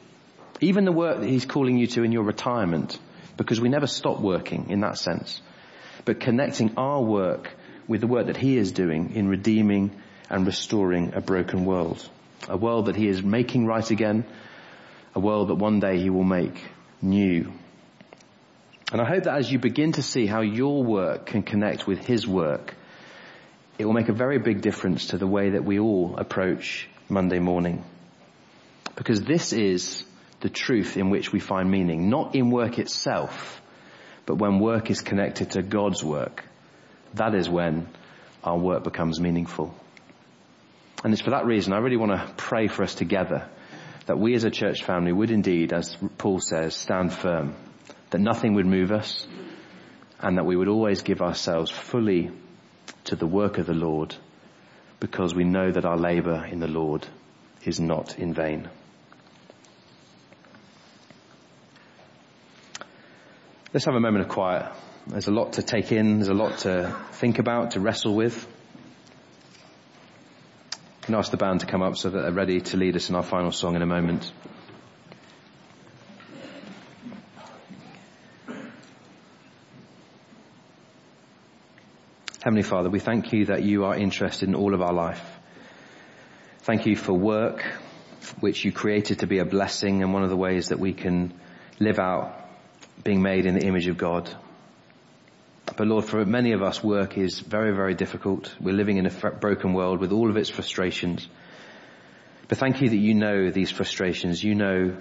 even 0.61 0.85
the 0.85 0.93
work 0.93 1.19
that 1.19 1.27
He's 1.27 1.45
calling 1.45 1.77
you 1.77 1.87
to 1.87 2.03
in 2.03 2.13
your 2.13 2.23
retirement, 2.23 2.97
because 3.35 3.59
we 3.59 3.67
never 3.67 3.87
stop 3.87 4.21
working 4.21 4.69
in 4.69 4.79
that 4.81 4.97
sense, 4.97 5.41
but 6.05 6.21
connecting 6.21 6.75
our 6.77 7.01
work 7.01 7.53
with 7.89 7.99
the 7.99 8.07
work 8.07 8.27
that 8.27 8.37
He 8.37 8.57
is 8.57 8.71
doing 8.71 9.15
in 9.15 9.27
redeeming 9.27 9.91
and 10.29 10.45
restoring 10.45 11.13
a 11.13 11.19
broken 11.19 11.65
world 11.65 12.09
a 12.47 12.57
world 12.57 12.85
that 12.85 12.95
he 12.95 13.07
is 13.07 13.21
making 13.21 13.65
right 13.65 13.89
again, 13.89 14.25
a 15.15 15.19
world 15.19 15.49
that 15.49 15.55
one 15.55 15.79
day 15.79 15.99
he 15.99 16.09
will 16.09 16.23
make 16.23 16.63
new. 17.01 17.51
And 18.91 19.01
I 19.01 19.05
hope 19.05 19.23
that 19.23 19.37
as 19.37 19.51
you 19.51 19.59
begin 19.59 19.93
to 19.93 20.01
see 20.01 20.25
how 20.25 20.41
your 20.41 20.83
work 20.83 21.25
can 21.25 21.43
connect 21.43 21.87
with 21.87 22.05
his 22.05 22.25
work, 22.25 22.75
it 23.77 23.85
will 23.85 23.93
make 23.93 24.09
a 24.09 24.13
very 24.13 24.39
big 24.39 24.61
difference 24.61 25.07
to 25.07 25.17
the 25.17 25.27
way 25.27 25.51
that 25.51 25.65
we 25.65 25.79
all 25.79 26.15
approach 26.17 26.87
Monday 27.09 27.39
morning. 27.39 27.83
Because 28.95 29.21
this 29.21 29.53
is 29.53 30.03
the 30.39 30.49
truth 30.49 30.97
in 30.97 31.09
which 31.09 31.31
we 31.33 31.39
find 31.39 31.69
meaning, 31.69 32.09
not 32.09 32.35
in 32.35 32.49
work 32.49 32.79
itself, 32.79 33.61
but 34.25 34.35
when 34.35 34.59
work 34.59 34.89
is 34.89 35.01
connected 35.01 35.51
to 35.51 35.61
God's 35.61 36.03
work. 36.03 36.43
That 37.13 37.35
is 37.35 37.49
when 37.49 37.87
our 38.43 38.57
work 38.57 38.83
becomes 38.83 39.19
meaningful. 39.19 39.75
And 41.07 41.13
it's 41.13 41.23
for 41.23 41.29
that 41.29 41.45
reason 41.45 41.71
I 41.71 41.77
really 41.77 41.95
want 41.95 42.11
to 42.11 42.33
pray 42.35 42.67
for 42.67 42.83
us 42.83 42.93
together 42.93 43.47
that 44.07 44.19
we 44.19 44.35
as 44.35 44.43
a 44.43 44.51
church 44.51 44.83
family 44.83 45.13
would 45.13 45.31
indeed, 45.31 45.71
as 45.71 45.95
Paul 46.17 46.41
says, 46.41 46.75
stand 46.75 47.13
firm, 47.13 47.55
that 48.09 48.19
nothing 48.19 48.55
would 48.55 48.65
move 48.65 48.91
us 48.91 49.25
and 50.19 50.37
that 50.37 50.45
we 50.45 50.57
would 50.57 50.67
always 50.67 51.03
give 51.03 51.21
ourselves 51.21 51.71
fully 51.71 52.29
to 53.05 53.15
the 53.15 53.25
work 53.25 53.57
of 53.57 53.67
the 53.67 53.73
Lord 53.73 54.17
because 54.99 55.33
we 55.33 55.45
know 55.45 55.71
that 55.71 55.85
our 55.85 55.95
labor 55.95 56.45
in 56.45 56.59
the 56.59 56.67
Lord 56.67 57.07
is 57.63 57.79
not 57.79 58.19
in 58.19 58.33
vain. 58.33 58.69
Let's 63.73 63.85
have 63.85 63.95
a 63.95 64.01
moment 64.01 64.25
of 64.25 64.29
quiet. 64.29 64.69
There's 65.07 65.29
a 65.29 65.31
lot 65.31 65.53
to 65.53 65.61
take 65.61 65.93
in. 65.93 66.17
There's 66.17 66.27
a 66.27 66.33
lot 66.33 66.57
to 66.59 66.93
think 67.13 67.39
about, 67.39 67.71
to 67.71 67.79
wrestle 67.79 68.13
with 68.13 68.45
can 71.07 71.15
ask 71.15 71.31
the 71.31 71.37
band 71.37 71.61
to 71.61 71.65
come 71.65 71.81
up 71.81 71.95
so 71.95 72.09
that 72.09 72.21
they're 72.21 72.33
ready 72.33 72.59
to 72.59 72.75
lead 72.75 72.93
us 72.97 73.07
in 73.07 73.15
our 73.15 73.23
final 73.23 73.49
song 73.49 73.77
in 73.77 73.81
a 73.81 73.85
moment. 73.85 74.29
Heavenly 82.43 82.63
Father, 82.63 82.89
we 82.89 82.99
thank 82.99 83.31
you 83.31 83.45
that 83.45 83.63
you 83.63 83.85
are 83.85 83.95
interested 83.95 84.49
in 84.49 84.55
all 84.55 84.73
of 84.73 84.81
our 84.81 84.91
life. 84.91 85.23
Thank 86.63 86.85
you 86.85 86.97
for 86.97 87.13
work 87.13 87.63
which 88.41 88.65
you 88.65 88.73
created 88.73 89.19
to 89.19 89.27
be 89.27 89.39
a 89.39 89.45
blessing 89.45 90.03
and 90.03 90.11
one 90.11 90.23
of 90.23 90.29
the 90.29 90.35
ways 90.35 90.67
that 90.69 90.79
we 90.79 90.91
can 90.91 91.33
live 91.79 91.99
out 91.99 92.37
being 93.05 93.21
made 93.21 93.45
in 93.45 93.55
the 93.55 93.65
image 93.65 93.87
of 93.87 93.97
God. 93.97 94.29
But 95.77 95.85
Lord, 95.85 96.05
for 96.05 96.25
many 96.25 96.53
of 96.53 96.63
us, 96.63 96.83
work 96.83 97.19
is 97.19 97.39
very, 97.39 97.71
very 97.71 97.93
difficult. 97.93 98.53
We're 98.59 98.73
living 98.73 98.97
in 98.97 99.05
a 99.05 99.11
broken 99.11 99.73
world 99.73 99.99
with 99.99 100.11
all 100.11 100.27
of 100.27 100.35
its 100.35 100.49
frustrations. 100.49 101.27
But 102.47 102.57
thank 102.57 102.81
you 102.81 102.89
that 102.89 102.97
you 102.97 103.13
know 103.13 103.51
these 103.51 103.69
frustrations. 103.69 104.43
You 104.43 104.55
know 104.55 104.97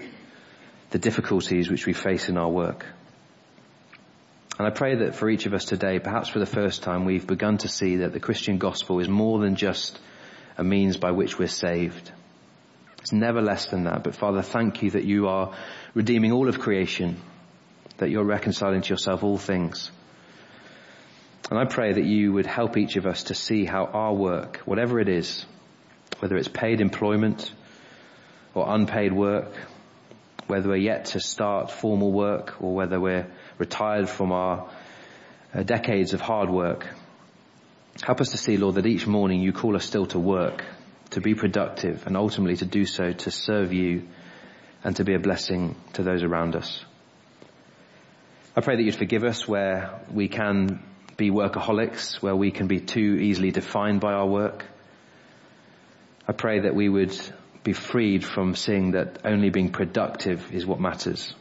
the 0.91 0.99
difficulties 0.99 1.70
which 1.70 1.87
we 1.87 1.95
face 1.95 2.29
in 2.29 2.37
our 2.37 2.51
work. 2.51 2.85
And 4.59 4.66
I 4.66 4.70
pray 4.70 4.97
that 4.97 5.14
for 5.14 5.31
each 5.31 5.47
of 5.47 5.55
us 5.55 5.64
today, 5.64 5.99
perhaps 5.99 6.29
for 6.29 6.41
the 6.41 6.47
first 6.47 6.83
time, 6.83 7.07
we've 7.07 7.27
begun 7.27 7.57
to 7.59 7.68
see 7.68 7.97
that 7.97 8.12
the 8.12 8.20
Christian 8.20 8.59
gospel 8.59 9.01
is 9.01 9.09
more 9.09 9.39
than 9.39 9.57
just 9.57 9.99
a 10.59 10.64
means 10.64 10.99
by 10.99 11.12
which 11.12 11.39
we're 11.39 11.49
saved. 11.49 12.12
It's 12.99 13.12
never 13.12 13.41
less 13.41 13.64
than 13.66 13.85
that. 13.85 14.05
But 14.05 14.14
Father, 14.14 14.43
thank 14.43 14.83
you 14.83 14.91
that 14.91 15.05
you 15.05 15.29
are 15.29 15.57
redeeming 15.95 16.33
all 16.33 16.51
of 16.51 16.59
creation, 16.59 17.18
that 17.97 18.11
you're 18.11 18.24
reconciling 18.24 18.83
to 18.83 18.91
yourself 18.91 19.24
all 19.24 19.39
things. 19.39 19.91
And 21.49 21.59
I 21.59 21.64
pray 21.64 21.92
that 21.92 22.05
you 22.05 22.32
would 22.32 22.47
help 22.47 22.76
each 22.76 22.97
of 22.97 23.07
us 23.07 23.24
to 23.24 23.34
see 23.34 23.64
how 23.64 23.84
our 23.84 24.12
work, 24.12 24.59
whatever 24.64 24.99
it 24.99 25.09
is, 25.09 25.47
whether 26.18 26.36
it's 26.36 26.49
paid 26.49 26.80
employment 26.80 27.53
or 28.55 28.66
unpaid 28.68 29.12
work, 29.12 29.53
whether 30.49 30.68
we're 30.68 30.76
yet 30.76 31.07
to 31.07 31.20
start 31.20 31.70
formal 31.70 32.11
work 32.11 32.61
or 32.61 32.74
whether 32.74 32.99
we're 32.99 33.26
retired 33.59 34.09
from 34.09 34.32
our 34.32 34.68
uh, 35.55 35.62
decades 35.62 36.14
of 36.14 36.20
hard 36.20 36.51
work. 36.51 36.86
Help 38.03 38.20
us 38.20 38.30
to 38.30 38.38
see, 38.38 38.57
Lord, 38.57 38.74
that 38.74 38.86
each 38.86 39.07
morning 39.07 39.40
you 39.40 39.53
call 39.53 39.76
us 39.76 39.84
still 39.84 40.07
to 40.07 40.18
work, 40.18 40.64
to 41.11 41.20
be 41.20 41.34
productive, 41.34 42.07
and 42.07 42.16
ultimately 42.16 42.57
to 42.57 42.66
do 42.66 42.86
so 42.86 43.12
to 43.12 43.30
serve 43.30 43.72
you 43.72 44.09
and 44.82 44.97
to 44.97 45.05
be 45.05 45.14
a 45.14 45.18
blessing 45.18 45.76
to 45.92 46.03
those 46.03 46.22
around 46.22 46.57
us. 46.57 46.84
I 48.57 48.62
pray 48.62 48.76
that 48.76 48.82
you'd 48.82 48.97
forgive 48.97 49.22
us 49.22 49.47
where 49.47 50.01
we 50.11 50.28
can 50.28 50.82
be 51.17 51.31
workaholics, 51.31 52.23
where 52.23 52.37
we 52.37 52.51
can 52.51 52.67
be 52.67 52.81
too 52.81 53.17
easily 53.17 53.51
defined 53.51 54.01
by 54.01 54.12
our 54.12 54.27
work. 54.27 54.64
I 56.29 56.33
pray 56.33 56.61
that 56.61 56.75
we 56.75 56.89
would 56.89 57.17
be 57.62 57.73
freed 57.73 58.25
from 58.25 58.55
seeing 58.55 58.93
that 58.93 59.21
only 59.25 59.51
being 59.51 59.73
productive 59.73 60.53
is 60.53 60.67
what 60.67 60.81
matters. 60.81 61.35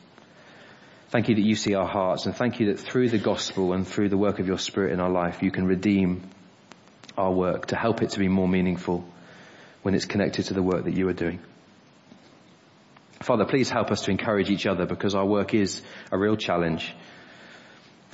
Thank 1.10 1.30
you 1.30 1.36
that 1.36 1.46
you 1.46 1.56
see 1.56 1.76
our 1.76 1.88
hearts 1.88 2.26
and 2.26 2.36
thank 2.36 2.60
you 2.60 2.68
that 2.68 2.80
through 2.80 3.10
the 3.10 3.20
gospel 3.20 3.74
and 3.74 3.88
through 3.88 4.10
the 4.10 4.18
work 4.18 4.40
of 4.40 4.48
your 4.48 4.58
spirit 4.58 4.92
in 4.92 5.00
our 5.00 5.10
life, 5.10 5.44
you 5.44 5.52
can 5.52 5.68
redeem 5.68 6.30
our 7.18 7.32
work 7.32 7.68
to 7.68 7.76
help 7.76 8.02
it 8.02 8.12
to 8.12 8.20
be 8.20 8.28
more 8.28 8.48
meaningful 8.48 9.06
when 9.84 9.94
it's 9.94 10.06
connected 10.06 10.46
to 10.46 10.54
the 10.54 10.64
work 10.64 10.86
that 10.86 10.96
you 10.96 11.08
are 11.08 11.14
doing. 11.14 11.40
Father, 13.22 13.46
please 13.46 13.70
help 13.70 13.92
us 13.92 14.02
to 14.02 14.12
encourage 14.12 14.50
each 14.50 14.66
other 14.66 14.86
because 14.86 15.16
our 15.16 15.26
work 15.26 15.54
is 15.54 15.82
a 16.12 16.18
real 16.18 16.36
challenge. 16.36 16.94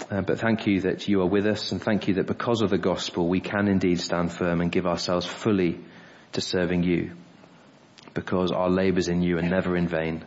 Uh, 0.10 0.22
but 0.22 0.40
thank 0.40 0.68
you 0.68 0.82
that 0.82 1.08
you 1.08 1.22
are 1.22 1.28
with 1.28 1.46
us 1.46 1.72
and 1.72 1.82
thank 1.82 2.08
you 2.08 2.16
that 2.16 2.26
because 2.26 2.62
of 2.62 2.70
the 2.70 2.78
gospel 2.78 3.28
we 3.28 3.40
can 3.40 3.68
indeed 3.68 4.00
stand 4.00 4.32
firm 4.32 4.62
and 4.62 4.72
give 4.72 4.86
ourselves 4.86 5.26
fully 5.26 5.80
to 6.34 6.42
serving 6.42 6.84
you 6.84 7.12
because 8.14 8.52
our 8.52 8.70
labours 8.70 9.08
in 9.08 9.22
you 9.22 9.38
are 9.38 9.44
never 9.44 9.76
in 9.76 9.88
vain. 9.88 10.26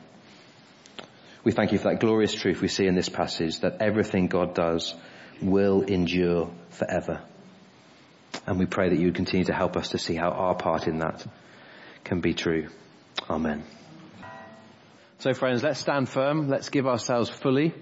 We 1.43 1.53
thank 1.53 1.73
you 1.73 1.79
for 1.79 1.91
that 1.91 2.01
glorious 2.01 2.33
truth 2.33 2.63
we 2.63 2.69
see 2.69 2.87
in 2.87 2.95
this 2.95 3.09
passage 3.09 3.61
that 3.61 3.81
everything 3.81 4.29
God 4.29 4.55
does 4.55 4.95
will 5.43 5.83
endure 5.83 6.51
forever. 6.71 7.21
And 8.47 8.59
we 8.59 8.67
pray 8.67 8.89
that 8.89 8.99
you 8.99 9.07
would 9.07 9.15
continue 9.15 9.45
to 9.47 9.53
help 9.53 9.77
us 9.77 9.91
to 9.91 9.99
see 9.99 10.15
how 10.15 10.31
our 10.31 10.55
part 10.55 10.87
in 10.87 10.99
that 11.01 11.27
can 12.05 12.21
be 12.21 12.33
true. 12.33 12.69
Amen. 13.29 13.65
So 15.19 15.35
friends, 15.35 15.63
let's 15.63 15.81
stand 15.81 16.09
firm. 16.09 16.49
Let's 16.49 16.71
give 16.71 16.87
ourselves 16.87 17.29
fully 17.29 17.75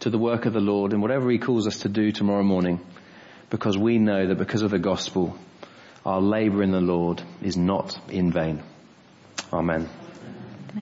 to 0.00 0.10
the 0.10 0.18
work 0.18 0.46
of 0.46 0.52
the 0.52 0.60
Lord 0.60 0.92
and 0.92 1.02
whatever 1.02 1.30
he 1.30 1.38
calls 1.38 1.66
us 1.66 1.78
to 1.80 1.88
do 1.88 2.12
tomorrow 2.12 2.42
morning 2.42 2.80
because 3.50 3.76
we 3.76 3.98
know 3.98 4.26
that 4.26 4.38
because 4.38 4.62
of 4.62 4.70
the 4.70 4.78
gospel, 4.78 5.36
our 6.04 6.20
labour 6.20 6.62
in 6.62 6.70
the 6.70 6.80
Lord 6.80 7.22
is 7.42 7.56
not 7.56 7.98
in 8.10 8.30
vain. 8.30 8.62
Amen. 9.52 9.88